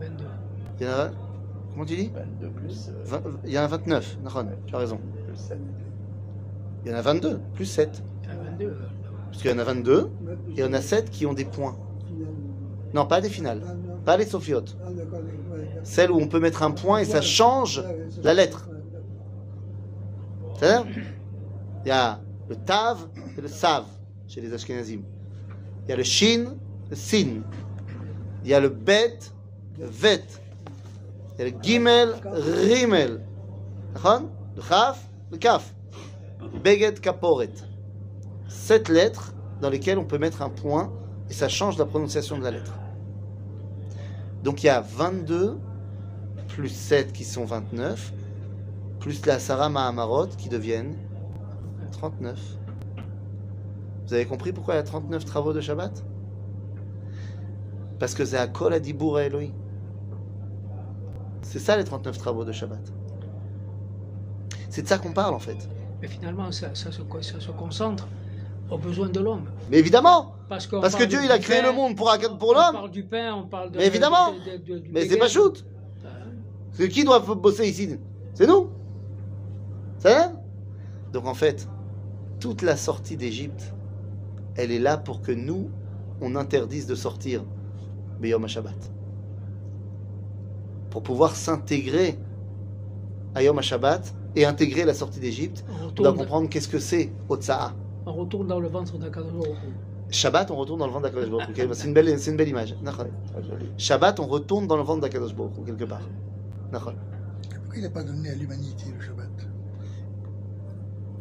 22. 0.00 0.24
Il 0.80 0.86
y 0.86 0.88
en 0.88 0.92
a. 0.92 1.10
Comment 1.72 1.84
tu 1.86 1.96
dis 1.96 2.10
22 2.14 2.48
plus, 2.50 2.90
euh, 3.12 3.18
Il 3.44 3.50
y 3.52 3.58
en 3.58 3.62
a 3.62 3.66
29. 3.66 4.18
D'accord, 4.22 4.44
tu 4.66 4.74
as 4.74 4.78
raison. 4.78 4.98
plus 5.26 5.36
7. 5.36 5.58
Il 6.84 6.90
y 6.90 6.94
en 6.94 6.98
a 6.98 7.02
22, 7.02 7.40
plus 7.54 7.64
7. 7.66 8.02
Il 8.22 8.28
y 8.28 8.32
en 8.32 8.40
a 8.40 8.44
22. 8.44 8.64
euh, 8.66 8.74
Parce 9.30 9.42
qu'il 9.42 9.50
y 9.50 9.54
en 9.54 9.58
a 9.58 9.64
22, 9.64 10.10
et 10.48 10.50
il 10.52 10.58
y 10.60 10.64
en 10.64 10.72
a 10.72 10.80
7 10.80 11.10
qui 11.10 11.26
ont 11.26 11.32
des 11.34 11.44
points. 11.44 11.76
Non, 12.94 13.06
pas 13.06 13.20
des 13.20 13.28
finales. 13.28 13.60
Pas 14.04 14.16
les 14.16 14.24
sophiotes. 14.24 14.76
Celles 15.82 16.12
où 16.12 16.20
on 16.20 16.28
peut 16.28 16.38
mettre 16.38 16.62
un 16.62 16.70
point 16.70 17.00
et 17.00 17.04
ça 17.04 17.20
change 17.20 17.82
la 18.22 18.34
lettre. 18.34 18.68
C'est-à-dire, 20.56 20.86
il 21.84 21.88
y 21.88 21.90
a 21.90 22.20
le 22.48 22.54
tav 22.54 23.08
et 23.36 23.40
le 23.40 23.48
sav 23.48 23.84
chez 24.28 24.40
les 24.40 24.54
Ashkenazim. 24.54 25.02
Il 25.84 25.90
y 25.90 25.92
a 25.92 25.96
le 25.96 26.04
shin, 26.04 26.54
le 26.88 26.96
sin. 26.96 27.42
Il 28.44 28.50
y 28.50 28.54
a 28.54 28.60
le 28.60 28.68
bet, 28.68 29.18
le 29.78 29.86
vet. 29.86 30.24
Il 31.36 31.44
y 31.44 31.48
a 31.48 31.50
le 31.50 31.56
gimel, 31.60 32.14
rimel. 32.24 33.20
Le 34.56 34.62
chaf, 34.62 35.08
le 35.32 35.38
kaf. 35.38 35.74
Beged 36.62 37.00
kaporet. 37.00 37.54
Sept 38.48 38.88
lettres 38.88 39.34
dans 39.60 39.70
lesquelles 39.70 39.98
on 39.98 40.04
peut 40.04 40.18
mettre 40.18 40.42
un 40.42 40.50
point 40.50 40.92
et 41.28 41.32
ça 41.32 41.48
change 41.48 41.76
la 41.76 41.86
prononciation 41.86 42.38
de 42.38 42.44
la 42.44 42.52
lettre. 42.52 42.72
Donc 44.44 44.62
il 44.62 44.66
y 44.66 44.68
a 44.68 44.82
22 44.82 45.58
plus 46.48 46.68
7 46.68 47.12
qui 47.12 47.24
sont 47.24 47.46
29 47.46 48.12
plus 49.00 49.24
la 49.26 49.38
Sarah 49.38 49.70
Mahamarot 49.70 50.28
qui 50.38 50.48
deviennent 50.50 50.96
39. 51.92 52.38
Vous 54.06 54.14
avez 54.14 54.26
compris 54.26 54.52
pourquoi 54.52 54.74
il 54.74 54.76
y 54.76 54.80
a 54.80 54.82
39 54.82 55.24
travaux 55.24 55.54
de 55.54 55.60
Shabbat? 55.60 56.04
Parce 57.98 58.14
que 58.14 58.24
c'est 58.24 58.36
à 58.36 58.46
Kol 58.46 58.74
Adibur 58.74 59.18
Elohim. 59.18 59.52
C'est 61.40 61.58
ça 61.58 61.76
les 61.76 61.84
39 61.84 62.18
travaux 62.18 62.44
de 62.44 62.52
Shabbat. 62.52 62.92
C'est 64.68 64.82
de 64.82 64.88
ça 64.88 64.98
qu'on 64.98 65.12
parle 65.12 65.34
en 65.34 65.38
fait. 65.38 65.68
Mais 66.02 66.08
finalement, 66.08 66.52
ça, 66.52 66.74
ça 66.74 66.92
se, 66.92 67.00
ça 67.22 67.40
se 67.40 67.50
concentre 67.50 68.06
aux 68.70 68.78
besoins 68.78 69.08
de 69.08 69.20
l'homme. 69.20 69.46
Mais 69.70 69.78
évidemment 69.78 70.33
Parce, 70.48 70.66
que 70.66 71.04
Dieu 71.04 71.20
il 71.24 71.30
a 71.30 71.38
créé 71.38 71.60
pain, 71.60 71.68
le 71.68 71.72
monde 71.72 71.96
pour, 71.96 72.12
pour 72.38 72.50
On 72.50 72.52
l'homme 72.54 72.72
parle 72.72 72.90
du 72.90 73.04
pain, 73.04 73.34
on 73.34 73.46
parle 73.46 73.70
de. 73.72 73.78
Mais 73.78 73.86
évidemment. 73.86 74.32
de- 74.32 74.58
de- 74.58 74.74
de- 74.74 74.78
du 74.78 74.90
Mais 74.92 75.06
c'est 75.08 75.16
pas 75.16 75.28
shoot 75.28 75.64
Parce 76.02 76.78
que 76.78 76.84
qui 76.84 77.04
doit 77.04 77.20
bosser 77.20 77.68
ici? 77.68 77.96
C'est 78.34 78.46
nous 78.46 78.68
vrai 80.00 80.30
Donc 81.12 81.26
en 81.26 81.34
fait, 81.34 81.68
toute 82.40 82.62
la 82.62 82.76
sortie 82.76 83.16
d'Égypte, 83.16 83.72
elle 84.56 84.70
est 84.70 84.78
là 84.78 84.96
pour 84.98 85.22
que 85.22 85.32
nous, 85.32 85.70
on 86.20 86.36
interdise 86.36 86.86
de 86.86 86.94
sortir 86.94 87.42
Beyom 88.20 88.46
Shabbat. 88.46 88.92
Pour 90.90 91.02
pouvoir 91.02 91.34
s'intégrer 91.34 92.18
à 93.34 93.42
Yom 93.42 93.58
HaShabbat 93.58 94.00
et 94.36 94.44
intégrer 94.44 94.84
la 94.84 94.94
sortie 94.94 95.18
d'Égypte, 95.20 95.64
On 95.68 95.88
on 95.88 95.90
doit 95.90 96.12
comprendre 96.12 96.48
qu'est-ce 96.48 96.68
que 96.68 96.78
c'est 96.78 97.12
Otsa'a. 97.28 97.72
on 98.06 98.12
retourne 98.12 98.46
dans 98.46 98.60
le 98.60 98.68
ventre 98.68 98.94
Hu. 98.94 99.00
Shabbat, 100.10 100.50
on 100.50 100.56
retourne 100.56 100.78
dans 100.80 100.86
le 100.86 100.92
ventre 100.92 101.08
d'Akadosh 101.10 101.30
Baruch 101.30 101.74
C'est 101.74 101.86
une, 101.88 101.94
belle- 101.94 102.18
c'est 102.18 102.30
une 102.30 102.36
belle 102.36 102.48
image. 102.48 102.76
Joli. 102.82 103.70
Shabbat, 103.78 104.20
on 104.20 104.26
retourne 104.26 104.66
dans 104.66 104.76
le 104.76 104.82
ventre 104.82 105.00
d'Akadosh 105.00 105.34
Baruch 105.34 105.56
Hu, 105.58 105.64
quelque 105.64 105.84
part. 105.84 106.02
Pourquoi 106.70 106.94
il 107.76 107.82
n'a 107.82 107.90
pas 107.90 108.02
donné 108.02 108.30
à 108.30 108.34
l'humanité 108.34 108.86
le 108.96 109.00
Shabbat? 109.00 109.30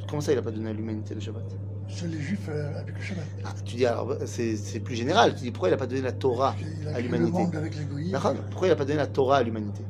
Comment 0.07 0.21
ça, 0.21 0.31
il 0.31 0.36
n'a 0.36 0.41
pas 0.41 0.51
donné 0.51 0.69
à 0.69 0.73
l'humanité 0.73 1.15
le 1.15 1.21
Shabbat? 1.21 1.43
Seuls 1.88 2.09
les 2.09 2.19
Juifs 2.19 2.49
euh, 2.49 2.79
avec 2.79 2.95
le 2.97 3.03
Shabbat. 3.03 3.25
Ah, 3.43 3.53
Tu 3.65 3.75
dis 3.77 3.86
alors, 3.86 4.15
c'est 4.25 4.55
c'est 4.57 4.79
plus 4.79 4.95
général. 4.95 5.36
Tu 5.36 5.43
dis 5.43 5.51
pourquoi 5.51 5.69
il 5.69 5.71
n'a 5.71 5.77
pas 5.77 5.88
donné 5.88 6.01
la 6.01 6.11
Torah 6.11 6.55
à 6.93 7.01
l'humanité? 7.01 7.43
les 7.51 8.11
Pourquoi 8.51 8.67
il 8.67 8.69
n'a 8.69 8.75
pas 8.75 8.86
donné 8.86 8.97
la 8.97 9.07
Torah 9.07 9.38
à 9.38 9.43
l'humanité? 9.43 9.84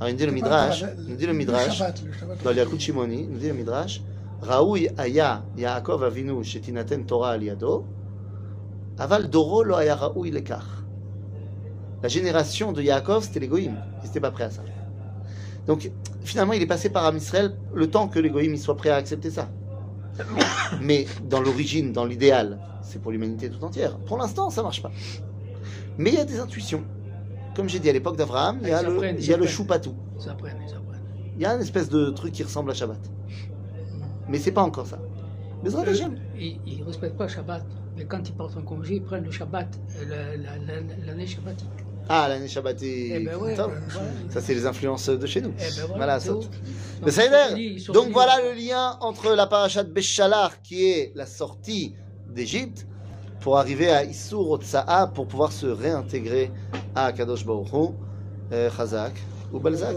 Alors 0.00 0.08
il 0.08 0.12
nous 0.14 0.18
dit 0.18 0.26
le 0.26 0.32
Midrash, 0.32 0.82
le- 0.82 0.88
il 0.98 1.10
nous 1.10 1.16
dit 1.16 1.26
le 1.26 1.32
Midrash, 1.32 1.78
Shabbat, 1.78 2.02
le 2.02 2.12
Shabbat, 2.12 2.42
dans 2.42 2.50
l'Yakut 2.50 2.80
Shimoni, 2.80 3.22
il 3.22 3.30
nous 3.30 3.38
dit 3.38 3.46
le 3.48 3.54
Midrash, 3.54 4.02
Aya 4.42 5.44
Yaakov 5.56 6.02
Avinu 6.02 6.42
shetinaten 6.42 7.06
Torah 7.06 7.30
al 7.32 7.42
yado, 7.42 7.84
aval 8.98 9.28
doro 9.30 9.62
lo 9.62 9.76
aya 9.76 9.94
raoui 9.94 10.30
lekach. 10.30 10.82
La 12.02 12.08
génération 12.08 12.72
de 12.72 12.82
Yaakov, 12.82 13.22
c'était 13.22 13.38
les 13.38 13.46
Goïm. 13.46 13.76
Ils 14.02 14.06
n'étaient 14.06 14.20
pas 14.20 14.32
prêts 14.32 14.44
à 14.44 14.50
ça. 14.50 14.62
Donc, 15.68 15.88
finalement, 16.22 16.52
il 16.52 16.60
est 16.60 16.66
passé 16.66 16.88
par 16.90 17.04
Am 17.04 17.16
Israël 17.16 17.54
le 17.72 17.88
temps 17.88 18.08
que 18.08 18.18
les 18.18 18.28
Goïm 18.30 18.52
ils 18.52 18.58
soient 18.58 18.76
prêts 18.76 18.90
à 18.90 18.96
accepter 18.96 19.30
ça. 19.30 19.48
Mais 20.80 21.06
dans 21.28 21.40
l'origine, 21.40 21.92
dans 21.92 22.04
l'idéal, 22.04 22.58
c'est 22.82 23.00
pour 23.00 23.12
l'humanité 23.12 23.48
tout 23.48 23.64
entière. 23.64 23.96
Pour 23.98 24.18
l'instant, 24.18 24.50
ça 24.50 24.64
marche 24.64 24.82
pas. 24.82 24.90
Mais 25.96 26.10
il 26.10 26.16
y 26.16 26.20
a 26.20 26.24
des 26.24 26.40
intuitions. 26.40 26.82
Comme 27.54 27.68
j'ai 27.68 27.78
dit 27.78 27.88
à 27.88 27.92
l'époque 27.92 28.16
d'Abraham, 28.16 28.58
il 28.62 28.68
y 28.68 28.72
a 28.72 28.82
le, 28.82 29.10
il 29.10 29.24
y 29.24 29.32
a 29.32 29.36
le 29.36 29.46
choupatou. 29.46 29.94
Il 31.36 31.42
y 31.42 31.44
a 31.44 31.54
une 31.54 31.60
espèce 31.60 31.88
de 31.88 32.10
truc 32.10 32.32
qui 32.32 32.42
ressemble 32.42 32.72
à 32.72 32.74
Shabbat. 32.74 32.98
Mais 34.28 34.38
c'est 34.38 34.52
pas 34.52 34.62
encore 34.62 34.86
ça. 34.86 34.98
Eux, 35.64 35.88
Hashem. 35.88 36.16
ils 36.38 36.78
ne 36.80 36.84
respectent 36.84 37.16
pas 37.16 37.28
Shabbat, 37.28 37.64
mais 37.96 38.04
quand 38.04 38.28
ils 38.28 38.32
partent 38.34 38.56
en 38.56 38.62
congé, 38.62 38.96
ils 38.96 39.02
prennent 39.02 39.24
le 39.24 39.30
Shabbat, 39.30 39.68
euh, 40.00 40.36
la- 40.36 40.36
la- 40.56 40.80
la- 40.80 41.06
l'année 41.06 41.26
shabbatique. 41.26 41.68
Ah, 42.08 42.26
l'année 42.28 42.48
Shabbatique. 42.48 43.12
Eh 43.14 43.20
ben 43.20 43.36
ouais, 43.36 43.54
voilà. 43.54 43.70
Ça, 44.28 44.40
c'est 44.40 44.54
les 44.54 44.66
influences 44.66 45.08
de 45.08 45.26
chez 45.26 45.40
nous. 45.40 45.52
Eh 45.56 45.62
ben 45.62 45.68
voilà, 45.88 46.18
Voilà, 46.18 46.20
ça. 46.20 46.32
Mais 47.04 47.10
ça 47.12 47.50
ils 47.56 47.74
ils 47.74 47.80
sont 47.80 47.92
Donc 47.92 48.08
voilà 48.10 48.38
le 48.42 48.58
lien 48.58 48.96
entre 49.00 49.34
la 49.34 49.46
parachat 49.46 49.84
Béchalar, 49.84 50.60
qui 50.62 50.84
est 50.90 51.12
la 51.14 51.26
sortie 51.26 51.94
d'Égypte, 52.28 52.86
pour 53.40 53.56
arriver 53.58 53.88
à 53.90 54.04
Issour 54.04 54.50
Otsa'a, 54.50 55.06
pour 55.08 55.26
pouvoir 55.28 55.52
se 55.52 55.66
réintégrer 55.66 56.50
à 56.96 57.12
Kadosh 57.12 57.44
Baruch 57.46 57.72
Hu, 57.72 57.88
euh, 58.52 58.68
Chazak 58.76 59.12
ou 59.52 59.60
Balzac. 59.60 59.96